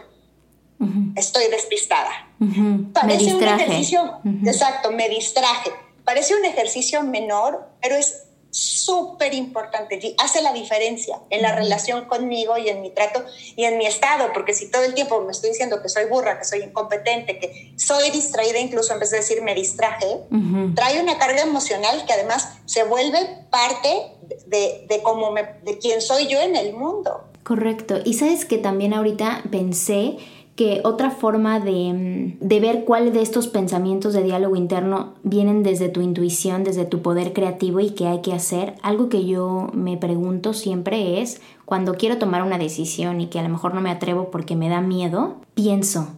uh 0.79 0.85
-huh. 0.85 1.13
estoy 1.15 1.47
despistada. 1.49 2.11
Uh 2.39 2.45
-huh. 2.45 2.93
Parece 2.93 3.35
un 3.35 3.43
ejercicio, 3.43 4.03
uh 4.03 4.23
-huh. 4.23 4.47
exacto, 4.47 4.91
me 4.91 5.07
distraje. 5.07 5.71
Parece 6.03 6.35
un 6.35 6.45
ejercicio 6.45 7.03
menor, 7.03 7.69
pero 7.81 7.95
es 7.95 8.23
súper 8.51 9.33
importante, 9.33 10.15
hace 10.17 10.41
la 10.41 10.51
diferencia 10.51 11.19
en 11.29 11.41
la 11.41 11.55
relación 11.55 12.05
conmigo 12.05 12.57
y 12.57 12.67
en 12.69 12.81
mi 12.81 12.91
trato 12.91 13.23
y 13.55 13.63
en 13.63 13.77
mi 13.77 13.85
estado, 13.85 14.31
porque 14.33 14.53
si 14.53 14.69
todo 14.69 14.83
el 14.83 14.93
tiempo 14.93 15.21
me 15.21 15.31
estoy 15.31 15.51
diciendo 15.51 15.81
que 15.81 15.89
soy 15.89 16.05
burra, 16.05 16.37
que 16.37 16.45
soy 16.45 16.61
incompetente, 16.61 17.39
que 17.39 17.73
soy 17.77 18.11
distraída, 18.11 18.59
incluso 18.59 18.93
en 18.93 18.99
vez 18.99 19.11
de 19.11 19.17
decir 19.17 19.41
me 19.41 19.55
distraje, 19.55 20.05
uh 20.05 20.35
-huh. 20.35 20.75
trae 20.75 21.01
una 21.01 21.17
carga 21.17 21.41
emocional 21.41 22.05
que 22.05 22.13
además 22.13 22.49
se 22.65 22.83
vuelve 22.83 23.19
parte 23.49 24.11
de, 24.45 24.85
de, 24.87 25.01
cómo 25.01 25.31
me, 25.31 25.43
de 25.63 25.77
quién 25.77 26.01
soy 26.01 26.27
yo 26.27 26.39
en 26.41 26.55
el 26.55 26.73
mundo. 26.73 27.23
Correcto. 27.43 27.99
Y 28.03 28.13
sabes 28.13 28.45
que 28.45 28.57
también 28.57 28.93
ahorita 28.93 29.43
pensé 29.49 30.17
que 30.55 30.81
otra 30.83 31.11
forma 31.11 31.59
de, 31.59 32.35
de, 32.39 32.59
ver 32.59 32.83
cuáles 32.83 33.13
de 33.13 33.21
estos 33.21 33.47
pensamientos 33.47 34.13
de 34.13 34.23
diálogo 34.23 34.55
interno 34.55 35.13
vienen 35.23 35.63
desde 35.63 35.89
tu 35.89 36.01
intuición, 36.01 36.63
desde 36.63 36.85
tu 36.85 37.01
poder 37.01 37.33
creativo 37.33 37.79
y 37.79 37.91
qué 37.91 38.07
hay 38.07 38.21
que 38.21 38.33
hacer, 38.33 38.75
algo 38.81 39.09
que 39.09 39.25
yo 39.25 39.69
me 39.73 39.97
pregunto 39.97 40.53
siempre 40.53 41.21
es, 41.21 41.41
cuando 41.65 41.95
quiero 41.95 42.17
tomar 42.17 42.43
una 42.43 42.57
decisión 42.57 43.21
y 43.21 43.27
que 43.27 43.39
a 43.39 43.43
lo 43.43 43.49
mejor 43.49 43.73
no 43.73 43.81
me 43.81 43.89
atrevo 43.89 44.29
porque 44.29 44.55
me 44.55 44.67
da 44.67 44.81
miedo, 44.81 45.37
pienso, 45.53 46.09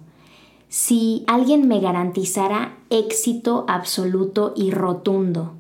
si 0.67 1.24
alguien 1.28 1.67
me 1.67 1.80
garantizara 1.80 2.76
éxito 2.89 3.63
absoluto 3.67 4.54
y 4.56 4.72
rotundo 4.72 5.54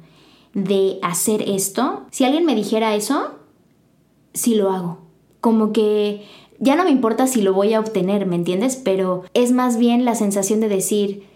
de 0.55 0.97
hacer 1.03 1.43
esto, 1.47 2.01
si 2.09 2.23
alguien 2.23 2.45
me 2.45 2.55
dijera 2.55 2.95
eso, 2.95 3.35
sí 4.33 4.55
lo 4.55 4.71
hago. 4.71 4.97
Como 5.39 5.71
que 5.73 6.25
ya 6.63 6.75
no 6.75 6.85
me 6.85 6.91
importa 6.91 7.27
si 7.27 7.41
lo 7.41 7.53
voy 7.53 7.73
a 7.73 7.79
obtener, 7.79 8.25
¿me 8.25 8.37
entiendes? 8.37 8.77
Pero 8.77 9.23
es 9.33 9.51
más 9.51 9.77
bien 9.77 10.05
la 10.05 10.15
sensación 10.15 10.61
de 10.61 10.69
decir, 10.69 11.27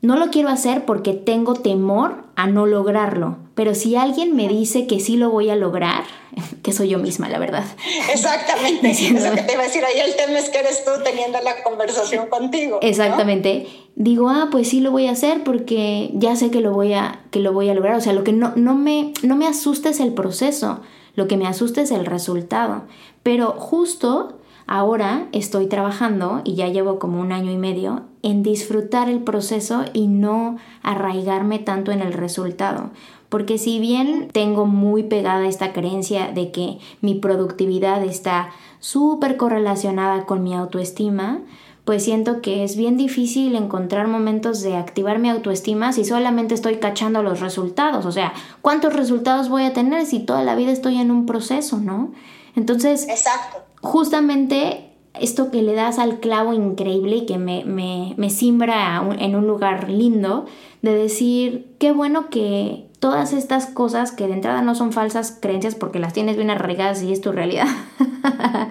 no 0.00 0.16
lo 0.16 0.30
quiero 0.30 0.48
hacer 0.48 0.84
porque 0.84 1.12
tengo 1.14 1.54
temor 1.54 2.24
a 2.34 2.48
no 2.48 2.66
lograrlo. 2.66 3.36
Pero 3.54 3.76
si 3.76 3.94
alguien 3.94 4.34
me 4.34 4.48
dice 4.48 4.88
que 4.88 4.98
sí 4.98 5.16
lo 5.16 5.30
voy 5.30 5.50
a 5.50 5.56
lograr, 5.56 6.02
que 6.64 6.72
soy 6.72 6.88
yo 6.88 6.98
misma, 6.98 7.28
la 7.28 7.38
verdad. 7.38 7.64
Exactamente. 8.12 8.90
es 8.90 9.24
lo 9.24 9.32
que 9.32 9.42
te 9.42 9.52
iba 9.52 9.62
a 9.62 9.66
decir. 9.66 9.84
Ahí 9.84 10.00
el 10.00 10.16
tema 10.16 10.40
es 10.40 10.50
que 10.50 10.58
eres 10.58 10.84
tú 10.84 10.90
teniendo 11.04 11.38
la 11.40 11.62
conversación 11.62 12.28
contigo. 12.28 12.80
Exactamente. 12.82 13.68
¿no? 13.68 13.82
Digo, 13.94 14.28
ah, 14.30 14.48
pues 14.50 14.68
sí 14.68 14.80
lo 14.80 14.90
voy 14.90 15.06
a 15.06 15.12
hacer 15.12 15.44
porque 15.44 16.10
ya 16.14 16.34
sé 16.34 16.50
que 16.50 16.60
lo 16.60 16.72
voy 16.72 16.94
a, 16.94 17.20
que 17.30 17.38
lo 17.38 17.52
voy 17.52 17.68
a 17.68 17.74
lograr. 17.74 17.94
O 17.94 18.00
sea, 18.00 18.14
lo 18.14 18.24
que 18.24 18.32
no, 18.32 18.52
no, 18.56 18.74
me, 18.74 19.12
no 19.22 19.36
me 19.36 19.46
asusta 19.46 19.90
es 19.90 20.00
el 20.00 20.12
proceso. 20.12 20.80
Lo 21.14 21.28
que 21.28 21.36
me 21.36 21.46
asusta 21.46 21.82
es 21.82 21.92
el 21.92 22.04
resultado. 22.04 22.82
Pero 23.22 23.52
justo 23.52 24.40
Ahora 24.66 25.26
estoy 25.32 25.66
trabajando, 25.66 26.40
y 26.44 26.54
ya 26.54 26.68
llevo 26.68 26.98
como 26.98 27.20
un 27.20 27.32
año 27.32 27.50
y 27.50 27.56
medio, 27.56 28.02
en 28.22 28.42
disfrutar 28.42 29.08
el 29.08 29.20
proceso 29.20 29.84
y 29.92 30.06
no 30.06 30.56
arraigarme 30.82 31.58
tanto 31.58 31.90
en 31.92 32.00
el 32.00 32.12
resultado. 32.12 32.90
Porque 33.28 33.58
si 33.58 33.80
bien 33.80 34.28
tengo 34.30 34.66
muy 34.66 35.04
pegada 35.04 35.46
esta 35.46 35.72
creencia 35.72 36.30
de 36.32 36.52
que 36.52 36.78
mi 37.00 37.14
productividad 37.14 38.04
está 38.04 38.50
súper 38.78 39.36
correlacionada 39.36 40.26
con 40.26 40.42
mi 40.42 40.54
autoestima, 40.54 41.40
pues 41.84 42.04
siento 42.04 42.42
que 42.42 42.62
es 42.62 42.76
bien 42.76 42.96
difícil 42.96 43.56
encontrar 43.56 44.06
momentos 44.06 44.62
de 44.62 44.76
activar 44.76 45.18
mi 45.18 45.30
autoestima 45.30 45.92
si 45.92 46.04
solamente 46.04 46.54
estoy 46.54 46.76
cachando 46.76 47.22
los 47.22 47.40
resultados. 47.40 48.06
O 48.06 48.12
sea, 48.12 48.34
¿cuántos 48.60 48.92
resultados 48.92 49.48
voy 49.48 49.64
a 49.64 49.72
tener 49.72 50.06
si 50.06 50.20
toda 50.20 50.44
la 50.44 50.54
vida 50.54 50.70
estoy 50.70 50.98
en 50.98 51.10
un 51.10 51.26
proceso, 51.26 51.78
no? 51.78 52.12
Entonces, 52.54 53.08
Exacto 53.08 53.71
justamente 53.82 54.92
esto 55.20 55.50
que 55.50 55.62
le 55.62 55.74
das 55.74 55.98
al 55.98 56.20
clavo 56.20 56.54
increíble 56.54 57.16
y 57.16 57.26
que 57.26 57.36
me, 57.36 57.64
me, 57.64 58.14
me 58.16 58.30
simbra 58.30 59.04
en 59.18 59.36
un 59.36 59.46
lugar 59.46 59.90
lindo, 59.90 60.46
de 60.80 60.94
decir, 60.94 61.74
qué 61.78 61.92
bueno 61.92 62.30
que 62.30 62.86
todas 62.98 63.32
estas 63.32 63.66
cosas 63.66 64.12
que 64.12 64.26
de 64.26 64.34
entrada 64.34 64.62
no 64.62 64.74
son 64.74 64.92
falsas 64.92 65.36
creencias 65.40 65.74
porque 65.74 65.98
las 65.98 66.12
tienes 66.12 66.36
bien 66.36 66.50
arraigadas 66.50 67.02
y 67.02 67.12
es 67.12 67.20
tu 67.20 67.32
realidad, 67.32 67.66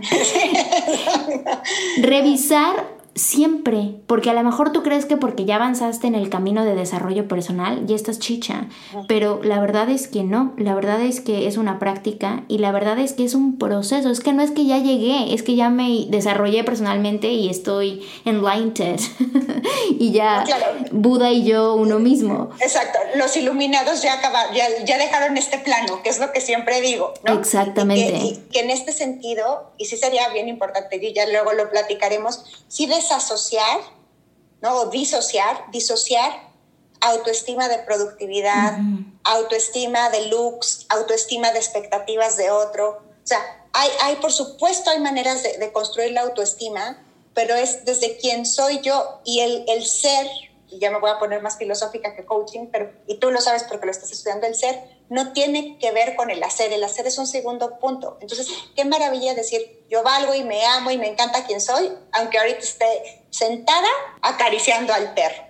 revisar 2.01 3.00
siempre, 3.13 3.95
porque 4.07 4.29
a 4.29 4.33
lo 4.33 4.41
mejor 4.41 4.71
tú 4.71 4.83
crees 4.83 5.05
que 5.05 5.17
porque 5.17 5.43
ya 5.43 5.55
avanzaste 5.55 6.07
en 6.07 6.15
el 6.15 6.29
camino 6.29 6.63
de 6.63 6.75
desarrollo 6.75 7.27
personal 7.27 7.85
ya 7.85 7.95
estás 7.95 8.19
chicha, 8.19 8.67
pero 9.07 9.41
la 9.43 9.59
verdad 9.59 9.89
es 9.89 10.07
que 10.07 10.23
no, 10.23 10.53
la 10.57 10.73
verdad 10.75 11.01
es 11.01 11.19
que 11.19 11.47
es 11.47 11.57
una 11.57 11.77
práctica 11.77 12.43
y 12.47 12.59
la 12.59 12.71
verdad 12.71 12.99
es 12.99 13.11
que 13.11 13.25
es 13.25 13.33
un 13.33 13.57
proceso, 13.57 14.09
es 14.09 14.21
que 14.21 14.31
no 14.31 14.41
es 14.41 14.51
que 14.51 14.65
ya 14.65 14.77
llegué, 14.77 15.33
es 15.33 15.43
que 15.43 15.55
ya 15.55 15.69
me 15.69 16.05
desarrollé 16.07 16.63
personalmente 16.63 17.27
y 17.27 17.49
estoy 17.49 18.07
enlightened 18.23 19.01
y 19.99 20.11
ya 20.13 20.43
claro. 20.45 20.65
Buda 20.91 21.31
y 21.31 21.43
yo 21.43 21.73
uno 21.75 21.99
mismo. 21.99 22.51
Exacto, 22.61 22.97
los 23.15 23.35
iluminados 23.35 24.01
ya 24.01 24.13
acabaron, 24.13 24.55
ya, 24.55 24.67
ya 24.85 24.97
dejaron 24.97 25.35
este 25.37 25.59
plano, 25.59 26.01
que 26.01 26.09
es 26.09 26.19
lo 26.19 26.31
que 26.31 26.39
siempre 26.39 26.79
digo, 26.79 27.13
¿no? 27.25 27.33
Exactamente. 27.33 28.17
Y 28.17 28.19
que, 28.19 28.25
y 28.25 28.35
que 28.51 28.59
en 28.61 28.69
este 28.69 28.93
sentido, 28.93 29.71
y 29.77 29.85
sí 29.85 29.97
sería 29.97 30.29
bien 30.29 30.47
importante, 30.47 30.95
y 30.95 31.13
ya 31.13 31.27
luego 31.27 31.51
lo 31.53 31.69
platicaremos, 31.69 32.45
si 32.67 32.85
de 32.85 33.00
desasociar, 33.01 33.79
¿no? 34.61 34.81
O 34.81 34.85
disociar, 34.87 35.65
disociar 35.71 36.51
autoestima 37.01 37.67
de 37.67 37.79
productividad, 37.79 38.79
uh 38.79 38.83
-huh. 38.83 39.19
autoestima 39.23 40.09
de 40.09 40.27
looks, 40.27 40.85
autoestima 40.89 41.51
de 41.51 41.59
expectativas 41.59 42.37
de 42.37 42.51
otro. 42.51 43.03
O 43.23 43.27
sea, 43.27 43.39
hay, 43.73 43.89
hay 44.03 44.15
por 44.17 44.31
supuesto, 44.31 44.91
hay 44.91 44.99
maneras 44.99 45.43
de, 45.43 45.57
de, 45.57 45.71
construir 45.71 46.11
la 46.11 46.21
autoestima, 46.21 47.03
pero 47.33 47.55
es 47.55 47.85
desde 47.85 48.17
quién 48.17 48.45
soy 48.45 48.81
yo 48.81 49.21
y 49.23 49.39
el, 49.39 49.65
el 49.67 49.85
ser, 49.85 50.27
y 50.67 50.79
ya 50.79 50.91
me 50.91 50.99
voy 50.99 51.09
a 51.09 51.17
poner 51.17 51.41
más 51.41 51.57
filosófica 51.57 52.15
que 52.15 52.25
coaching, 52.25 52.67
pero, 52.71 52.91
y 53.07 53.17
tú 53.17 53.31
lo 53.31 53.41
sabes 53.41 53.63
porque 53.63 53.85
lo 53.85 53.91
estás 53.91 54.11
estudiando, 54.11 54.45
el 54.45 54.55
ser 54.55 54.75
no 55.11 55.33
tiene 55.33 55.77
que 55.77 55.91
ver 55.91 56.15
con 56.15 56.29
el 56.29 56.41
hacer, 56.41 56.71
el 56.71 56.81
hacer 56.85 57.05
es 57.05 57.17
un 57.17 57.27
segundo 57.27 57.77
punto. 57.79 58.17
Entonces, 58.21 58.47
qué 58.77 58.85
maravilla 58.85 59.35
decir, 59.35 59.83
yo 59.89 60.03
valgo 60.03 60.33
y 60.33 60.45
me 60.45 60.65
amo 60.65 60.89
y 60.89 60.97
me 60.97 61.09
encanta 61.09 61.45
quien 61.45 61.59
soy, 61.59 61.91
aunque 62.13 62.39
ahorita 62.39 62.59
esté 62.59 63.25
sentada 63.29 63.89
acariciando 64.21 64.93
al 64.93 65.13
perro. 65.13 65.43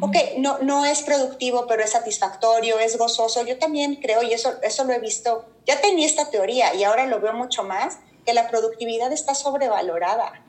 Ok, 0.00 0.14
no, 0.38 0.58
no 0.58 0.84
es 0.84 1.02
productivo, 1.02 1.66
pero 1.66 1.82
es 1.82 1.90
satisfactorio, 1.90 2.78
es 2.78 2.98
gozoso. 2.98 3.44
Yo 3.44 3.58
también 3.58 3.96
creo, 3.96 4.22
y 4.22 4.32
eso, 4.32 4.52
eso 4.62 4.84
lo 4.84 4.92
he 4.92 5.00
visto, 5.00 5.44
ya 5.66 5.80
tenía 5.80 6.06
esta 6.06 6.30
teoría 6.30 6.74
y 6.74 6.84
ahora 6.84 7.06
lo 7.06 7.18
veo 7.18 7.32
mucho 7.32 7.64
más, 7.64 7.98
que 8.24 8.32
la 8.34 8.48
productividad 8.48 9.12
está 9.12 9.34
sobrevalorada. 9.34 10.44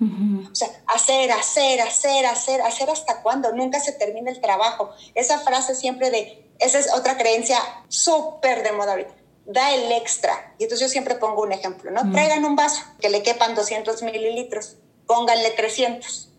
O 0.52 0.54
sea, 0.54 0.68
hacer, 0.86 1.32
hacer, 1.32 1.82
hacer, 1.82 2.26
hacer, 2.26 2.62
hacer 2.62 2.90
hasta 2.92 3.24
cuándo, 3.24 3.54
nunca 3.54 3.80
se 3.80 3.94
termina 3.94 4.30
el 4.30 4.40
trabajo. 4.40 4.92
Esa 5.16 5.40
frase 5.40 5.74
siempre 5.74 6.12
de, 6.12 6.51
esa 6.62 6.80
es 6.80 6.94
otra 6.94 7.18
creencia 7.18 7.60
súper 7.90 8.64
de 8.64 8.72
moda 8.72 8.92
ahorita, 8.92 9.14
da 9.46 9.74
el 9.74 9.92
extra. 9.92 10.54
Y 10.58 10.64
entonces 10.64 10.88
yo 10.88 10.92
siempre 10.92 11.16
pongo 11.16 11.42
un 11.42 11.52
ejemplo, 11.52 11.92
¿no? 11.92 12.12
Traigan 12.12 12.46
un 12.46 12.56
vaso 12.56 12.84
que 13.00 13.10
le 13.10 13.24
quepan 13.24 13.56
200 13.56 14.02
mililitros, 14.04 14.78
pónganle 15.08 15.52
300. 15.52 16.30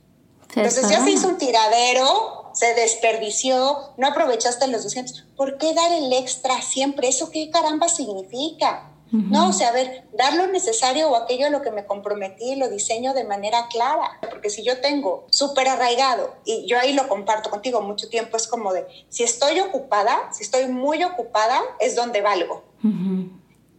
Entonces 0.54 0.88
ya 0.88 1.02
se 1.02 1.10
hizo 1.10 1.28
un 1.28 1.38
tiradero, 1.38 2.50
se 2.54 2.74
desperdició, 2.74 3.94
no 3.96 4.06
aprovechaste 4.06 4.66
los 4.68 4.82
200. 4.84 5.24
¿Por 5.36 5.58
qué 5.58 5.74
dar 5.74 5.92
el 5.92 6.12
extra 6.12 6.60
siempre? 6.62 7.08
¿Eso 7.08 7.30
qué 7.30 7.50
caramba 7.50 7.88
significa? 7.88 8.91
No, 9.12 9.50
o 9.50 9.52
sea, 9.52 9.68
a 9.68 9.72
ver, 9.72 10.08
dar 10.14 10.34
lo 10.36 10.46
necesario 10.46 11.10
o 11.10 11.16
aquello 11.16 11.46
a 11.46 11.50
lo 11.50 11.60
que 11.60 11.70
me 11.70 11.84
comprometí, 11.84 12.56
lo 12.56 12.70
diseño 12.70 13.12
de 13.12 13.24
manera 13.24 13.68
clara. 13.70 14.18
Porque 14.30 14.48
si 14.48 14.64
yo 14.64 14.80
tengo 14.80 15.26
súper 15.30 15.68
arraigado, 15.68 16.34
y 16.46 16.66
yo 16.66 16.78
ahí 16.78 16.94
lo 16.94 17.08
comparto 17.08 17.50
contigo 17.50 17.82
mucho 17.82 18.08
tiempo, 18.08 18.38
es 18.38 18.48
como 18.48 18.72
de, 18.72 18.86
si 19.10 19.22
estoy 19.22 19.60
ocupada, 19.60 20.32
si 20.32 20.42
estoy 20.44 20.66
muy 20.68 21.04
ocupada, 21.04 21.60
es 21.78 21.94
donde 21.94 22.22
valgo. 22.22 22.64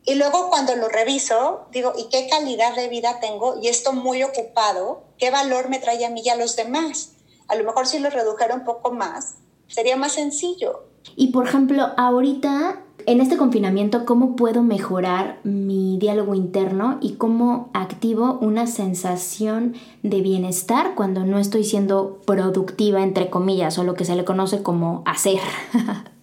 Y 0.05 0.15
luego 0.15 0.49
cuando 0.49 0.75
lo 0.75 0.87
reviso, 0.87 1.67
digo, 1.71 1.93
¿y 1.97 2.09
qué 2.09 2.27
calidad 2.29 2.75
de 2.75 2.87
vida 2.89 3.19
tengo? 3.19 3.59
Y 3.59 3.69
esto 3.69 3.93
muy 3.93 4.21
ocupado, 4.21 5.03
¿qué 5.17 5.31
valor 5.31 5.69
me 5.69 5.79
trae 5.79 6.05
a 6.05 6.09
mí 6.09 6.21
y 6.23 6.29
a 6.29 6.35
los 6.35 6.55
demás? 6.55 7.13
A 7.47 7.55
lo 7.55 7.63
mejor 7.63 7.87
si 7.87 7.97
lo 7.97 8.09
redujera 8.09 8.53
un 8.53 8.65
poco 8.65 8.91
más, 8.91 9.37
sería 9.67 9.95
más 9.95 10.13
sencillo. 10.13 10.85
Y 11.15 11.31
por 11.31 11.47
ejemplo, 11.47 11.91
ahorita 11.97 12.83
en 13.05 13.21
este 13.21 13.37
confinamiento, 13.37 14.05
¿cómo 14.05 14.35
puedo 14.35 14.63
mejorar 14.63 15.37
mi 15.43 15.97
diálogo 15.99 16.35
interno 16.35 16.97
y 17.01 17.13
cómo 17.13 17.69
activo 17.73 18.37
una 18.41 18.67
sensación 18.67 19.75
de 20.01 20.21
bienestar 20.21 20.95
cuando 20.95 21.25
no 21.25 21.39
estoy 21.39 21.63
siendo 21.63 22.21
productiva, 22.25 23.03
entre 23.03 23.29
comillas, 23.29 23.77
o 23.77 23.83
lo 23.83 23.93
que 23.93 24.05
se 24.05 24.15
le 24.15 24.25
conoce 24.25 24.63
como 24.63 25.03
hacer? 25.05 25.39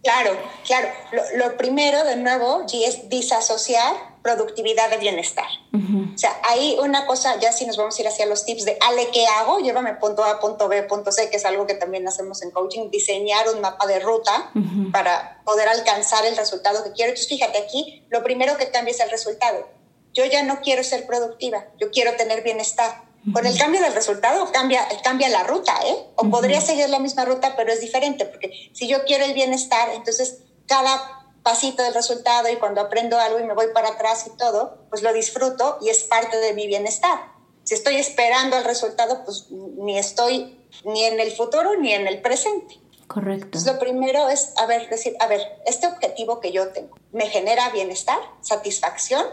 Claro, 0.00 0.30
claro. 0.64 0.88
Lo, 1.36 1.56
primero, 1.58 2.02
de 2.04 2.16
nuevo, 2.16 2.62
G, 2.62 2.86
es 2.86 3.10
disasociar 3.10 3.94
productividad 4.28 4.90
de 4.90 4.98
bienestar. 4.98 5.46
O 5.72 6.18
sea, 6.18 6.38
hay 6.42 6.76
una 6.80 7.06
cosa, 7.06 7.38
ya 7.40 7.50
si 7.50 7.64
nos 7.64 7.78
vamos 7.78 7.96
a 7.96 8.02
ir 8.02 8.08
hacia 8.08 8.26
los 8.26 8.44
tips 8.44 8.66
de 8.66 8.76
Ale, 8.86 9.08
¿qué 9.10 9.26
hago? 9.26 9.58
Llévame 9.60 9.94
punto 9.94 10.22
A, 10.22 10.38
punto 10.38 10.68
B, 10.68 10.82
punto 10.82 11.10
C, 11.12 11.30
que 11.30 11.38
es 11.38 11.46
algo 11.46 11.66
que 11.66 11.74
también 11.74 12.06
hacemos 12.06 12.42
en 12.42 12.50
coaching, 12.50 12.90
diseñar 12.90 13.48
un 13.48 13.62
mapa 13.62 13.86
de 13.86 14.00
ruta 14.00 14.52
para 14.92 15.40
poder 15.44 15.68
alcanzar 15.68 16.26
el 16.26 16.36
resultado 16.36 16.84
que 16.84 16.92
quiero. 16.92 17.10
Entonces, 17.10 17.28
fíjate 17.28 17.58
aquí, 17.58 18.04
lo 18.10 18.22
primero 18.22 18.58
que 18.58 18.70
cambia 18.70 18.92
es 18.92 19.00
el 19.00 19.10
resultado. 19.10 19.66
Yo 20.12 20.26
ya 20.26 20.42
no 20.42 20.60
quiero 20.60 20.84
ser 20.84 21.06
productiva, 21.06 21.64
yo 21.78 21.90
quiero 21.90 22.14
tener 22.16 22.42
bienestar. 22.42 23.08
Con 23.32 23.46
el 23.46 23.58
cambio 23.58 23.80
del 23.80 23.94
resultado 23.94 24.50
cambia, 24.52 24.86
cambia 25.02 25.28
la 25.28 25.44
ruta, 25.44 25.74
¿eh? 25.86 25.96
O 26.16 26.30
podría 26.30 26.60
seguir 26.60 26.88
la 26.88 26.98
misma 26.98 27.24
ruta, 27.24 27.54
pero 27.56 27.72
es 27.72 27.80
diferente, 27.80 28.24
porque 28.26 28.70
si 28.74 28.88
yo 28.88 29.04
quiero 29.04 29.24
el 29.24 29.34
bienestar, 29.34 29.90
entonces 29.94 30.38
cada 30.66 31.17
pasito 31.48 31.82
del 31.82 31.94
resultado 31.94 32.50
y 32.50 32.56
cuando 32.56 32.82
aprendo 32.82 33.18
algo 33.18 33.38
y 33.40 33.44
me 33.44 33.54
voy 33.54 33.68
para 33.72 33.88
atrás 33.88 34.26
y 34.26 34.36
todo, 34.36 34.84
pues 34.90 35.02
lo 35.02 35.14
disfruto 35.14 35.78
y 35.80 35.88
es 35.88 36.04
parte 36.04 36.36
de 36.36 36.52
mi 36.52 36.66
bienestar. 36.66 37.18
Si 37.64 37.72
estoy 37.72 37.96
esperando 37.96 38.58
el 38.58 38.64
resultado, 38.64 39.24
pues 39.24 39.46
ni 39.50 39.98
estoy 39.98 40.60
ni 40.84 41.04
en 41.04 41.18
el 41.18 41.32
futuro 41.32 41.74
ni 41.80 41.94
en 41.94 42.06
el 42.06 42.20
presente. 42.20 42.78
Correcto. 43.06 43.46
Entonces, 43.46 43.72
lo 43.72 43.78
primero 43.78 44.28
es, 44.28 44.52
a 44.58 44.66
ver, 44.66 44.90
decir, 44.90 45.16
a 45.20 45.26
ver, 45.26 45.40
este 45.64 45.86
objetivo 45.86 46.40
que 46.40 46.52
yo 46.52 46.68
tengo, 46.68 46.98
¿me 47.12 47.28
genera 47.28 47.70
bienestar, 47.70 48.18
satisfacción, 48.42 49.24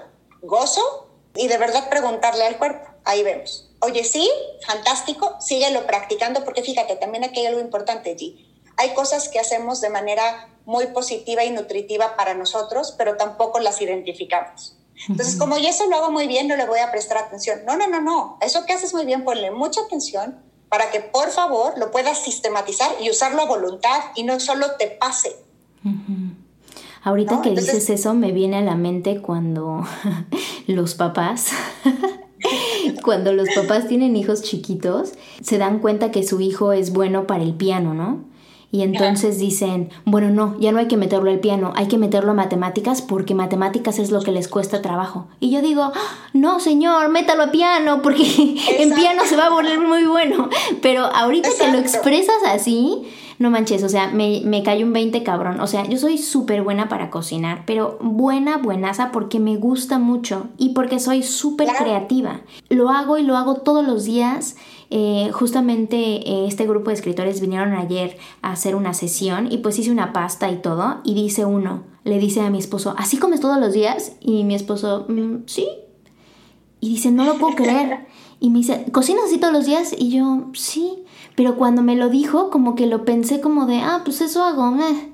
gozo? 0.41 1.09
Y 1.35 1.49
de 1.49 1.57
verdad 1.57 1.89
preguntarle 1.89 2.45
al 2.45 2.57
cuerpo, 2.57 2.87
ahí 3.03 3.23
vemos. 3.23 3.69
Oye, 3.81 4.05
sí, 4.05 4.31
fantástico, 4.65 5.35
síguelo 5.41 5.85
practicando, 5.85 6.45
porque 6.45 6.63
fíjate, 6.63 6.95
también 6.95 7.25
aquí 7.25 7.41
hay 7.41 7.47
algo 7.47 7.59
importante 7.59 8.11
allí. 8.11 8.55
Hay 8.77 8.93
cosas 8.93 9.27
que 9.27 9.41
hacemos 9.41 9.81
de 9.81 9.89
manera 9.89 10.54
muy 10.65 10.87
positiva 10.87 11.43
y 11.43 11.51
nutritiva 11.51 12.15
para 12.15 12.33
nosotros, 12.33 12.95
pero 12.97 13.17
tampoco 13.17 13.59
las 13.59 13.81
identificamos. 13.81 14.77
Entonces, 15.09 15.35
como 15.35 15.57
yo 15.57 15.67
eso 15.67 15.87
lo 15.87 15.97
hago 15.97 16.11
muy 16.11 16.27
bien, 16.27 16.47
no 16.47 16.55
le 16.55 16.65
voy 16.65 16.79
a 16.79 16.91
prestar 16.91 17.17
atención. 17.17 17.59
No, 17.65 17.75
no, 17.75 17.87
no, 17.87 18.01
no. 18.01 18.37
Eso 18.41 18.65
que 18.65 18.73
haces 18.73 18.93
muy 18.93 19.05
bien, 19.05 19.23
ponle 19.23 19.51
mucha 19.51 19.81
atención 19.81 20.39
para 20.69 20.89
que 20.89 20.99
por 20.99 21.29
favor 21.29 21.77
lo 21.77 21.91
puedas 21.91 22.23
sistematizar 22.23 22.89
y 23.01 23.09
usarlo 23.09 23.41
a 23.41 23.45
voluntad 23.45 23.99
y 24.15 24.23
no 24.23 24.39
solo 24.39 24.67
te 24.79 24.87
pase. 24.87 25.35
Ahorita 27.03 27.41
que 27.41 27.51
dices 27.51 27.89
eso, 27.89 28.13
me 28.13 28.31
viene 28.31 28.57
a 28.57 28.61
la 28.61 28.75
mente 28.75 29.21
cuando 29.21 29.85
los 30.67 30.95
papás, 30.95 31.49
cuando 33.03 33.31
los 33.31 33.49
papás 33.53 33.87
tienen 33.87 34.15
hijos 34.15 34.41
chiquitos, 34.41 35.13
se 35.41 35.57
dan 35.57 35.79
cuenta 35.79 36.09
que 36.11 36.23
su 36.23 36.41
hijo 36.41 36.73
es 36.73 36.91
bueno 36.91 37.27
para 37.27 37.43
el 37.43 37.53
piano, 37.53 37.93
¿no? 37.93 38.23
Y 38.75 38.81
entonces 38.81 39.39
dicen, 39.39 39.89
bueno, 40.03 40.31
no, 40.31 40.59
ya 40.59 40.73
no 40.73 40.79
hay 40.79 40.89
que 40.89 40.97
meterlo 40.97 41.31
al 41.31 41.39
piano, 41.39 41.71
hay 41.77 41.87
que 41.87 41.97
meterlo 41.97 42.31
a 42.31 42.33
matemáticas 42.33 43.01
porque 43.01 43.33
matemáticas 43.33 43.99
es 43.99 44.11
lo 44.11 44.19
que 44.19 44.33
les 44.33 44.49
cuesta 44.49 44.81
trabajo. 44.81 45.27
Y 45.39 45.49
yo 45.49 45.61
digo, 45.61 45.93
no, 46.33 46.59
señor, 46.59 47.07
métalo 47.07 47.43
a 47.43 47.51
piano 47.51 48.01
porque 48.01 48.25
en 48.79 48.93
piano 48.93 49.21
se 49.23 49.37
va 49.37 49.45
a 49.45 49.49
volver 49.49 49.79
muy 49.79 50.03
bueno. 50.03 50.49
Pero 50.81 51.05
ahorita 51.05 51.47
que 51.57 51.71
lo 51.71 51.77
expresas 51.77 52.35
así, 52.45 53.07
no 53.39 53.49
manches, 53.49 53.81
o 53.81 53.87
sea, 53.87 54.09
me, 54.09 54.41
me 54.43 54.61
cae 54.61 54.83
un 54.83 54.91
20 54.91 55.23
cabrón. 55.23 55.61
O 55.61 55.67
sea, 55.67 55.85
yo 55.85 55.97
soy 55.97 56.17
súper 56.17 56.61
buena 56.61 56.89
para 56.89 57.09
cocinar, 57.09 57.63
pero 57.65 57.97
buena, 58.01 58.57
buenaza 58.57 59.13
porque 59.13 59.39
me 59.39 59.55
gusta 59.55 59.99
mucho 59.99 60.47
y 60.57 60.73
porque 60.73 60.99
soy 60.99 61.23
súper 61.23 61.69
creativa. 61.69 62.41
Lo 62.67 62.89
hago 62.89 63.17
y 63.17 63.23
lo 63.23 63.37
hago 63.37 63.55
todos 63.55 63.87
los 63.87 64.03
días 64.03 64.57
eh, 64.89 65.29
justamente 65.33 65.97
eh, 65.97 66.47
este 66.47 66.67
grupo 66.67 66.89
de 66.89 66.95
escritores 66.95 67.41
vinieron 67.41 67.73
ayer 67.73 68.17
a 68.41 68.51
hacer 68.51 68.75
una 68.75 68.93
sesión 68.93 69.51
y 69.51 69.57
pues 69.57 69.79
hice 69.79 69.91
una 69.91 70.13
pasta 70.13 70.49
y 70.49 70.57
todo 70.57 71.01
y 71.03 71.13
dice 71.15 71.45
uno, 71.45 71.83
le 72.03 72.19
dice 72.19 72.41
a 72.41 72.49
mi 72.49 72.59
esposo, 72.59 72.93
¿así 72.97 73.17
comes 73.17 73.39
todos 73.39 73.59
los 73.59 73.73
días? 73.73 74.13
Y 74.21 74.43
mi 74.43 74.55
esposo, 74.55 75.05
mm, 75.07 75.43
sí. 75.47 75.67
Y 76.79 76.89
dice, 76.89 77.11
no 77.11 77.25
lo 77.25 77.35
puedo 77.35 77.55
creer. 77.55 78.07
Y 78.37 78.49
me 78.49 78.59
dice, 78.59 78.85
¿cocinas 78.91 79.23
así 79.25 79.37
todos 79.37 79.53
los 79.53 79.65
días? 79.65 79.95
Y 79.97 80.11
yo, 80.11 80.47
sí. 80.53 81.05
Pero 81.35 81.55
cuando 81.55 81.81
me 81.81 81.95
lo 81.95 82.09
dijo, 82.09 82.49
como 82.51 82.75
que 82.75 82.85
lo 82.85 83.05
pensé 83.05 83.39
como 83.39 83.65
de, 83.65 83.77
ah, 83.77 84.01
pues 84.03 84.19
eso 84.19 84.43
hago, 84.43 84.75
eh. 84.75 85.09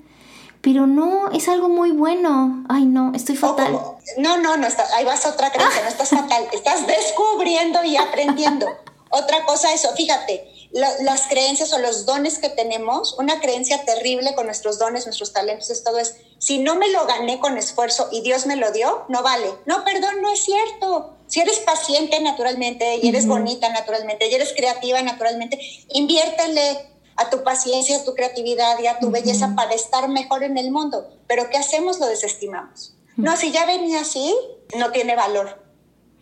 Pero 0.62 0.88
no, 0.88 1.30
es 1.32 1.48
algo 1.48 1.70
muy 1.70 1.92
bueno. 1.92 2.66
Ay, 2.68 2.86
no, 2.86 3.12
estoy 3.14 3.36
fatal. 3.36 3.80
no, 4.18 4.38
no, 4.38 4.58
no, 4.58 4.68
está, 4.68 4.84
ahí 4.98 5.06
vas 5.06 5.26
a 5.26 5.30
otra 5.30 5.52
creencia, 5.52 5.84
no 5.84 5.90
estás 5.90 6.10
fatal. 6.10 6.44
Estás 6.52 6.86
descubriendo 6.88 7.84
y 7.84 7.96
aprendiendo. 7.96 8.66
Otra 9.12 9.46
cosa 9.46 9.74
eso, 9.74 9.94
fíjate, 9.96 10.52
las 10.72 11.28
creencias 11.28 11.74
o 11.74 11.80
los 11.80 12.06
dones 12.06 12.40
que 12.40 12.50
tenemos, 12.50 13.18
una 13.20 13.42
creencia 13.42 13.84
terrible 13.84 14.34
con 14.36 14.46
nuestros 14.46 14.80
dones, 14.80 15.06
nuestros 15.06 15.34
talentos, 15.34 15.70
es 15.70 15.84
todo 15.84 16.00
es, 16.00 16.16
si 16.40 16.60
no 16.60 16.76
me 16.76 16.90
lo 16.90 17.06
gané 17.06 17.40
con 17.40 17.58
esfuerzo 17.58 18.08
y 18.12 18.22
Dios 18.22 18.46
me 18.46 18.56
lo 18.56 18.72
dio, 18.72 19.06
no 19.10 19.22
vale. 19.22 19.52
No, 19.66 19.84
perdón, 19.84 20.22
no 20.22 20.32
es 20.32 20.44
cierto. 20.44 21.18
Si 21.28 21.42
eres 21.42 21.60
paciente 21.60 22.20
naturalmente 22.22 23.00
y 23.02 23.10
eres 23.10 23.28
bonita 23.28 23.70
naturalmente 23.70 24.28
y 24.28 24.34
eres 24.34 24.54
creativa 24.54 25.02
naturalmente, 25.02 25.60
inviértele 25.90 26.90
a 27.18 27.30
tu 27.30 27.44
paciencia, 27.44 27.98
a 27.98 28.04
tu 28.04 28.16
creatividad 28.16 28.80
y 28.80 28.88
a 28.88 29.00
tu 29.00 29.12
belleza 29.12 29.54
para 29.56 29.74
estar 29.74 30.08
mejor 30.08 30.44
en 30.44 30.58
el 30.58 30.72
mundo. 30.72 31.10
Pero 31.28 31.50
¿qué 31.50 31.58
hacemos? 31.58 32.00
Lo 32.00 32.08
desestimamos. 32.08 32.94
No, 33.18 33.36
si 33.38 33.52
ya 33.52 33.66
venía 33.66 34.02
así, 34.02 34.34
no 34.76 34.92
tiene 34.92 35.16
valor. 35.16 35.62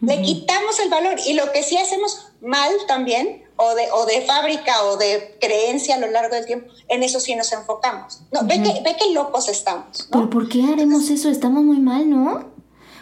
Le 0.01 0.21
quitamos 0.21 0.79
el 0.79 0.89
valor 0.89 1.19
y 1.25 1.33
lo 1.33 1.51
que 1.51 1.61
sí 1.61 1.77
hacemos 1.77 2.28
mal 2.41 2.71
también, 2.87 3.43
o 3.55 3.75
de, 3.75 3.91
o 3.91 4.05
de 4.05 4.21
fábrica 4.21 4.83
o 4.85 4.97
de 4.97 5.37
creencia 5.41 5.95
a 5.95 5.99
lo 5.99 6.09
largo 6.09 6.33
del 6.33 6.45
tiempo, 6.45 6.71
en 6.87 7.03
eso 7.03 7.19
sí 7.19 7.35
nos 7.35 7.51
enfocamos. 7.51 8.21
No, 8.31 8.45
ve, 8.45 8.61
que, 8.63 8.81
ve 8.81 8.95
que 8.97 9.11
locos 9.13 9.49
estamos. 9.49 10.07
¿Pero 10.11 10.29
por 10.29 10.47
qué 10.47 10.63
haremos 10.63 11.09
eso? 11.09 11.29
Estamos 11.29 11.63
muy 11.63 11.79
mal, 11.79 12.09
¿no? 12.09 12.45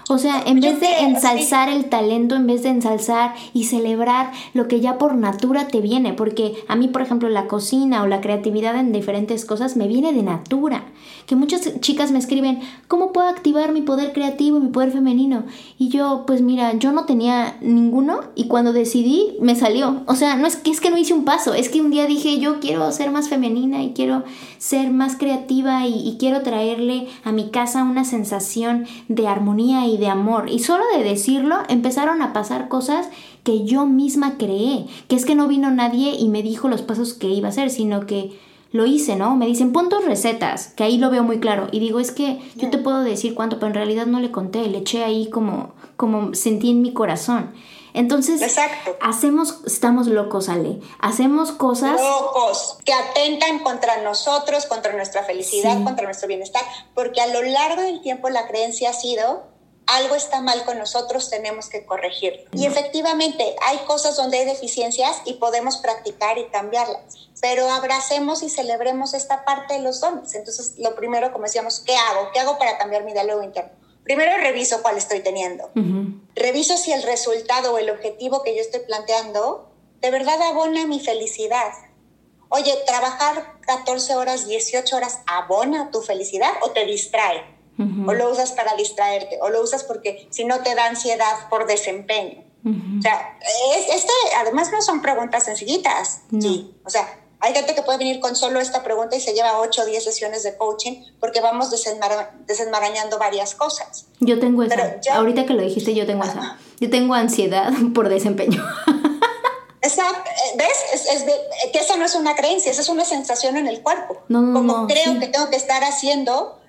O 0.10 0.18
sea, 0.18 0.42
en 0.46 0.62
vez 0.62 0.80
de 0.80 1.00
ensalzar 1.00 1.68
el 1.68 1.86
talento, 1.86 2.36
en 2.36 2.48
vez 2.48 2.64
de 2.64 2.70
ensalzar 2.70 3.36
y 3.54 3.66
celebrar 3.66 4.32
lo 4.54 4.68
que 4.70 4.80
ya 4.80 4.98
por 4.98 5.16
natura 5.16 5.68
te 5.68 5.82
viene, 5.82 6.14
porque 6.14 6.56
a 6.70 6.78
mí, 6.78 6.88
por 6.88 7.02
ejemplo, 7.02 7.28
la 7.28 7.48
cocina 7.48 8.04
o 8.04 8.08
la 8.08 8.22
creatividad 8.22 8.78
en 8.78 8.94
diferentes 8.94 9.44
cosas 9.44 9.76
me 9.76 9.88
viene 9.88 10.14
de 10.14 10.24
natura. 10.24 10.86
Que 11.26 11.36
muchas 11.36 11.82
chicas 11.82 12.12
me 12.12 12.20
escriben, 12.20 12.60
¿cómo 12.88 13.12
puedo 13.12 13.28
activar 13.28 13.74
mi 13.74 13.82
poder 13.82 14.14
creativo, 14.14 14.62
mi 14.62 14.70
poder 14.70 14.92
femenino? 14.92 15.44
Y 15.78 15.90
yo, 15.90 16.24
pues 16.26 16.42
mira, 16.42 16.74
yo 16.76 16.94
no 16.94 17.04
tenía 17.04 17.58
ninguno 17.60 18.22
y 18.34 18.48
cuando 18.48 18.72
decidí 18.72 19.36
me 19.42 19.56
salió. 19.56 20.04
O 20.06 20.16
sea, 20.16 20.38
no 20.38 20.48
es 20.48 20.56
que 20.56 20.72
es 20.72 20.80
que 20.80 20.90
no 20.90 20.98
hice 20.98 21.14
un 21.14 21.26
paso, 21.26 21.54
es 21.54 21.68
que 21.68 21.82
un 21.82 21.92
día 21.92 22.06
dije, 22.06 22.40
yo 22.40 22.62
quiero 22.62 22.90
ser 22.94 23.12
más 23.12 23.28
femenina 23.28 23.84
y 23.84 23.92
quiero 23.92 24.24
ser 24.58 24.90
más 24.90 25.18
creativa 25.18 25.86
y, 25.86 26.08
y 26.08 26.18
quiero 26.18 26.44
traerle 26.44 27.08
a 27.26 27.34
mi 27.34 27.50
casa 27.50 27.84
una 27.84 28.06
sensación 28.06 28.86
de 29.10 29.28
armonía 29.28 29.86
y 29.86 29.97
de 29.98 30.08
amor. 30.08 30.50
Y 30.50 30.60
solo 30.60 30.84
de 30.96 31.04
decirlo 31.04 31.58
empezaron 31.70 32.22
a 32.22 32.34
pasar 32.34 32.68
cosas 32.70 33.08
que 33.44 33.66
yo 33.66 33.86
misma 33.86 34.38
creé, 34.38 34.86
que 35.08 35.16
es 35.16 35.26
que 35.26 35.36
no 35.36 35.48
vino 35.48 35.72
nadie 35.72 36.16
y 36.18 36.30
me 36.30 36.44
dijo 36.44 36.68
los 36.68 36.82
pasos 36.82 37.14
que 37.14 37.28
iba 37.28 37.48
a 37.48 37.52
hacer, 37.52 37.70
sino 37.70 38.06
que 38.06 38.40
lo 38.72 38.86
hice, 38.86 39.16
¿no? 39.16 39.36
Me 39.36 39.46
dicen, 39.46 39.72
pon 39.72 39.90
tus 39.90 40.04
recetas, 40.06 40.68
que 40.68 40.84
ahí 40.84 40.98
lo 40.98 41.10
veo 41.10 41.24
muy 41.24 41.40
claro. 41.40 41.68
Y 41.72 41.80
digo, 41.80 42.00
es 42.00 42.12
que 42.12 42.40
yo 42.56 42.70
te 42.70 42.78
puedo 42.78 43.02
decir 43.02 43.34
cuánto, 43.34 43.58
pero 43.58 43.68
en 43.68 43.76
realidad 43.76 44.06
no 44.06 44.20
le 44.20 44.32
conté, 44.32 44.68
le 44.68 44.80
eché 44.80 45.04
ahí 45.04 45.30
como, 45.30 45.72
como 45.96 46.34
sentí 46.34 46.72
en 46.72 46.82
mi 46.82 46.94
corazón. 46.94 47.54
Entonces, 47.94 48.56
hacemos, 49.02 49.62
estamos 49.66 50.06
locos, 50.06 50.50
Ale. 50.50 50.80
Hacemos 51.00 51.52
cosas. 51.52 52.00
Locos, 52.00 52.78
que 52.86 52.94
atentan 52.94 53.60
contra 53.60 54.04
nosotros, 54.04 54.68
contra 54.68 54.94
nuestra 54.94 55.24
felicidad, 55.24 55.84
contra 55.84 56.06
nuestro 56.06 56.28
bienestar, 56.28 56.62
porque 56.94 57.22
a 57.22 57.28
lo 57.28 57.42
largo 57.42 57.82
del 57.82 58.02
tiempo 58.02 58.30
la 58.30 58.48
creencia 58.48 58.92
ha 58.92 58.94
sido 58.94 59.48
algo 59.88 60.16
está 60.16 60.42
mal 60.42 60.66
con 60.66 60.78
nosotros, 60.78 61.30
tenemos 61.30 61.70
que 61.70 61.86
corregirlo. 61.86 62.42
Y 62.54 62.66
efectivamente, 62.66 63.56
hay 63.66 63.78
cosas 63.80 64.16
donde 64.16 64.40
hay 64.40 64.46
deficiencias 64.46 65.22
y 65.26 65.36
podemos 65.36 65.78
practicar 65.78 66.38
y 66.38 66.48
cambiarlas, 66.50 67.30
pero 67.42 67.70
abracemos 67.70 68.44
y 68.44 68.50
celebremos 68.50 69.14
esta 69.14 69.46
parte 69.46 69.76
de 69.76 69.80
los 69.80 70.02
dones. 70.02 70.36
Entonces, 70.36 70.74
lo 70.78 70.96
primero, 70.96 71.32
como 71.32 71.46
decíamos, 71.46 71.80
¿qué 71.80 71.96
hago? 71.96 72.32
¿Qué 72.34 72.40
hago 72.40 72.58
para 72.58 72.78
cambiar 72.78 73.04
mi 73.04 73.14
diálogo 73.14 73.42
interno? 73.44 73.72
Primero 74.04 74.38
reviso 74.38 74.82
cuál 74.82 74.98
estoy 74.98 75.22
teniendo. 75.22 75.70
Reviso 76.36 76.78
si 76.78 76.94
el 76.94 77.04
resultado 77.04 77.74
o 77.74 77.78
el 77.78 77.90
objetivo 77.90 78.44
que 78.44 78.56
yo 78.56 78.62
estoy 78.62 78.82
planteando 78.82 79.70
de 80.00 80.12
verdad 80.12 80.42
abona 80.44 80.86
mi 80.86 81.00
felicidad. 81.00 81.74
Oye, 82.50 82.74
trabajar 82.86 83.60
14 83.62 84.16
horas, 84.16 84.48
18 84.48 84.96
horas 84.96 85.20
abona 85.26 85.92
tu 85.92 86.02
felicidad 86.02 86.52
o 86.62 86.72
te 86.72 86.86
distrae 86.86 87.57
o 87.78 88.14
lo 88.14 88.32
usas 88.32 88.54
para 88.54 88.76
distraerte, 88.76 89.40
o 89.42 89.50
lo 89.50 89.62
usas 89.62 89.84
porque 89.84 90.28
si 90.32 90.46
no 90.46 90.60
te 90.60 90.74
da 90.76 90.88
ansiedad 90.88 91.50
por 91.50 91.68
desempeño. 91.68 92.44
O 92.66 93.02
sea, 93.02 93.38
este, 93.90 94.12
además 94.38 94.72
no 94.72 94.82
son 94.82 95.02
preguntas 95.02 95.46
sencillitas, 95.46 96.22
sí. 96.40 96.76
O 96.84 96.90
sea, 96.90 97.08
hay 97.40 97.54
gente 97.54 97.76
que 97.76 97.84
puede 97.84 98.00
venir 98.00 98.20
con 98.20 98.36
solo 98.36 98.60
esta 98.60 98.84
pregunta 98.84 99.16
y 99.16 99.22
se 99.22 99.34
lleva 99.34 99.60
8 99.60 99.84
o 99.84 99.86
10 99.86 100.04
sesiones 100.04 100.44
de 100.44 100.58
coaching 100.58 101.04
porque 101.20 101.40
vamos 101.40 101.70
desenmarañando 101.70 103.20
varias 103.20 103.54
cosas. 103.54 104.08
Yo 104.20 104.40
tengo 104.40 104.64
esa. 104.64 105.00
Ahorita 105.14 105.46
que 105.46 105.54
lo 105.54 105.62
dijiste, 105.62 105.94
yo 105.94 106.06
tengo 106.08 106.24
esa. 106.24 106.58
Yo 106.80 106.90
tengo 106.90 107.14
ansiedad 107.14 107.72
por 107.94 108.10
desempeño. 108.10 108.66
Exacto. 109.82 110.30
¿Ves? 110.58 111.08
Es, 111.12 111.24
que 111.72 111.80
esa 111.80 111.96
no 111.96 112.06
es 112.06 112.16
una 112.16 112.36
creencia, 112.36 112.72
esa 112.72 112.82
es 112.82 112.90
una 112.90 113.06
sensación 113.06 113.56
en 113.58 113.68
el 113.68 113.82
cuerpo. 113.82 114.18
Como 114.28 114.88
creo 114.88 115.20
que 115.20 115.28
tengo 115.28 115.50
que 115.50 115.56
estar 115.56 115.84
haciendo 115.84 116.60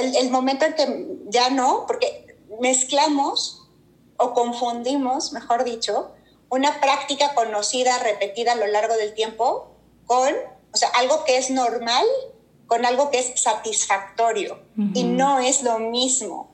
el, 0.00 0.30
momento 0.30 0.64
en 0.64 0.74
que 0.74 1.06
ya 1.28 1.50
no, 1.50 1.84
porque 1.86 2.36
mezclamos 2.60 3.68
o 4.16 4.32
confundimos, 4.32 5.32
mejor 5.32 5.64
dicho, 5.64 6.12
una 6.48 6.80
práctica 6.80 7.34
conocida, 7.34 7.98
repetida 7.98 8.52
a 8.52 8.56
lo 8.56 8.66
largo 8.66 8.96
del 8.96 9.14
tiempo, 9.14 9.72
con, 10.06 10.32
o 10.72 10.76
sea, 10.76 10.88
algo 10.90 11.24
que 11.24 11.36
es 11.36 11.50
normal 11.50 12.04
con 12.66 12.86
algo 12.86 13.10
que 13.10 13.18
es 13.18 13.40
satisfactorio. 13.40 14.58
Y 14.94 15.04
no 15.04 15.38
es 15.38 15.62
lo 15.62 15.78
mismo. 15.78 16.50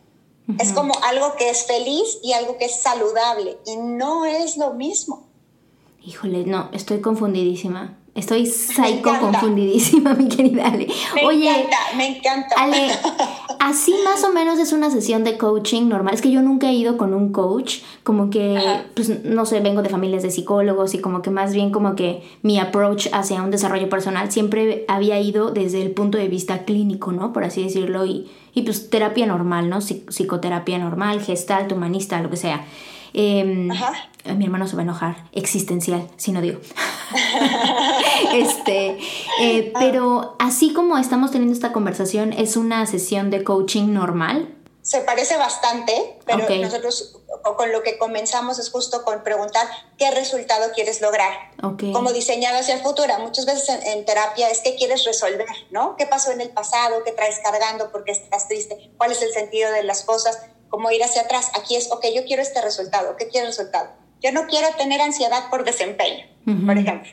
Es 0.58 0.72
como 0.72 0.92
algo 1.04 1.36
que 1.36 1.48
es 1.48 1.64
feliz 1.64 2.18
y 2.22 2.32
algo 2.32 2.58
que 2.58 2.64
es 2.64 2.82
saludable. 2.82 3.58
Y 3.66 3.76
no 3.76 4.26
es 4.26 4.56
lo 4.56 4.74
mismo. 4.74 5.28
Híjole, 6.02 6.44
no, 6.44 6.68
estoy 6.72 7.00
confundidísima. 7.00 7.99
Estoy 8.20 8.44
psycho 8.44 9.18
confundidísima, 9.18 10.12
mi 10.18 10.28
querida 10.28 10.66
Ale. 10.66 10.86
Me 11.14 11.22
encanta, 11.22 11.76
me 11.96 12.16
encanta. 12.18 12.54
Ale, 12.58 12.90
así 13.58 13.94
más 14.04 14.22
o 14.24 14.32
menos 14.32 14.58
es 14.58 14.74
una 14.74 14.90
sesión 14.90 15.24
de 15.24 15.38
coaching 15.38 15.88
normal. 15.88 16.12
Es 16.12 16.20
que 16.20 16.30
yo 16.30 16.42
nunca 16.42 16.68
he 16.68 16.74
ido 16.74 16.98
con 16.98 17.14
un 17.14 17.32
coach, 17.32 17.78
como 18.02 18.28
que, 18.28 18.60
pues 18.94 19.24
no 19.24 19.46
sé, 19.46 19.60
vengo 19.60 19.80
de 19.80 19.88
familias 19.88 20.22
de 20.22 20.30
psicólogos 20.30 20.92
y 20.94 20.98
como 20.98 21.22
que 21.22 21.30
más 21.30 21.54
bien 21.54 21.70
como 21.70 21.96
que 21.96 22.22
mi 22.42 22.58
approach 22.58 23.08
hacia 23.12 23.42
un 23.42 23.50
desarrollo 23.50 23.88
personal 23.88 24.30
siempre 24.30 24.84
había 24.86 25.18
ido 25.18 25.50
desde 25.50 25.80
el 25.80 25.92
punto 25.92 26.18
de 26.18 26.28
vista 26.28 26.64
clínico, 26.64 27.12
¿no? 27.12 27.32
Por 27.32 27.44
así 27.44 27.62
decirlo, 27.62 28.04
y, 28.04 28.30
y 28.52 28.62
pues 28.62 28.90
terapia 28.90 29.24
normal, 29.24 29.70
¿no? 29.70 29.80
Psicoterapia 29.80 30.78
normal, 30.78 31.22
gestalt, 31.22 31.72
humanista, 31.72 32.20
lo 32.20 32.28
que 32.28 32.36
sea. 32.36 32.66
Eh, 33.14 33.68
mi 34.36 34.44
hermano 34.44 34.68
se 34.68 34.76
va 34.76 34.82
a 34.82 34.84
enojar, 34.84 35.24
existencial, 35.32 36.06
si 36.18 36.32
no 36.32 36.42
digo. 36.42 36.60
este, 38.34 38.98
eh, 39.40 39.72
pero 39.78 40.36
así 40.38 40.72
como 40.72 40.98
estamos 40.98 41.30
teniendo 41.30 41.54
esta 41.54 41.72
conversación, 41.72 42.32
¿es 42.32 42.56
una 42.56 42.86
sesión 42.86 43.30
de 43.30 43.44
coaching 43.44 43.92
normal? 43.92 44.56
Se 44.82 45.00
parece 45.00 45.36
bastante, 45.36 46.18
pero 46.24 46.48
nosotros 46.56 47.16
con 47.56 47.70
lo 47.70 47.82
que 47.82 47.98
comenzamos 47.98 48.58
es 48.58 48.70
justo 48.70 49.04
con 49.04 49.22
preguntar 49.22 49.66
qué 49.98 50.10
resultado 50.10 50.72
quieres 50.74 51.00
lograr. 51.00 51.32
Como 51.60 52.12
diseñado 52.12 52.58
hacia 52.58 52.74
el 52.74 52.82
futuro. 52.82 53.18
Muchas 53.18 53.46
veces 53.46 53.68
en, 53.68 53.82
en, 53.86 54.04
terapia 54.04 54.50
es 54.50 54.60
qué 54.60 54.76
quieres 54.76 55.04
resolver, 55.04 55.46
¿no? 55.70 55.96
¿Qué 55.96 56.06
pasó 56.06 56.32
en 56.32 56.40
el 56.40 56.50
pasado? 56.50 57.04
¿Qué 57.04 57.12
traes 57.12 57.38
cargando? 57.42 57.92
¿Por 57.92 58.04
qué 58.04 58.12
estás 58.12 58.48
triste? 58.48 58.90
¿Cuál 58.96 59.12
es 59.12 59.22
el 59.22 59.32
sentido 59.32 59.70
de 59.70 59.82
las 59.84 60.04
cosas? 60.04 60.38
como 60.70 60.90
ir 60.90 61.02
hacia 61.04 61.22
atrás. 61.22 61.50
Aquí 61.54 61.76
es, 61.76 61.90
ok, 61.92 62.06
yo 62.14 62.24
quiero 62.24 62.40
este 62.40 62.62
resultado. 62.62 63.16
¿Qué 63.16 63.28
quiero 63.28 63.48
resultado? 63.48 63.90
Yo 64.22 64.32
no 64.32 64.46
quiero 64.46 64.68
tener 64.76 65.00
ansiedad 65.00 65.50
por 65.50 65.64
desempeño, 65.64 66.26
por 66.66 66.76
ejemplo. 66.76 67.10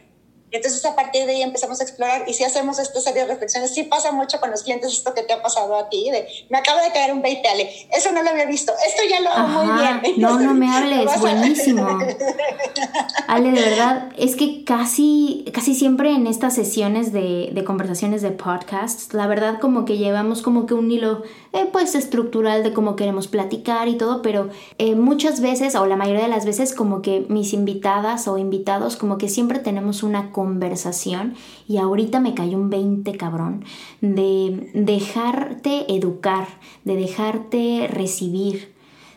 Y 0.50 0.56
entonces 0.56 0.84
a 0.86 0.96
partir 0.96 1.26
de 1.26 1.34
ahí 1.34 1.42
empezamos 1.42 1.82
a 1.82 1.84
explorar 1.84 2.24
y 2.26 2.34
si 2.34 2.46
hacemos 2.46 2.80
esta 2.80 3.02
serie 3.02 3.24
de 3.24 3.28
reflexiones, 3.28 3.74
sí 3.74 3.84
pasa 3.84 4.14
mucho 4.14 4.40
con 4.40 4.50
los 4.50 4.64
clientes 4.64 4.94
esto 4.94 5.14
que 5.14 5.24
te 5.24 5.34
ha 5.34 5.42
pasado 5.42 5.76
a 5.76 5.90
ti, 5.90 6.10
de 6.10 6.26
me 6.50 6.58
acaba 6.58 6.82
de 6.82 6.92
caer 6.92 7.12
un 7.12 7.22
20, 7.22 7.48
Ale, 7.50 7.70
eso 7.92 8.14
no 8.14 8.24
lo 8.24 8.30
había 8.30 8.46
visto, 8.46 8.72
esto 8.88 9.02
ya 9.10 9.20
lo 9.20 9.30
hago 9.30 9.66
muy 9.66 9.82
bien. 9.82 10.18
No, 10.18 10.40
no 10.40 10.54
me 10.54 10.70
hables, 10.74 11.20
buenísimo. 11.20 11.86
Ale, 13.28 13.52
de 13.52 13.62
verdad, 13.62 14.10
es 14.18 14.36
que 14.36 14.64
casi, 14.64 15.46
casi 15.54 15.76
siempre 15.76 16.12
en 16.12 16.28
estas 16.28 16.56
sesiones 16.56 17.12
de, 17.12 17.50
de 17.52 17.64
conversaciones 17.64 18.22
de 18.22 18.32
podcast, 18.32 19.14
la 19.14 19.28
verdad 19.28 19.60
como 19.60 19.86
que 19.86 19.98
llevamos 19.98 20.42
como 20.42 20.66
que 20.66 20.74
un 20.74 20.90
hilo 20.90 21.24
eh, 21.54 21.68
pues 21.72 21.96
estructural 21.96 22.64
de 22.64 22.74
cómo 22.74 22.96
queremos 22.96 23.28
platicar 23.28 23.88
y 23.88 23.96
todo, 23.96 24.22
pero 24.22 24.50
eh, 24.78 24.96
muchas 24.96 25.42
veces 25.42 25.76
o 25.76 25.86
la 25.86 25.96
mayoría 25.96 26.24
de 26.24 26.28
las 26.28 26.46
veces 26.46 26.74
como 26.74 27.02
que 27.02 27.26
mis 27.30 27.54
invitadas 27.54 28.28
o 28.28 28.38
invitados 28.38 28.96
como 28.96 29.18
que 29.18 29.28
siempre 29.28 29.60
tenemos 29.60 30.04
una 30.04 30.32
conversación 30.38 31.34
y 31.68 31.78
ahorita 31.78 32.20
me 32.20 32.36
cayó 32.36 32.60
un 32.60 32.70
20 32.70 33.12
cabrón 33.18 33.66
de 34.02 34.70
dejarte 34.76 35.92
educar, 35.92 36.48
de 36.86 36.96
dejarte 36.96 37.88
recibir, 37.92 38.72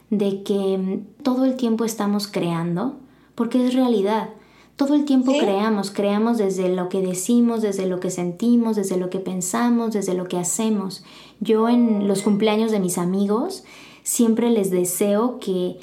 de 0.09 0.43
que 0.43 0.79
mm, 0.79 1.23
todo 1.23 1.45
el 1.45 1.57
tiempo 1.57 1.85
estamos 1.85 2.27
creando, 2.27 2.95
porque 3.35 3.67
es 3.67 3.75
realidad. 3.75 4.31
Todo 4.77 4.95
el 4.95 5.05
tiempo 5.05 5.33
creamos, 5.39 5.91
creamos 5.91 6.39
desde 6.39 6.75
lo 6.75 6.89
que 6.89 7.03
decimos, 7.03 7.61
desde 7.61 7.87
lo 7.87 8.01
que 8.01 8.09
sentimos, 8.09 8.77
desde 8.77 8.97
lo 8.97 9.11
que 9.11 9.19
pensamos, 9.19 9.93
desde 9.93 10.15
lo 10.15 10.25
que 10.25 10.39
hacemos. 10.39 11.05
Yo 11.41 11.69
en 11.69 12.09
los 12.09 12.23
cumpleaños 12.23 12.71
de 12.71 12.81
mis 12.81 12.97
amigos 12.97 13.63
siempre 14.05 14.49
les 14.49 14.71
deseo 14.71 15.39
que 15.39 15.77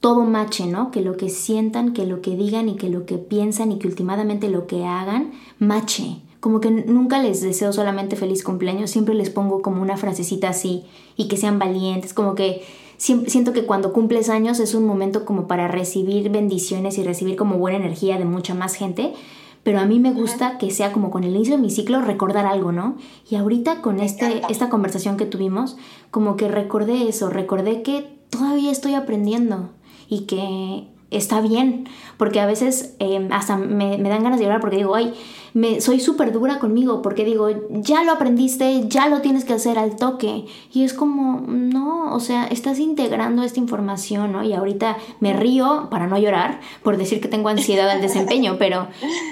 todo 0.00 0.24
mache, 0.24 0.66
¿no? 0.66 0.90
Que 0.90 1.00
lo 1.00 1.16
que 1.16 1.30
sientan, 1.30 1.92
que 1.92 2.06
lo 2.06 2.20
que 2.20 2.36
digan 2.36 2.68
y 2.68 2.76
que 2.76 2.88
lo 2.88 3.06
que 3.06 3.18
piensan 3.18 3.72
y 3.72 3.78
que 3.78 3.88
últimamente 3.88 4.48
lo 4.48 4.66
que 4.66 4.84
hagan 4.84 5.32
mache. 5.58 6.20
Como 6.40 6.60
que 6.60 6.70
nunca 6.70 7.22
les 7.22 7.40
deseo 7.40 7.72
solamente 7.72 8.16
feliz 8.16 8.44
cumpleaños, 8.44 8.90
siempre 8.90 9.14
les 9.14 9.30
pongo 9.30 9.62
como 9.62 9.80
una 9.80 9.96
frasecita 9.96 10.50
así 10.50 10.84
y 11.16 11.28
que 11.28 11.38
sean 11.38 11.58
valientes, 11.58 12.12
como 12.12 12.34
que 12.34 12.62
siento 12.98 13.52
que 13.52 13.64
cuando 13.64 13.92
cumples 13.92 14.28
años 14.28 14.60
es 14.60 14.74
un 14.74 14.86
momento 14.86 15.24
como 15.24 15.46
para 15.46 15.68
recibir 15.68 16.30
bendiciones 16.30 16.98
y 16.98 17.02
recibir 17.02 17.36
como 17.36 17.58
buena 17.58 17.78
energía 17.78 18.18
de 18.18 18.24
mucha 18.24 18.54
más 18.54 18.74
gente, 18.74 19.14
pero 19.62 19.80
a 19.80 19.86
mí 19.86 19.98
me 19.98 20.12
gusta 20.12 20.58
que 20.58 20.70
sea 20.70 20.92
como 20.92 21.10
con 21.10 21.24
el 21.24 21.34
inicio 21.34 21.56
de 21.56 21.62
mi 21.62 21.70
ciclo 21.70 22.02
recordar 22.02 22.44
algo, 22.44 22.70
¿no? 22.70 22.96
Y 23.28 23.36
ahorita 23.36 23.80
con 23.80 23.98
este, 23.98 24.42
esta 24.50 24.68
conversación 24.68 25.16
que 25.16 25.24
tuvimos, 25.24 25.76
como 26.10 26.36
que 26.36 26.48
recordé 26.48 27.08
eso, 27.08 27.30
recordé 27.30 27.82
que 27.82 28.18
todavía 28.28 28.70
estoy 28.70 28.94
aprendiendo 28.94 29.70
y 30.08 30.26
que 30.26 30.84
está 31.10 31.40
bien, 31.40 31.88
porque 32.16 32.40
a 32.40 32.46
veces 32.46 32.94
em, 32.98 33.32
hasta 33.32 33.56
me, 33.56 33.98
dan 33.98 34.22
ganas 34.22 34.38
de 34.38 34.44
llorar 34.44 34.60
porque 34.60 34.76
digo, 34.76 34.94
ay, 34.94 35.14
me, 35.54 35.80
soy 35.80 36.00
súper 36.00 36.32
dura 36.32 36.58
conmigo 36.58 37.00
porque 37.00 37.24
digo, 37.24 37.48
ya 37.70 38.02
lo 38.02 38.12
aprendiste, 38.12 38.88
ya 38.88 39.08
lo 39.08 39.20
tienes 39.20 39.44
que 39.44 39.52
hacer 39.52 39.78
al 39.78 39.94
toque. 39.94 40.46
Y 40.72 40.82
es 40.82 40.92
como, 40.92 41.44
no, 41.46 42.12
o 42.12 42.18
sea, 42.18 42.46
estás 42.46 42.80
integrando 42.80 43.44
esta 43.44 43.60
información, 43.60 44.32
¿no? 44.32 44.42
Y 44.42 44.52
ahorita 44.52 44.98
me 45.20 45.32
río 45.32 45.86
para 45.90 46.08
no 46.08 46.18
llorar 46.18 46.60
por 46.82 46.96
decir 46.96 47.20
que 47.20 47.28
tengo 47.28 47.48
ansiedad 47.48 47.88
al 47.88 48.00
desempeño, 48.00 48.56
pero 48.58 48.88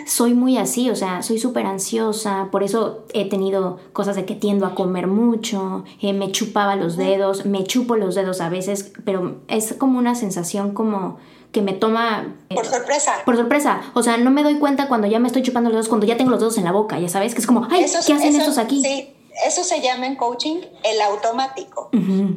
soy 0.06 0.32
muy 0.34 0.58
así, 0.58 0.90
o 0.90 0.96
sea, 0.96 1.22
soy 1.22 1.38
súper 1.38 1.66
ansiosa, 1.66 2.48
por 2.52 2.62
eso 2.62 3.04
he 3.12 3.28
tenido 3.28 3.80
cosas 3.92 4.14
de 4.14 4.24
que 4.24 4.36
tiendo 4.36 4.64
a 4.64 4.76
comer 4.76 5.08
mucho, 5.08 5.82
eh, 6.00 6.12
me 6.12 6.30
chupaba 6.30 6.76
los 6.76 6.96
dedos, 6.96 7.46
me 7.46 7.64
chupo 7.64 7.96
los 7.96 8.14
dedos 8.14 8.40
a 8.40 8.48
veces, 8.48 8.92
pero 9.04 9.38
es 9.48 9.74
como 9.74 9.98
una 9.98 10.14
sensación 10.14 10.72
como 10.72 11.18
que 11.52 11.62
me 11.62 11.74
toma... 11.74 12.34
Eh, 12.48 12.54
por 12.54 12.66
sorpresa. 12.66 13.22
Por 13.24 13.36
sorpresa. 13.36 13.82
O 13.94 14.02
sea, 14.02 14.16
no 14.16 14.30
me 14.30 14.42
doy 14.42 14.58
cuenta 14.58 14.88
cuando 14.88 15.06
ya 15.06 15.18
me 15.18 15.28
estoy 15.28 15.42
chupando 15.42 15.68
los 15.68 15.76
dedos, 15.76 15.88
cuando 15.88 16.06
ya 16.06 16.16
tengo 16.16 16.30
los 16.30 16.40
dedos 16.40 16.58
en 16.58 16.64
la 16.64 16.72
boca, 16.72 16.98
ya 16.98 17.08
sabes, 17.08 17.34
que 17.34 17.40
es 17.40 17.46
como, 17.46 17.68
ay, 17.70 17.84
¿qué 18.06 18.12
hacen 18.14 18.34
estos 18.34 18.58
aquí? 18.58 18.82
Sí, 18.82 19.14
eso 19.46 19.62
se 19.62 19.80
llama 19.80 20.06
en 20.06 20.16
coaching 20.16 20.60
el 20.82 21.00
automático. 21.02 21.90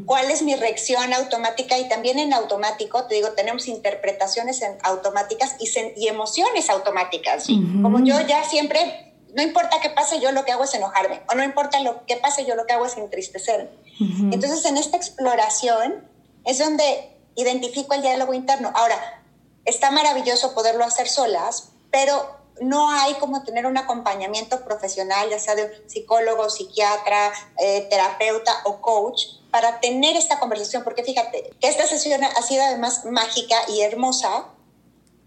¿Cuál 0.06 0.32
es 0.32 0.42
mi 0.44 0.56
reacción 0.56 1.14
automática? 1.14 1.78
Y 1.78 1.88
también 1.88 2.20
en 2.20 2.34
automático, 2.34 3.06
te 3.06 3.16
digo, 3.16 3.30
tenemos 3.32 3.68
interpretaciones 3.68 4.62
en 4.62 4.78
automáticas 4.84 5.56
y, 5.60 5.70
y 5.98 6.08
emociones 6.08 6.70
automáticas. 6.70 7.48
Como 7.82 8.00
yo 8.00 8.20
ya 8.28 8.44
siempre, 8.44 9.14
no 9.34 9.42
importa 9.42 9.78
qué 9.82 9.90
pase, 9.90 10.20
yo 10.20 10.32
lo 10.32 10.46
que 10.46 10.52
hago 10.52 10.64
es 10.64 10.74
enojarme. 10.74 11.22
O 11.30 11.36
no 11.36 11.44
importa 11.44 11.80
lo 11.80 12.06
que 12.06 12.18
pase, 12.18 12.46
yo 12.46 12.56
lo 12.56 12.66
que 12.66 12.74
hago 12.74 12.86
es 12.86 12.98
entristecer. 12.98 13.72
Entonces, 14.00 14.66
en 14.66 14.78
esta 14.78 14.98
exploración 14.98 16.06
es 16.46 16.60
donde 16.60 17.15
identifico 17.36 17.94
el 17.94 18.02
diálogo 18.02 18.34
interno. 18.34 18.72
Ahora, 18.74 19.24
está 19.66 19.92
maravilloso 19.92 20.54
poderlo 20.54 20.84
hacer 20.84 21.08
solas, 21.08 21.70
pero 21.92 22.38
no 22.62 22.90
hay 22.90 23.16
como 23.16 23.44
tener 23.44 23.66
un 23.66 23.78
acompañamiento 23.78 24.64
profesional, 24.64 25.30
ya 25.30 25.40
sea 25.40 25.56
de 25.56 25.84
psicólogo, 25.88 26.50
psiquiatra, 26.50 27.32
eh, 27.60 27.88
terapeuta 27.90 28.52
o 28.64 28.82
coach, 28.82 29.24
para 29.52 29.80
tener 29.80 30.16
esta 30.16 30.40
conversación, 30.40 30.84
porque 30.84 31.04
fíjate 31.04 31.52
que 31.60 31.68
esta 31.68 31.88
sesión 31.88 32.24
ha 32.24 32.42
sido 32.42 32.64
además 32.64 33.06
mágica 33.06 33.56
y 33.70 33.82
hermosa, 33.82 34.46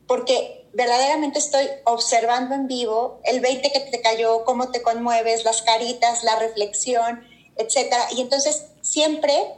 porque 0.06 0.66
verdaderamente 0.72 1.38
estoy 1.38 1.66
observando 1.84 2.54
en 2.54 2.66
vivo 2.66 3.20
el 3.24 3.40
20 3.40 3.72
que 3.72 3.80
te 3.80 4.00
cayó, 4.00 4.44
cómo 4.44 4.70
te 4.70 4.82
conmueves, 4.82 5.44
las 5.44 5.62
caritas, 5.62 6.24
la 6.24 6.38
reflexión, 6.38 7.26
etcétera. 7.56 8.06
Y 8.12 8.20
entonces 8.20 8.66
siempre 8.80 9.54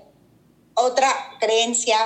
otra 0.74 1.08
creencia, 1.40 1.98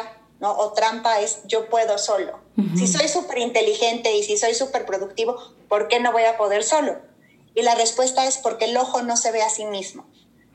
o 0.53 0.73
trampa 0.73 1.21
es 1.21 1.41
yo 1.47 1.69
puedo 1.69 1.99
solo. 1.99 2.41
Si 2.77 2.87
soy 2.87 3.09
súper 3.09 3.39
inteligente 3.39 4.15
y 4.15 4.23
si 4.23 4.37
soy 4.37 4.55
súper 4.55 4.87
productivo, 4.87 5.37
¿por 5.69 5.89
qué 5.89 5.99
no 6.01 6.13
voy 6.13 6.25
a 6.25 6.37
poder 6.37 6.63
solo? 6.63 6.99
Y 7.55 7.63
la 7.63 7.75
respuesta 7.75 8.27
es 8.27 8.39
porque 8.39 8.67
el 8.67 8.77
ojo 8.77 9.03
no 9.03 9.17
se 9.17 9.33
ve 9.33 9.43
a 9.43 9.51
sí 9.51 9.65
mismo. 9.65 10.07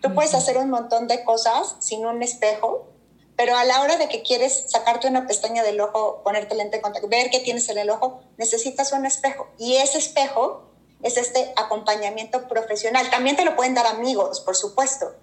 Tú 0.02 0.14
puedes 0.14 0.34
hacer 0.34 0.58
un 0.58 0.70
montón 0.70 1.08
de 1.08 1.24
cosas 1.24 1.76
sin 1.80 2.06
un 2.06 2.24
espejo, 2.24 2.88
pero 3.36 3.58
a 3.58 3.66
la 3.66 3.82
hora 3.82 3.98
de 3.98 4.08
que 4.08 4.22
quieres 4.22 4.66
sacarte 4.68 5.08
una 5.08 5.28
pestaña 5.28 5.64
del 5.64 5.80
ojo, 5.82 6.22
ponerte 6.24 6.56
lente 6.56 6.78
de 6.78 6.82
contacto, 6.82 7.08
ver 7.08 7.30
qué 7.30 7.40
tienes 7.40 7.68
en 7.70 7.78
el 7.78 7.90
ojo, 7.90 8.22
necesitas 8.38 8.92
un 8.94 9.06
espejo. 9.06 9.48
Y 9.58 9.76
ese 9.76 9.98
espejo 9.98 10.70
es 11.02 11.18
este 11.18 11.54
acompañamiento 11.56 12.48
profesional. 12.48 13.10
También 13.10 13.36
te 13.36 13.46
lo 13.46 13.56
pueden 13.56 13.74
dar 13.74 13.88
amigos, 13.88 14.42
por 14.42 14.56
supuesto, 14.56 15.14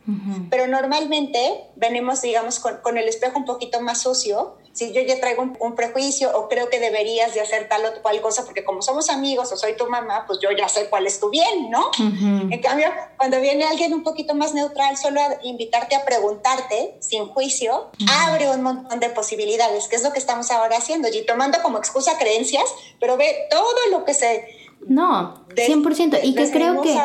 pero 0.49 0.67
normalmente 0.67 1.69
venimos, 1.77 2.23
digamos, 2.23 2.61
con, 2.61 2.79
con, 2.79 2.97
el 2.97 3.09
espejo 3.09 3.39
un 3.39 3.45
poquito 3.45 3.81
más 3.83 4.01
sucio. 4.03 4.57
Si 4.73 4.93
yo 4.93 5.01
ya 5.03 5.19
traigo 5.21 5.43
un, 5.59 5.75
prejuicio 5.75 6.37
o 6.37 6.49
creo 6.49 6.69
que 6.69 6.81
deberías 6.81 7.35
de 7.35 7.41
hacer 7.41 7.69
tal 7.69 7.85
o 7.85 8.03
cual 8.03 8.21
cosa, 8.21 8.45
porque 8.45 8.65
como 8.65 8.83
somos 8.83 9.11
amigos 9.11 9.53
o 9.53 9.57
soy 9.57 9.77
tu 9.77 9.87
mamá, 9.87 10.25
pues 10.27 10.39
yo 10.41 10.51
ya 10.51 10.69
sé 10.69 10.89
cuál 10.89 11.07
es 11.07 11.21
tu 11.21 11.31
bien, 11.31 11.71
¿no? 11.71 11.91
En 11.99 12.61
cambio, 12.63 12.89
cuando 13.17 13.41
viene 13.41 13.65
alguien 13.65 13.93
un 13.93 14.03
poquito 14.03 14.35
más 14.35 14.55
neutral, 14.55 14.97
solo 14.97 15.21
a 15.21 15.39
invitarte 15.43 15.95
a 15.95 16.05
preguntarte 16.05 16.97
sin 17.01 17.27
juicio, 17.29 17.91
abre 18.25 18.51
un 18.51 18.63
montón 18.63 19.01
de 19.01 19.11
posibilidades, 19.11 19.89
que 19.89 19.97
es 19.97 20.03
lo 20.03 20.13
que 20.13 20.19
estamos 20.19 20.51
ahora 20.51 20.79
haciendo, 20.79 21.09
y 21.09 21.25
tomando 21.25 21.63
como 21.63 21.79
excusa 21.79 22.19
creencias, 22.19 22.65
pero 23.01 23.17
ve 23.17 23.47
todo 23.51 23.77
lo 23.91 24.05
que 24.05 24.15
se 24.15 24.66
no, 24.87 25.35
100%. 25.55 26.21
y 26.23 26.35
que 26.35 26.51
creo 26.51 26.83
que 26.83 26.97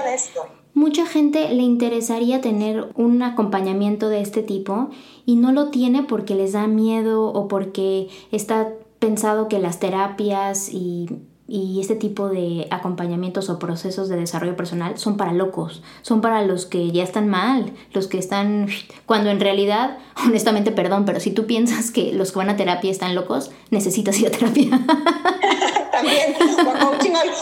mucha 0.74 1.05
gente 1.05 1.49
le 1.53 1.63
interesaría 1.63 2.41
tener 2.41 2.89
un 2.95 3.22
acompañamiento 3.24 4.09
de 4.09 4.22
este 4.22 4.43
tipo 4.43 4.89
y 5.26 5.36
no 5.36 5.51
lo 5.51 5.69
tiene 5.69 6.03
porque 6.03 6.36
les 6.36 6.53
da 6.53 6.67
miedo 6.67 7.26
o 7.26 7.47
porque 7.47 8.09
está 8.32 8.74
pensado 8.99 9.47
que 9.47 9.59
las 9.59 9.80
terapias 9.80 10.69
y 10.72 11.09
y 11.51 11.81
este 11.81 11.95
tipo 11.95 12.29
de 12.29 12.65
acompañamientos 12.71 13.49
o 13.49 13.59
procesos 13.59 14.07
de 14.07 14.15
desarrollo 14.15 14.55
personal 14.55 14.97
son 14.97 15.17
para 15.17 15.33
locos, 15.33 15.81
son 16.01 16.21
para 16.21 16.43
los 16.43 16.65
que 16.65 16.91
ya 16.91 17.03
están 17.03 17.27
mal, 17.27 17.73
los 17.91 18.07
que 18.07 18.17
están, 18.17 18.69
cuando 19.05 19.29
en 19.31 19.41
realidad, 19.41 19.97
honestamente, 20.25 20.71
perdón, 20.71 21.03
pero 21.03 21.19
si 21.19 21.31
tú 21.31 21.47
piensas 21.47 21.91
que 21.91 22.13
los 22.13 22.31
que 22.31 22.37
van 22.37 22.49
a 22.49 22.55
terapia 22.55 22.89
están 22.89 23.15
locos, 23.15 23.51
necesitas 23.69 24.17
ir 24.19 24.27
a 24.27 24.31
terapia. 24.31 24.69
También, 25.91 26.35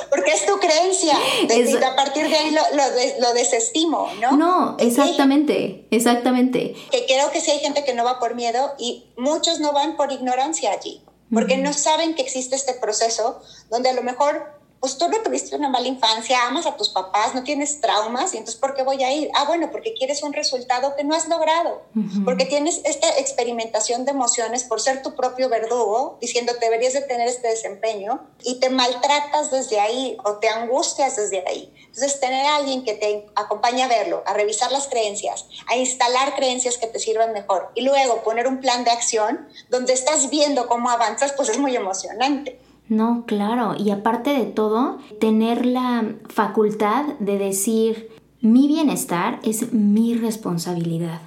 porque 0.10 0.32
es 0.32 0.46
tu 0.48 0.58
creencia, 0.58 1.14
a 1.16 1.96
partir 1.96 2.28
de 2.28 2.36
ahí 2.36 2.52
lo, 2.52 3.34
desestimo, 3.34 4.10
¿no? 4.20 4.36
No, 4.36 4.76
exactamente, 4.80 5.86
exactamente. 5.92 6.76
Que 6.92 7.06
creo 7.06 7.32
que 7.32 7.42
sí 7.42 7.52
hay 7.52 7.60
gente 7.60 7.86
que 7.86 7.94
no 7.94 8.04
va 8.04 8.20
por 8.20 8.34
miedo 8.34 8.74
y 8.80 9.06
muchos 9.18 9.60
no 9.60 9.72
van 9.72 9.96
por 9.96 10.12
ignorancia 10.12 10.72
allí 10.72 11.00
porque 11.34 11.58
no 11.58 11.74
saben 11.74 12.16
que 12.16 12.22
existe 12.22 12.56
este 12.56 12.74
proceso 12.74 13.42
donde 13.70 13.90
a 13.90 13.94
lo 13.94 14.04
mejor 14.04 14.59
pues 14.80 14.98
tú 14.98 15.10
no 15.10 15.22
tuviste 15.22 15.56
una 15.56 15.70
mala 15.70 15.88
infancia, 15.88 16.48
amas 16.48 16.66
a 16.66 16.76
tus 16.78 16.90
papás, 16.90 17.36
no 17.36 17.44
tienes 17.44 17.82
traumas, 17.82 18.34
y 18.34 18.38
entonces 18.38 18.60
¿por 18.60 18.76
qué 18.76 18.84
voy 18.84 19.04
a 19.04 19.12
ir? 19.12 19.30
Ah, 19.36 19.46
bueno, 19.46 19.70
porque 19.72 19.94
quieres 19.94 20.24
un 20.24 20.34
resultado 20.34 20.96
que 20.96 21.04
no 21.04 21.16
has 21.16 21.28
logrado, 21.28 21.82
porque 22.24 22.46
tienes 22.46 22.82
esta 22.86 23.10
experimentación 23.18 24.06
de 24.06 24.12
emociones 24.12 24.64
por 24.64 24.80
ser 24.80 25.02
tu 25.02 25.16
propio 25.16 25.50
verdugo, 25.50 26.18
diciendo 26.22 26.54
deberías 26.60 26.94
de 26.94 27.02
tener 27.02 27.28
este 27.28 27.50
desempeño, 27.50 28.28
y 28.44 28.60
te 28.60 28.70
maltratas 28.70 29.52
desde 29.52 29.80
ahí 29.80 30.18
o 30.24 30.38
te 30.38 30.50
angustias 30.50 31.18
desde 31.18 31.44
ahí. 31.48 31.74
Entonces, 31.88 32.20
tener 32.20 32.46
a 32.46 32.56
alguien 32.58 32.86
que 32.86 32.94
te 32.94 33.26
acompañe 33.36 33.84
a 33.84 33.88
verlo, 33.88 34.24
a 34.26 34.34
revisar 34.34 34.72
las 34.72 34.88
creencias, 34.88 35.46
a 35.68 35.76
instalar 35.76 36.36
creencias 36.36 36.78
que 36.78 36.88
te 36.88 37.00
sirvan 37.00 37.34
mejor, 37.34 37.72
y 37.76 37.82
luego 37.82 38.24
poner 38.24 38.48
un 38.48 38.60
plan 38.60 38.84
de 38.84 38.92
acción 38.92 39.50
donde 39.70 39.94
estás 39.94 40.30
viendo 40.30 40.68
cómo 40.68 40.90
avanzas, 40.90 41.34
pues 41.34 41.50
es 41.50 41.58
muy 41.58 41.76
emocionante. 41.76 42.60
No, 42.90 43.24
claro. 43.28 43.76
Y 43.78 43.92
aparte 43.92 44.32
de 44.32 44.46
todo, 44.46 44.98
tener 45.20 45.66
la 45.66 46.16
facultad 46.28 47.06
de 47.20 47.38
decir, 47.38 48.10
mi 48.42 48.68
bienestar 48.68 49.40
es 49.44 49.74
mi 49.74 50.16
responsabilidad. 50.16 51.22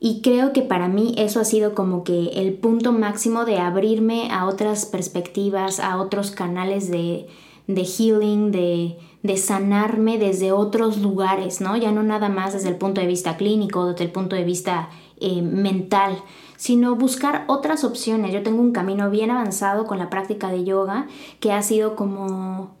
Y 0.00 0.22
creo 0.22 0.52
que 0.52 0.62
para 0.62 0.88
mí 0.88 1.14
eso 1.16 1.40
ha 1.40 1.44
sido 1.44 1.74
como 1.74 2.04
que 2.04 2.30
el 2.34 2.54
punto 2.54 2.92
máximo 2.92 3.44
de 3.44 3.58
abrirme 3.58 4.30
a 4.30 4.46
otras 4.46 4.86
perspectivas, 4.86 5.78
a 5.78 5.98
otros 5.98 6.30
canales 6.30 6.90
de, 6.90 7.26
healing, 7.68 8.50
de, 8.50 8.98
de 9.22 9.36
sanarme 9.36 10.18
desde 10.18 10.52
otros 10.52 10.98
lugares, 10.98 11.60
¿no? 11.60 11.76
Ya 11.76 11.92
no 11.92 12.02
nada 12.02 12.28
más 12.28 12.52
desde 12.52 12.68
el 12.68 12.76
punto 12.76 13.00
de 13.00 13.06
vista 13.06 13.36
clínico, 13.36 13.86
desde 13.86 14.04
el 14.04 14.12
punto 14.12 14.36
de 14.36 14.44
vista 14.44 14.90
eh, 15.20 15.42
mental, 15.42 16.18
sino 16.56 16.94
buscar 16.96 17.44
otras 17.46 17.84
opciones. 17.84 18.32
Yo 18.32 18.42
tengo 18.42 18.60
un 18.60 18.72
camino 18.72 19.10
bien 19.10 19.30
avanzado 19.30 19.86
con 19.86 19.98
la 19.98 20.10
práctica 20.10 20.48
de 20.48 20.64
yoga 20.64 21.06
que 21.40 21.52
ha 21.52 21.62
sido 21.62 21.96
como 21.96 22.74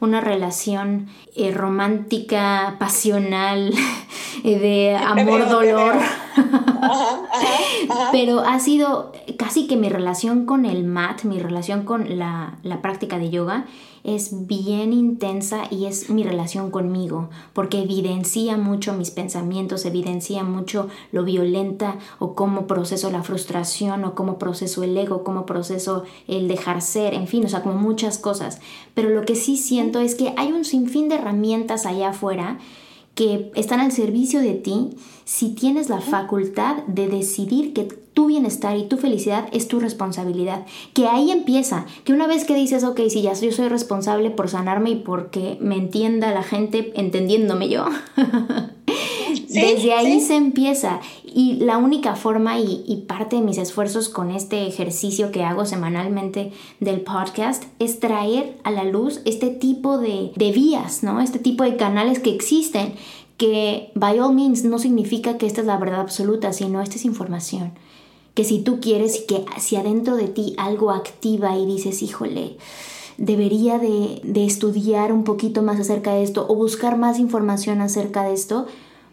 una 0.00 0.20
relación 0.20 1.08
eh, 1.34 1.52
romántica, 1.52 2.76
pasional, 2.78 3.72
eh, 4.44 4.58
de 4.58 4.96
amor-dolor. 5.04 5.96
Pero 8.12 8.40
ha 8.40 8.60
sido 8.60 9.12
casi 9.36 9.66
que 9.66 9.76
mi 9.76 9.88
relación 9.88 10.46
con 10.46 10.64
el 10.64 10.84
mat, 10.84 11.24
mi 11.24 11.38
relación 11.38 11.84
con 11.84 12.18
la, 12.18 12.58
la 12.62 12.80
práctica 12.80 13.18
de 13.18 13.30
yoga, 13.30 13.66
es 14.14 14.46
bien 14.46 14.92
intensa 14.92 15.64
y 15.70 15.86
es 15.86 16.10
mi 16.10 16.22
relación 16.22 16.70
conmigo, 16.70 17.28
porque 17.52 17.82
evidencia 17.82 18.56
mucho 18.56 18.94
mis 18.94 19.10
pensamientos, 19.10 19.84
evidencia 19.84 20.42
mucho 20.42 20.88
lo 21.12 21.24
violenta 21.24 21.96
o 22.18 22.34
cómo 22.34 22.66
proceso 22.66 23.10
la 23.10 23.22
frustración 23.22 24.04
o 24.04 24.14
cómo 24.14 24.38
proceso 24.38 24.82
el 24.82 24.96
ego, 24.96 25.24
cómo 25.24 25.46
proceso 25.46 26.04
el 26.26 26.48
dejar 26.48 26.82
ser, 26.82 27.14
en 27.14 27.26
fin, 27.26 27.44
o 27.44 27.48
sea, 27.48 27.62
como 27.62 27.76
muchas 27.76 28.18
cosas. 28.18 28.60
Pero 28.94 29.10
lo 29.10 29.22
que 29.22 29.34
sí 29.34 29.56
siento 29.56 30.00
es 30.00 30.14
que 30.14 30.32
hay 30.36 30.52
un 30.52 30.64
sinfín 30.64 31.08
de 31.08 31.16
herramientas 31.16 31.86
allá 31.86 32.10
afuera 32.10 32.58
que 33.14 33.50
están 33.56 33.80
al 33.80 33.90
servicio 33.90 34.40
de 34.40 34.54
ti 34.54 34.90
si 35.24 35.50
tienes 35.50 35.88
la 35.88 36.00
facultad 36.00 36.84
de 36.86 37.08
decidir 37.08 37.72
que 37.72 37.88
tu 38.18 38.26
bienestar 38.26 38.76
y 38.76 38.82
tu 38.82 38.96
felicidad 38.96 39.46
es 39.52 39.68
tu 39.68 39.78
responsabilidad. 39.78 40.66
Que 40.92 41.06
ahí 41.06 41.30
empieza, 41.30 41.86
que 42.02 42.12
una 42.12 42.26
vez 42.26 42.44
que 42.44 42.56
dices, 42.56 42.82
ok, 42.82 43.02
si 43.08 43.22
ya 43.22 43.32
yo 43.34 43.52
soy 43.52 43.68
responsable 43.68 44.30
por 44.30 44.48
sanarme 44.48 44.90
y 44.90 44.96
porque 44.96 45.56
me 45.60 45.76
entienda 45.76 46.34
la 46.34 46.42
gente 46.42 46.90
entendiéndome 46.96 47.68
yo, 47.68 47.84
desde 49.48 49.92
ahí 49.92 50.20
se 50.20 50.34
empieza. 50.34 50.98
Y 51.24 51.58
la 51.60 51.78
única 51.78 52.16
forma 52.16 52.58
y, 52.58 53.04
parte 53.06 53.36
de 53.36 53.42
mis 53.42 53.56
esfuerzos 53.56 54.08
con 54.08 54.32
este 54.32 54.66
ejercicio 54.66 55.30
que 55.30 55.44
hago 55.44 55.64
semanalmente 55.64 56.50
del 56.80 57.02
podcast 57.02 57.66
es 57.78 58.00
traer 58.00 58.58
a 58.64 58.72
la 58.72 58.82
luz 58.82 59.20
este 59.26 59.50
tipo 59.50 59.98
de, 59.98 60.32
de 60.34 60.50
vías, 60.50 61.04
¿no? 61.04 61.20
Este 61.20 61.38
tipo 61.38 61.62
de 61.62 61.76
canales 61.76 62.18
que 62.18 62.34
existen, 62.34 62.94
que 63.36 63.92
by 63.94 64.18
all 64.18 64.34
means 64.34 64.64
no 64.64 64.80
significa 64.80 65.38
que 65.38 65.46
esta 65.46 65.60
es 65.60 65.68
la 65.68 65.76
verdad 65.76 66.00
absoluta, 66.00 66.52
sino 66.52 66.82
esta 66.82 66.96
es 66.96 67.04
información. 67.04 67.74
Que 68.38 68.44
si 68.44 68.60
tú 68.60 68.78
quieres 68.78 69.18
y 69.18 69.26
que 69.26 69.44
si 69.58 69.74
adentro 69.74 70.14
de 70.14 70.28
ti 70.28 70.54
algo 70.58 70.92
activa 70.92 71.58
y 71.58 71.66
dices, 71.66 72.04
híjole, 72.04 72.56
debería 73.16 73.80
de, 73.80 74.20
de 74.22 74.44
estudiar 74.44 75.12
un 75.12 75.24
poquito 75.24 75.64
más 75.64 75.80
acerca 75.80 76.14
de 76.14 76.22
esto 76.22 76.46
o 76.48 76.54
buscar 76.54 76.96
más 76.96 77.18
información 77.18 77.80
acerca 77.80 78.22
de 78.22 78.34
esto, 78.34 78.66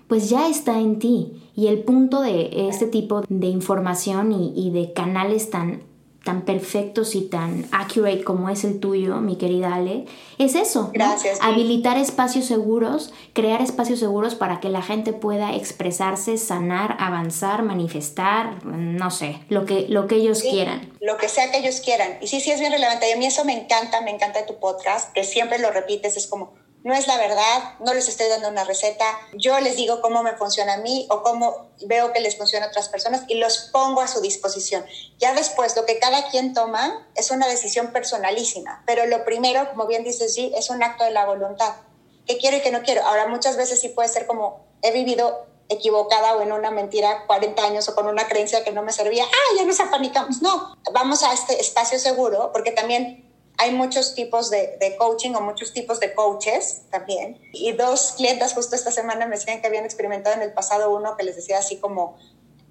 pues 0.08 0.30
ya 0.30 0.48
está 0.48 0.80
en 0.80 1.00
ti. 1.00 1.42
Y 1.56 1.66
el 1.66 1.80
punto 1.80 2.22
de 2.22 2.70
este 2.70 2.86
tipo 2.86 3.24
de 3.28 3.48
información 3.48 4.32
y, 4.32 4.70
de 4.70 4.94
canales 4.94 5.50
tan, 5.50 5.82
tan 6.26 6.42
perfectos 6.42 7.14
y 7.14 7.22
tan 7.22 7.68
accurate 7.72 8.24
como 8.24 8.50
es 8.50 8.64
el 8.64 8.80
tuyo, 8.80 9.18
mi 9.18 9.38
querida 9.38 9.76
Ale, 9.76 10.06
es 10.40 10.56
eso. 10.56 10.90
Gracias. 10.92 11.38
Habilitar 11.40 11.98
espacios 11.98 12.46
seguros, 12.46 13.14
crear 13.34 13.62
espacios 13.62 14.00
seguros 14.00 14.34
para 14.34 14.60
que 14.60 14.70
la 14.70 14.82
gente 14.82 15.14
pueda 15.14 15.56
expresarse, 15.56 16.40
sanar, 16.40 16.98
avanzar, 17.00 17.62
manifestar, 17.62 18.66
no 18.66 19.12
sé, 19.12 19.40
lo 19.50 19.68
que, 19.68 19.86
lo 19.88 20.08
que 20.08 20.16
ellos 20.16 20.42
quieran. 20.42 20.92
Lo 21.00 21.18
que 21.18 21.30
sea 21.30 21.52
que 21.52 21.60
ellos 21.60 21.80
quieran. 21.80 22.18
Y 22.22 22.28
sí, 22.28 22.42
sí 22.42 22.50
es 22.50 22.60
bien 22.60 22.72
relevante. 22.72 23.08
Y 23.08 23.14
a 23.14 23.18
mí 23.18 23.28
eso 23.28 23.46
me 23.46 23.54
encanta, 23.54 24.02
me 24.02 24.10
encanta 24.10 24.40
de 24.40 24.48
tu 24.48 24.60
podcast, 24.60 25.14
que 25.14 25.24
siempre 25.24 25.60
lo 25.60 25.70
repites, 25.70 26.18
es 26.18 26.26
como 26.26 26.54
no 26.86 26.94
es 26.94 27.08
la 27.08 27.18
verdad, 27.18 27.74
no 27.80 27.96
les 27.96 28.08
estoy 28.08 28.30
dando 28.30 28.48
una 28.48 28.64
receta, 28.64 29.06
yo 29.34 29.60
les 29.60 29.76
digo 29.76 30.02
cómo 30.02 30.22
me 30.22 30.38
funciona 30.38 30.76
a 30.76 30.78
mí 30.78 31.08
o 31.10 31.24
cómo 31.24 31.72
veo 31.88 32.14
que 32.14 32.20
les 32.20 32.38
funciona 32.38 32.68
a 32.68 32.70
otras 32.70 32.90
personas 32.90 33.24
y 33.28 33.40
los 33.40 33.72
pongo 33.74 34.02
a 34.02 34.08
su 34.08 34.22
disposición. 34.22 34.86
Ya 35.18 35.34
después, 35.34 35.76
lo 35.76 35.88
que 35.88 35.98
cada 35.98 36.30
quien 36.30 36.54
toma 36.54 37.10
es 37.16 37.32
una 37.32 37.48
decisión 37.48 37.92
personalísima, 37.92 38.84
pero 38.86 39.08
lo 39.08 39.26
primero, 39.26 39.68
como 39.72 39.88
bien 39.88 40.04
dices, 40.04 40.36
sí, 40.36 40.54
es 40.56 40.70
un 40.70 40.84
acto 40.84 41.04
de 41.04 41.10
la 41.10 41.26
voluntad. 41.26 41.74
¿Qué 42.28 42.38
quiero 42.38 42.58
y 42.58 42.62
qué 42.62 42.70
no 42.70 42.84
quiero? 42.84 43.04
Ahora, 43.04 43.26
muchas 43.28 43.58
veces 43.58 43.82
sí 43.82 43.90
puede 43.90 44.08
ser 44.08 44.28
como, 44.28 44.64
he 44.84 44.92
vivido 44.92 45.48
equivocada 45.70 46.36
o 46.36 46.42
en 46.44 46.52
una 46.52 46.70
mentira 46.70 47.26
40 47.26 47.64
años 47.64 47.90
o 47.90 47.96
con 47.96 48.06
una 48.06 48.28
creencia 48.28 48.64
que 48.64 48.72
no 48.72 48.84
me 48.84 48.92
servía, 48.92 49.26
ah, 49.26 49.56
ya 49.58 49.66
nos 49.66 49.80
apanicamos. 49.80 50.44
No, 50.44 50.78
vamos 50.94 51.24
a 51.24 51.34
este 51.34 51.60
espacio 51.60 51.98
seguro 51.98 52.52
porque 52.54 52.72
también 52.72 53.25
hay 53.58 53.72
muchos 53.72 54.16
tipos 54.16 54.50
de, 54.50 54.96
coaching 54.98 55.34
o 55.36 55.42
muchos 55.42 55.74
tipos 55.74 56.00
de 56.00 56.14
coaches 56.14 56.84
también. 56.90 57.40
Y 57.54 57.72
dos 57.74 58.14
clientas 58.18 58.54
justo 58.54 58.76
esta 58.76 58.92
semana 58.92 59.26
me 59.26 59.36
decían 59.36 59.62
que 59.62 59.68
habían 59.68 59.86
experimentado 59.86 60.36
en 60.36 60.42
el 60.42 60.54
pasado 60.54 60.96
uno 60.96 61.16
que 61.18 61.24
les 61.24 61.36
decía 61.36 61.60
así 61.60 61.78
como, 61.78 62.18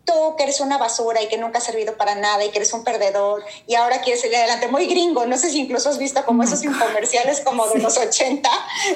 tú 0.04 0.36
que 0.36 0.44
eres 0.44 0.60
una 0.60 0.78
basura 0.78 1.22
y 1.22 1.28
que 1.28 1.38
nunca 1.38 1.58
has 1.58 1.64
servido 1.64 1.96
para 1.96 2.14
nada 2.14 2.44
y 2.44 2.50
que 2.50 2.58
eres 2.58 2.72
un 2.72 2.84
perdedor 2.84 3.44
y 3.66 3.74
ahora 3.74 4.00
quieres 4.02 4.20
salir 4.22 4.36
adelante, 4.36 4.68
muy 4.68 4.86
gringo, 4.86 5.26
no 5.26 5.36
sé 5.36 5.50
si 5.50 5.60
incluso 5.60 5.88
has 5.88 5.98
visto 5.98 6.24
como 6.24 6.42
esos 6.42 6.62
infomerciales 6.62 7.40
como 7.40 7.66
de 7.68 7.80
los 7.80 7.96
80, 7.96 8.48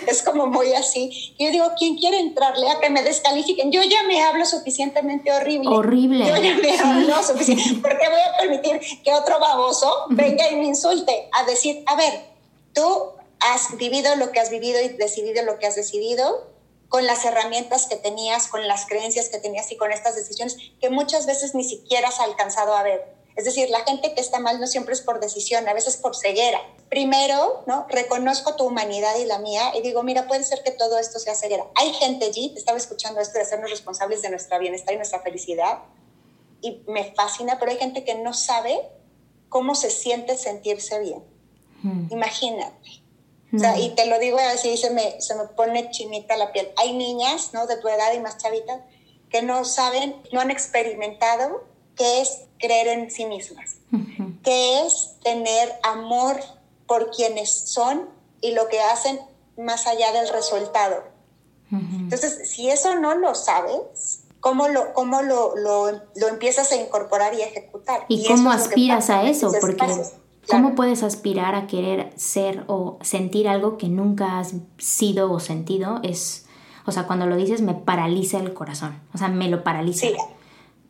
es 0.07 0.23
como 0.23 0.47
muy 0.47 0.73
así. 0.75 1.35
Y 1.39 1.47
yo 1.47 1.51
digo, 1.51 1.73
¿quién 1.79 1.97
quiere 1.97 2.19
entrarle 2.19 2.71
a 2.71 2.81
que 2.81 2.91
me 2.91 3.03
descalifiquen? 3.03 3.73
Yo 3.73 3.83
ya 3.83 4.03
me 4.05 4.23
hablo 4.23 4.45
suficientemente 4.45 5.33
horrible. 5.33 5.69
Horrible. 5.71 6.27
Yo 6.27 6.37
ya 6.37 6.55
me 6.55 6.79
hablo 6.79 7.23
suficiente. 7.23 7.81
¿Por 7.83 7.99
qué 7.99 8.09
voy 8.09 8.21
a 8.21 8.37
permitir 8.37 8.81
que 9.03 9.13
otro 9.13 9.39
baboso 9.41 10.07
venga 10.11 10.49
y 10.51 10.57
me 10.57 10.67
insulte 10.67 11.29
a 11.33 11.45
decir, 11.45 11.83
a 11.87 11.97
ver, 11.97 12.27
tú 12.75 13.13
has 13.41 13.77
vivido 13.77 14.15
lo 14.17 14.31
que 14.33 14.41
has 14.41 14.51
vivido 14.51 14.81
y 14.83 14.89
decidido 14.89 15.43
lo 15.45 15.59
que 15.59 15.67
has 15.67 15.77
decidido? 15.77 16.58
Con 16.89 17.07
las 17.07 17.25
herramientas 17.25 17.87
que 17.87 17.97
tenías, 17.97 18.49
con 18.49 18.67
las 18.67 18.87
creencias 18.87 19.29
que 19.29 19.39
tenías 19.39 19.71
y 19.71 19.77
con 19.77 19.93
estas 19.93 20.17
decisiones 20.17 20.57
que 20.81 20.91
muchas 20.91 21.27
veces 21.27 21.55
ni 21.55 21.65
siquiera 21.65 22.09
has 22.09 22.21
alcanzado 22.21 22.75
a 22.75 22.83
ver. 22.83 23.19
Es 23.37 23.45
decir, 23.45 23.71
la 23.71 23.85
gente 23.85 24.15
que 24.15 24.21
está 24.21 24.41
mal 24.41 24.59
no 24.59 24.67
siempre 24.67 24.95
es 24.95 25.01
por 25.01 25.21
decisión, 25.21 25.69
a 25.69 25.73
veces 25.73 25.97
por 25.97 26.17
ceguera. 26.17 26.61
Primero, 26.89 27.63
¿no? 27.67 27.87
Reconozco 27.89 28.57
tu 28.57 28.65
humanidad 28.65 29.17
y 29.19 29.27
la 29.27 29.39
mía 29.39 29.71
y 29.77 29.83
digo, 29.83 30.03
mira, 30.03 30.27
puede 30.27 30.43
ser 30.43 30.63
que 30.65 30.73
todo 30.73 30.99
esto 30.99 31.21
sea 31.21 31.37
ceguera. 31.37 31.65
Hay 31.77 31.93
gente 31.93 32.25
allí, 32.25 32.49
te 32.49 32.59
estaba 32.59 32.79
escuchando 32.79 33.21
esto 33.21 33.35
de 33.35 33.43
hacernos 33.43 33.71
responsables 33.71 34.23
de 34.23 34.31
nuestra 34.31 34.59
bienestar 34.59 34.95
y 34.95 34.97
nuestra 34.97 35.21
felicidad 35.21 35.79
y 36.61 36.83
me 36.89 37.15
fascina, 37.15 37.59
pero 37.61 37.71
hay 37.71 37.79
gente 37.79 38.03
que 38.05 38.17
no 38.17 38.35
sabe 38.35 38.81
cómo 39.49 39.75
se 39.75 39.91
siente 39.91 40.37
sentirse 40.37 40.99
bien. 40.99 41.23
Hmm. 41.83 42.09
Imagínate 42.11 43.03
y 43.53 43.95
te 43.95 44.07
lo 44.07 44.19
digo 44.19 44.39
así, 44.39 44.77
se 44.77 44.91
me, 44.91 45.21
se 45.21 45.35
me 45.35 45.45
pone 45.45 45.91
chinita 45.91 46.37
la 46.37 46.53
piel. 46.53 46.69
Hay 46.77 46.97
niñas, 46.97 47.51
¿no? 47.53 47.67
De 47.67 47.77
tu 47.77 47.89
edad 47.89 48.13
y 48.15 48.21
más 48.21 48.39
chavitas, 48.39 48.81
que 49.31 49.43
no 49.43 49.65
saben, 49.65 50.17
no 50.33 50.41
han 50.41 50.51
experimentado 50.51 51.65
qué 51.97 52.21
es 52.21 52.43
creer 52.59 52.89
en 52.89 53.11
sí 53.11 53.27
mismas, 53.27 53.77
qué 54.43 54.87
es 54.87 55.17
tener 55.23 55.73
amor 55.83 56.41
por 56.87 57.11
quienes 57.11 57.51
son 57.51 58.09
y 58.41 58.53
lo 58.53 58.69
que 58.69 58.81
hacen 58.81 59.21
más 59.57 59.87
allá 59.87 60.13
del 60.13 60.29
resultado. 60.29 61.05
Entonces, 61.71 62.51
si 62.51 62.71
eso 62.71 62.95
no 62.97 63.15
lo 63.15 63.35
sabes, 63.35 64.23
¿cómo 64.41 64.69
lo, 64.69 64.95
cómo 64.95 65.21
lo, 65.23 65.55
lo, 65.57 65.91
lo 66.15 66.29
empiezas 66.29 66.73
a 66.73 66.77
incorporar 66.77 67.35
y 67.35 67.43
ejecutar? 67.43 68.07
¿Y, 68.09 68.27
cómo 68.27 68.51
aspiras 68.51 69.11
a 69.11 69.25
eso? 69.25 69.53
Porque 69.61 69.87
¿Cómo 70.49 70.75
puedes 70.75 71.03
aspirar 71.03 71.55
a 71.55 71.67
querer 71.67 72.13
ser 72.17 72.65
o 72.69 72.99
sentir 73.03 73.49
algo 73.49 73.77
que 73.77 73.89
nunca 73.89 74.39
has 74.39 74.55
sido 74.79 75.31
o 75.31 75.41
sentido? 75.41 76.01
Es, 76.03 76.47
o 76.87 76.93
sea, 76.93 77.07
cuando 77.07 77.27
lo 77.27 77.37
dices 77.37 77.61
me 77.61 77.75
paraliza 77.75 78.39
el 78.39 78.55
corazón, 78.55 79.01
o 79.15 79.19
sea, 79.19 79.29
me 79.29 79.49
lo 79.49 79.63
paraliza. 79.63 80.07
Sí. 80.07 80.17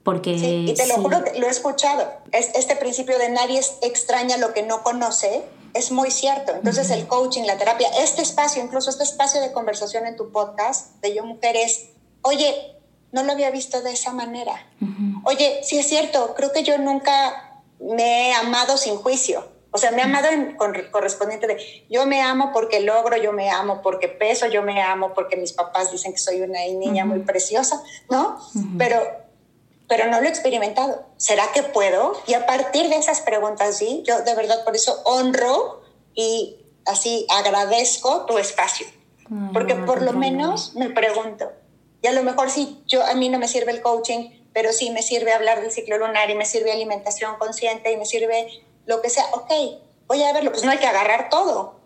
Porque, 0.05 0.39
sí, 0.39 0.67
y 0.71 0.75
te 0.75 0.87
lo 0.87 0.95
juro 0.95 1.23
que 1.23 1.39
lo 1.39 1.47
he 1.47 1.51
escuchado. 1.51 2.09
Este 2.33 2.77
principio 2.77 3.19
de 3.19 3.29
nadie 3.29 3.61
extraña 3.83 4.39
lo 4.39 4.55
que 4.55 4.63
no 4.63 4.83
conoce 4.83 5.45
es 5.75 5.93
muy 5.93 6.11
cierto. 6.11 6.53
Entonces 6.55 6.91
el 6.91 7.07
coaching, 7.07 7.43
la 7.43 7.59
terapia, 7.59 7.89
este 8.01 8.23
espacio, 8.23 8.63
incluso 8.63 8.89
este 8.89 9.03
espacio 9.03 9.41
de 9.41 9.53
conversación 9.53 10.07
en 10.07 10.17
tu 10.17 10.31
podcast 10.33 10.95
de 11.03 11.15
Yo 11.15 11.25
Mujer 11.25 11.57
es, 11.57 11.91
oye, 12.23 12.79
no 13.13 13.23
lo 13.23 13.33
había 13.33 13.51
visto 13.51 13.83
de 13.83 13.93
esa 13.93 14.13
manera. 14.13 14.67
Oye, 15.25 15.61
sí 15.63 15.79
es 15.79 15.89
cierto, 15.89 16.35
creo 16.35 16.53
que 16.53 16.63
yo 16.63 16.79
nunca 16.79 17.48
me 17.81 18.29
he 18.31 18.35
amado 18.35 18.77
sin 18.77 18.97
juicio. 18.97 19.47
O 19.71 19.79
sea, 19.79 19.91
me 19.91 19.99
he 19.99 20.03
amado 20.03 20.29
en, 20.29 20.57
con, 20.57 20.75
correspondiente 20.91 21.47
de 21.47 21.87
yo 21.91 22.07
me 22.07 22.23
amo 22.23 22.53
porque 22.53 22.81
logro, 22.81 23.17
yo 23.17 23.33
me 23.33 23.51
amo 23.51 23.83
porque 23.83 24.09
peso, 24.09 24.47
yo 24.47 24.63
me 24.63 24.81
amo 24.83 25.13
porque 25.15 25.37
mis 25.37 25.53
papás 25.53 25.93
dicen 25.93 26.13
que 26.13 26.19
soy 26.19 26.41
una 26.41 26.61
niña 26.61 27.05
muy 27.05 27.21
preciosa, 27.21 27.83
¿no? 28.11 28.39
Pero 28.79 29.29
pero 29.89 30.11
no 30.11 30.21
lo 30.21 30.27
he 30.27 30.29
experimentado. 30.29 31.07
¿Será 31.17 31.51
que 31.53 31.63
puedo? 31.63 32.13
Y 32.27 32.35
a 32.35 32.47
partir 32.47 32.91
de 32.91 32.97
esas 32.97 33.23
preguntas, 33.23 33.79
sí, 33.79 34.03
yo 34.07 34.21
de 34.21 34.35
verdad 34.35 34.63
por 34.65 34.77
eso 34.77 35.01
honro 35.05 35.81
y 36.15 36.59
así 36.85 37.27
agradezco 37.31 38.27
tu 38.27 38.39
espacio. 38.39 38.87
porque 39.53 39.75
por 39.75 40.03
lo 40.03 40.13
menos 40.13 40.75
me 40.75 40.91
pregunto, 40.91 41.51
y 42.01 42.07
a 42.07 42.13
lo 42.13 42.23
mejor 42.23 42.51
si 42.51 42.83
yo 42.87 43.05
a 43.05 43.15
mí 43.15 43.29
no 43.29 43.39
me 43.39 43.49
sirve 43.49 43.73
el 43.73 43.83
coaching, 43.83 44.31
pero 44.53 44.73
sí 44.73 44.91
me 44.91 45.03
sirve 45.03 45.33
hablar 45.33 45.61
del 45.61 45.71
ciclo 45.71 45.99
lunar 45.99 46.31
y 46.31 46.35
me 46.35 46.45
sirve 46.45 46.73
alimentación 46.73 47.37
consciente 47.39 47.93
y 47.93 47.97
me 47.97 48.05
sirve 48.05 48.49
lo 48.87 49.03
que 49.03 49.11
sea, 49.11 49.25
ok, 49.33 49.51
voy 50.07 50.23
a 50.23 50.33
verlo, 50.33 50.51
pues 50.51 50.65
no 50.65 50.71
hay 50.71 50.79
que 50.79 50.87
agarrar 50.87 51.29
todo. 51.29 51.77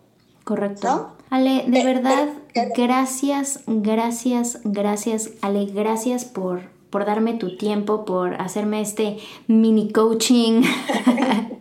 Correcto. 0.43 1.15
Ale, 1.29 1.63
de 1.67 1.83
verdad, 1.83 2.29
gracias, 2.75 3.59
gracias, 3.65 4.59
gracias, 4.63 5.29
Ale, 5.41 5.65
gracias 5.65 6.25
por 6.25 6.73
por 6.93 7.05
darme 7.05 7.33
tu 7.33 7.57
tiempo, 7.57 8.05
por 8.05 8.39
hacerme 8.39 8.79
este 8.79 9.17
mini 9.47 9.91
coaching 9.91 10.61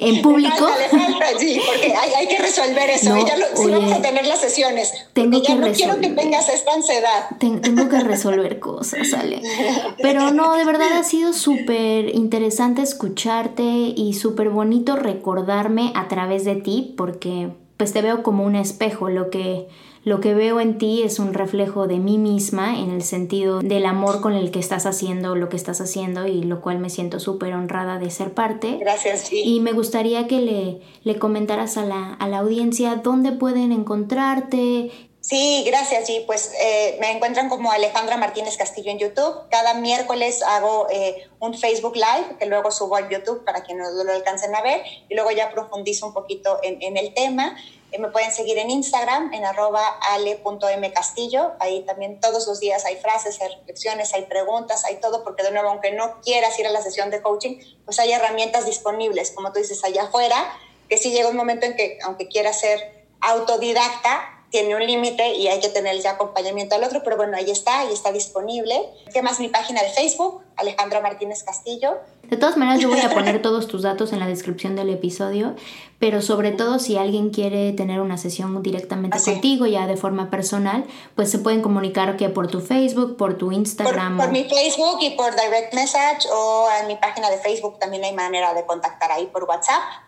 en 0.00 0.22
público. 0.22 0.68
sí, 1.38 1.60
porque 1.66 1.94
hay, 1.94 2.26
que 2.26 2.38
resolver 2.38 2.90
eso. 2.90 3.16
ya 3.26 3.36
sí 3.54 3.70
vamos 3.70 3.92
a 3.92 4.02
tener 4.02 4.26
las 4.26 4.40
sesiones. 4.40 4.92
Tengo 5.12 5.42
que 5.42 5.54
no 5.54 5.72
quiero 5.72 6.00
que 6.00 6.08
tengas 6.08 6.48
esta 6.48 6.74
ansiedad. 6.74 7.28
tengo 7.38 7.88
que 7.88 8.00
resolver 8.00 8.58
cosas, 8.58 9.12
Ale. 9.14 9.42
Pero 10.02 10.30
no, 10.30 10.56
de 10.56 10.64
verdad 10.64 10.92
ha 10.92 11.04
sido 11.04 11.32
súper 11.32 12.14
interesante 12.14 12.82
escucharte 12.82 13.62
y 13.62 14.14
súper 14.14 14.50
bonito 14.50 14.96
recordarme 14.96 15.92
a 15.94 16.08
través 16.08 16.44
de 16.44 16.56
ti, 16.56 16.94
porque 16.96 17.50
pues 17.76 17.92
te 17.92 18.02
veo 18.02 18.22
como 18.22 18.44
un 18.44 18.56
espejo, 18.56 19.08
lo 19.08 19.30
que 19.30 19.68
lo 20.08 20.20
que 20.20 20.32
veo 20.32 20.58
en 20.58 20.78
ti 20.78 21.02
es 21.02 21.18
un 21.18 21.34
reflejo 21.34 21.86
de 21.86 21.98
mí 21.98 22.16
misma 22.16 22.78
en 22.78 22.90
el 22.90 23.02
sentido 23.02 23.60
del 23.60 23.84
amor 23.84 24.22
con 24.22 24.32
el 24.32 24.50
que 24.50 24.58
estás 24.58 24.86
haciendo 24.86 25.36
lo 25.36 25.50
que 25.50 25.56
estás 25.56 25.82
haciendo 25.82 26.26
y 26.26 26.42
lo 26.42 26.62
cual 26.62 26.78
me 26.78 26.88
siento 26.88 27.20
súper 27.20 27.52
honrada 27.52 27.98
de 27.98 28.10
ser 28.10 28.32
parte. 28.32 28.78
Gracias. 28.80 29.30
Y 29.30 29.60
me 29.60 29.72
gustaría 29.72 30.26
que 30.26 30.40
le, 30.40 30.80
le 31.04 31.18
comentaras 31.18 31.76
a 31.76 31.84
la, 31.84 32.14
a 32.14 32.26
la 32.26 32.38
audiencia 32.38 32.96
dónde 32.96 33.32
pueden 33.32 33.70
encontrarte, 33.70 34.90
Sí, 35.28 35.62
gracias, 35.66 36.08
y 36.08 36.20
Pues 36.20 36.52
eh, 36.58 36.96
me 37.00 37.10
encuentran 37.10 37.50
como 37.50 37.70
Alejandra 37.70 38.16
Martínez 38.16 38.56
Castillo 38.56 38.90
en 38.90 38.98
YouTube. 38.98 39.46
Cada 39.50 39.74
miércoles 39.74 40.42
hago 40.42 40.86
eh, 40.90 41.28
un 41.38 41.52
Facebook 41.52 41.96
Live 41.96 42.38
que 42.38 42.46
luego 42.46 42.70
subo 42.70 42.96
al 42.96 43.10
YouTube 43.10 43.44
para 43.44 43.62
que 43.62 43.74
no 43.74 43.90
lo 43.90 44.10
alcancen 44.10 44.54
a 44.54 44.62
ver 44.62 44.80
y 45.06 45.14
luego 45.14 45.30
ya 45.32 45.50
profundizo 45.50 46.06
un 46.06 46.14
poquito 46.14 46.58
en, 46.62 46.80
en 46.80 46.96
el 46.96 47.12
tema. 47.12 47.58
Eh, 47.92 47.98
me 47.98 48.08
pueden 48.08 48.32
seguir 48.32 48.56
en 48.56 48.70
Instagram 48.70 49.34
en 49.34 49.44
arroba 49.44 49.98
ale.mcastillo. 50.12 51.52
Ahí 51.58 51.82
también 51.82 52.20
todos 52.20 52.46
los 52.46 52.58
días 52.58 52.86
hay 52.86 52.96
frases, 52.96 53.38
hay 53.42 53.54
reflexiones, 53.54 54.14
hay 54.14 54.22
preguntas, 54.22 54.86
hay 54.86 54.96
todo, 54.96 55.24
porque 55.24 55.42
de 55.42 55.50
nuevo, 55.50 55.68
aunque 55.68 55.92
no 55.92 56.22
quieras 56.22 56.58
ir 56.58 56.66
a 56.66 56.70
la 56.70 56.80
sesión 56.80 57.10
de 57.10 57.20
coaching, 57.20 57.58
pues 57.84 57.98
hay 57.98 58.12
herramientas 58.12 58.64
disponibles, 58.64 59.32
como 59.32 59.52
tú 59.52 59.58
dices, 59.58 59.84
allá 59.84 60.04
afuera, 60.04 60.58
que 60.88 60.96
sí 60.96 61.10
llega 61.10 61.28
un 61.28 61.36
momento 61.36 61.66
en 61.66 61.76
que, 61.76 61.98
aunque 62.02 62.28
quieras 62.28 62.58
ser 62.58 63.04
autodidacta, 63.20 64.37
tiene 64.50 64.74
un 64.74 64.86
límite 64.86 65.34
y 65.34 65.48
hay 65.48 65.60
que 65.60 65.68
tener 65.68 65.94
el 65.94 66.06
acompañamiento 66.06 66.74
al 66.74 66.84
otro, 66.84 67.02
pero 67.04 67.16
bueno, 67.16 67.36
ahí 67.36 67.50
está, 67.50 67.80
ahí 67.80 67.92
está 67.92 68.12
disponible. 68.12 68.80
¿Qué 69.12 69.22
más? 69.22 69.40
Mi 69.40 69.48
página 69.48 69.82
de 69.82 69.90
Facebook, 69.90 70.42
Alejandra 70.56 71.00
Martínez 71.00 71.42
Castillo. 71.42 71.98
De 72.24 72.36
todas 72.36 72.56
maneras, 72.56 72.80
yo 72.80 72.88
voy 72.88 73.00
a 73.00 73.10
poner 73.10 73.40
todos 73.42 73.68
tus 73.68 73.82
datos 73.82 74.12
en 74.12 74.20
la 74.20 74.26
descripción 74.26 74.76
del 74.76 74.90
episodio, 74.90 75.54
pero 75.98 76.22
sobre 76.22 76.52
todo 76.52 76.78
si 76.78 76.96
alguien 76.96 77.30
quiere 77.30 77.72
tener 77.72 78.00
una 78.00 78.18
sesión 78.18 78.62
directamente 78.62 79.18
contigo, 79.22 79.66
ya 79.66 79.86
de 79.86 79.96
forma 79.96 80.30
personal, 80.30 80.84
pues 81.14 81.30
se 81.30 81.38
pueden 81.38 81.62
comunicar 81.62 82.16
que 82.16 82.28
por 82.28 82.48
tu 82.48 82.60
Facebook, 82.60 83.16
por 83.16 83.36
tu 83.36 83.52
Instagram. 83.52 84.16
Por, 84.16 84.26
por 84.26 84.32
mi 84.32 84.44
Facebook 84.44 84.98
y 85.00 85.10
por 85.10 85.32
direct 85.34 85.74
message 85.74 86.26
o 86.32 86.68
en 86.80 86.86
mi 86.86 86.96
página 86.96 87.30
de 87.30 87.38
Facebook 87.38 87.78
también 87.78 88.04
hay 88.04 88.12
manera 88.12 88.54
de 88.54 88.64
contactar 88.66 89.12
ahí 89.12 89.26
por 89.26 89.44
WhatsApp 89.44 90.07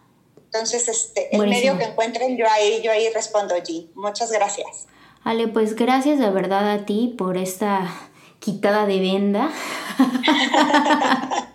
entonces, 0.53 0.89
este, 0.89 1.35
el 1.35 1.49
medio 1.49 1.79
que 1.79 1.85
encuentren, 1.85 2.37
yo 2.37 2.45
ahí, 2.51 2.81
yo 2.83 2.91
ahí 2.91 3.09
respondo, 3.15 3.55
G. 3.55 3.87
Muchas 3.95 4.33
gracias. 4.33 4.89
Ale, 5.23 5.47
pues 5.47 5.77
gracias 5.77 6.19
de 6.19 6.29
verdad 6.31 6.69
a 6.69 6.85
ti 6.85 7.15
por 7.17 7.37
esta 7.37 7.89
quitada 8.41 8.85
de 8.85 8.99
venda. 8.99 9.53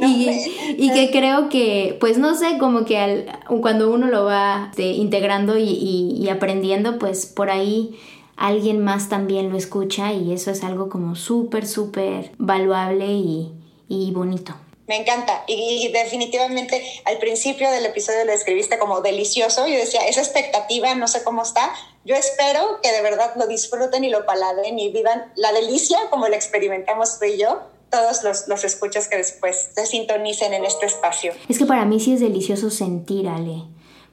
y, 0.00 0.90
que 0.94 1.10
creo 1.12 1.50
que, 1.50 1.98
pues 2.00 2.16
no 2.16 2.34
sé, 2.34 2.56
como 2.56 2.86
que 2.86 2.96
al, 2.96 3.38
cuando 3.60 3.92
uno 3.92 4.06
lo 4.06 4.24
va 4.24 4.68
este, 4.70 4.92
integrando 4.92 5.58
y, 5.58 5.64
y, 5.64 6.26
aprendiendo, 6.30 6.98
pues 6.98 7.26
por 7.26 7.50
ahí 7.50 8.00
alguien 8.36 8.82
más 8.82 9.10
también 9.10 9.50
lo 9.50 9.58
escucha 9.58 10.14
y 10.14 10.32
eso 10.32 10.50
es 10.50 10.64
algo 10.64 10.88
como 10.88 11.16
súper, 11.16 11.66
súper 11.66 12.32
valuable 12.38 13.12
y, 13.12 13.52
y 13.88 14.10
bonito. 14.12 14.54
Me 14.88 14.96
encanta. 14.96 15.42
Y, 15.46 15.88
definitivamente 15.92 16.82
al 17.04 17.18
principio 17.18 17.70
del 17.70 17.86
episodio 17.86 18.24
lo 18.24 18.32
escribiste 18.32 18.78
como 18.78 19.00
delicioso. 19.00 19.66
Yo 19.66 19.74
decía, 19.74 20.06
esa 20.06 20.20
expectativa, 20.20 20.94
no 20.94 21.08
sé 21.08 21.24
cómo 21.24 21.42
está. 21.42 21.72
Yo 22.04 22.14
espero 22.14 22.80
que 22.82 22.92
de 22.92 23.02
verdad 23.02 23.32
lo 23.36 23.46
disfruten 23.46 24.04
y 24.04 24.10
lo 24.10 24.24
paladen 24.26 24.78
y 24.78 24.92
vivan 24.92 25.32
la 25.36 25.52
delicia 25.52 25.98
como 26.10 26.28
la 26.28 26.36
experimentamos 26.36 27.18
tú 27.18 27.26
y 27.26 27.38
yo. 27.38 27.62
Todos 27.90 28.24
los, 28.24 28.48
los 28.48 28.64
escuchas 28.64 29.08
que 29.08 29.16
después 29.16 29.70
se 29.74 29.86
sintonicen 29.86 30.52
en 30.52 30.64
este 30.64 30.86
espacio. 30.86 31.32
Es 31.48 31.58
que 31.58 31.66
para 31.66 31.84
mí 31.84 32.00
sí 32.00 32.14
es 32.14 32.20
delicioso 32.20 32.70
sentir, 32.70 33.28
Ale. 33.28 33.62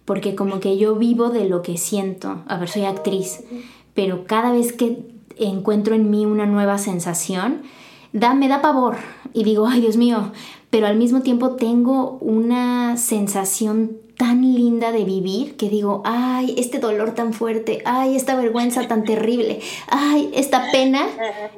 Porque 0.06 0.36
como 0.36 0.60
que 0.60 0.78
yo 0.78 0.96
vivo 0.96 1.30
de 1.30 1.46
lo 1.46 1.62
que 1.62 1.78
siento. 1.78 2.44
A 2.48 2.58
ver, 2.58 2.70
soy 2.70 2.86
actriz. 2.86 3.40
Pero 3.94 4.26
cada 4.26 4.52
vez 4.52 4.74
que 4.74 4.98
encuentro 5.38 5.96
en 5.96 6.10
mí 6.10 6.26
una 6.26 6.46
nueva 6.46 6.78
sensación, 6.78 7.64
da, 8.14 8.34
me 8.34 8.48
da 8.48 8.62
pavor. 8.62 8.98
Y 9.34 9.44
digo, 9.44 9.68
ay 9.68 9.82
Dios 9.82 9.98
mío, 9.98 10.32
pero 10.70 10.88
al 10.88 10.96
mismo 10.96 11.22
tiempo 11.22 11.56
tengo 11.56 12.18
una 12.22 12.96
sensación 12.98 13.98
tan 14.18 14.42
linda 14.42 14.92
de 14.92 15.04
vivir 15.04 15.58
que 15.58 15.70
digo, 15.70 16.02
ay, 16.06 16.54
este 16.58 16.80
dolor 16.80 17.16
tan 17.16 17.34
fuerte, 17.34 17.82
ay, 17.86 18.16
esta 18.16 18.36
vergüenza 18.36 18.88
tan 18.88 19.04
terrible, 19.04 19.60
ay, 19.90 20.32
esta 20.34 20.72
pena, 20.72 21.08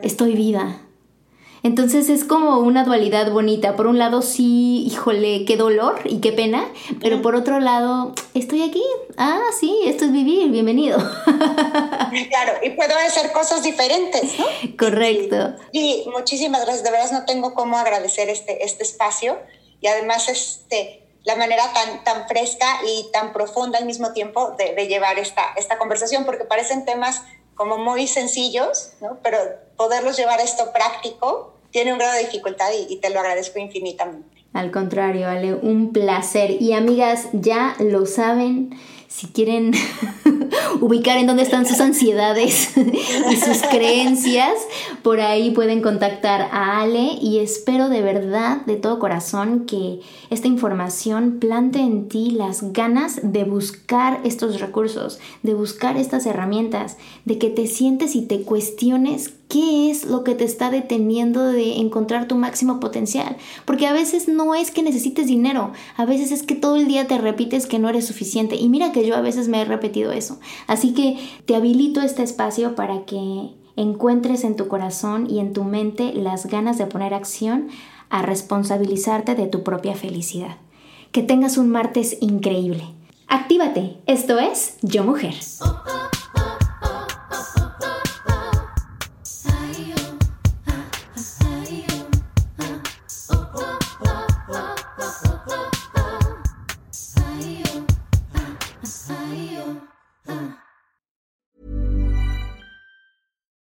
estoy 0.01 0.35
viva. 0.35 0.84
Entonces 1.65 2.09
es 2.09 2.23
como 2.23 2.59
una 2.59 2.83
dualidad 2.83 3.31
bonita. 3.31 3.75
Por 3.75 3.87
un 3.87 3.97
lado, 3.97 4.21
sí, 4.21 4.85
híjole, 4.85 5.45
qué 5.45 5.57
dolor 5.57 5.99
y 6.03 6.21
qué 6.21 6.31
pena, 6.31 6.71
pero 7.01 7.23
por 7.23 7.33
otro 7.33 7.59
lado, 7.59 8.13
estoy 8.35 8.61
aquí. 8.61 8.83
Ah, 9.17 9.41
sí, 9.59 9.75
esto 9.85 10.05
es 10.05 10.11
vivir, 10.11 10.51
bienvenido. 10.51 10.99
Claro, 12.29 12.53
y 12.63 12.69
puedo 12.69 12.95
hacer 12.95 13.31
cosas 13.33 13.63
diferentes, 13.63 14.39
¿no? 14.39 14.45
Correcto. 14.77 15.55
Y, 15.73 16.07
muchísimas 16.13 16.61
gracias. 16.61 16.83
De 16.83 16.91
verdad 16.91 17.11
no 17.11 17.25
tengo 17.25 17.55
cómo 17.55 17.77
agradecer 17.77 18.29
este, 18.29 18.63
este 18.63 18.83
espacio 18.83 19.37
y 19.81 19.87
además 19.87 20.29
este, 20.29 21.03
la 21.23 21.35
manera 21.35 21.63
tan, 21.73 22.03
tan 22.03 22.27
fresca 22.27 22.67
y 22.87 23.11
tan 23.11 23.33
profunda 23.33 23.79
al 23.79 23.85
mismo 23.85 24.13
tiempo 24.13 24.51
de, 24.51 24.75
de 24.75 24.87
llevar 24.87 25.17
esta, 25.17 25.41
esta 25.57 25.77
conversación, 25.77 26.25
porque 26.25 26.45
parecen 26.45 26.85
temas 26.85 27.23
como 27.55 27.77
muy 27.77 28.07
sencillos, 28.07 28.91
¿no? 29.01 29.17
pero 29.23 29.37
poderlos 29.75 30.17
llevar 30.17 30.39
a 30.39 30.43
esto 30.43 30.71
práctico 30.73 31.53
tiene 31.71 31.91
un 31.91 31.99
grado 31.99 32.15
de 32.15 32.25
dificultad 32.25 32.69
y, 32.87 32.97
te 32.97 33.09
lo 33.09 33.19
agradezco 33.19 33.59
infinitamente. 33.59 34.45
Al 34.53 34.71
contrario, 34.71 35.27
Ale, 35.27 35.53
un 35.53 35.91
placer. 35.91 36.61
Y 36.61 36.71
amigas, 36.71 37.27
ya 37.33 37.75
lo 37.79 38.05
saben, 38.05 38.79
si 39.15 39.27
quieren 39.27 39.71
ubicar 40.81 41.17
en 41.17 41.27
dónde 41.27 41.43
están 41.43 41.65
sus 41.65 41.79
ansiedades 41.79 42.75
y 43.31 43.35
sus 43.37 43.61
creencias, 43.69 44.51
por 45.03 45.21
ahí 45.21 45.51
pueden 45.51 45.81
contactar 45.81 46.49
a 46.51 46.81
Ale 46.81 47.13
y 47.21 47.39
espero 47.39 47.87
de 47.87 48.01
verdad, 48.01 48.65
de 48.65 48.75
todo 48.75 48.99
corazón, 48.99 49.65
que 49.65 50.01
esta 50.29 50.49
información 50.49 51.37
plante 51.39 51.79
en 51.79 52.09
ti 52.09 52.31
las 52.31 52.73
ganas 52.73 53.21
de 53.23 53.45
buscar 53.45 54.19
estos 54.25 54.59
recursos, 54.59 55.19
de 55.43 55.53
buscar 55.53 55.95
estas 55.95 56.25
herramientas, 56.25 56.97
de 57.23 57.37
que 57.37 57.49
te 57.49 57.67
sientes 57.67 58.17
y 58.17 58.23
te 58.23 58.41
cuestiones 58.41 59.29
¿Qué 59.47 59.91
es 59.91 60.05
lo 60.05 60.23
que 60.23 60.33
te 60.33 60.43
está 60.43 60.71
deteniendo 60.71 61.43
de 61.43 61.77
encontrar 61.77 62.27
tu 62.27 62.35
máximo 62.35 62.79
potencial? 62.79 63.37
Porque 63.65 63.85
a 63.85 63.93
veces 63.93 64.27
no 64.27 64.55
es 64.55 64.71
que 64.71 64.81
necesites 64.81 65.27
dinero, 65.27 65.71
a 65.97 66.05
veces 66.05 66.31
es 66.31 66.41
que 66.43 66.55
todo 66.55 66.77
el 66.77 66.87
día 66.87 67.07
te 67.07 67.17
repites 67.19 67.67
que 67.67 67.77
no 67.77 67.87
eres 67.87 68.07
suficiente. 68.07 68.55
Y 68.55 68.69
mira 68.69 68.91
que 68.91 69.05
yo 69.05 69.15
a 69.15 69.21
veces 69.21 69.47
me 69.47 69.61
he 69.61 69.65
repetido 69.65 70.11
eso. 70.11 70.39
Así 70.67 70.93
que 70.93 71.19
te 71.45 71.55
habilito 71.55 72.01
este 72.01 72.23
espacio 72.23 72.75
para 72.75 73.05
que 73.05 73.51
encuentres 73.75 74.43
en 74.43 74.55
tu 74.55 74.67
corazón 74.67 75.29
y 75.29 75.39
en 75.39 75.53
tu 75.53 75.63
mente 75.63 76.13
las 76.13 76.47
ganas 76.47 76.77
de 76.77 76.87
poner 76.87 77.13
acción 77.13 77.67
a 78.09 78.21
responsabilizarte 78.21 79.35
de 79.35 79.47
tu 79.47 79.63
propia 79.63 79.95
felicidad. 79.95 80.57
Que 81.11 81.21
tengas 81.21 81.57
un 81.57 81.69
martes 81.69 82.17
increíble. 82.19 82.83
Actívate. 83.27 83.97
Esto 84.05 84.39
es 84.39 84.77
Yo 84.81 85.03
Mujer. 85.03 85.35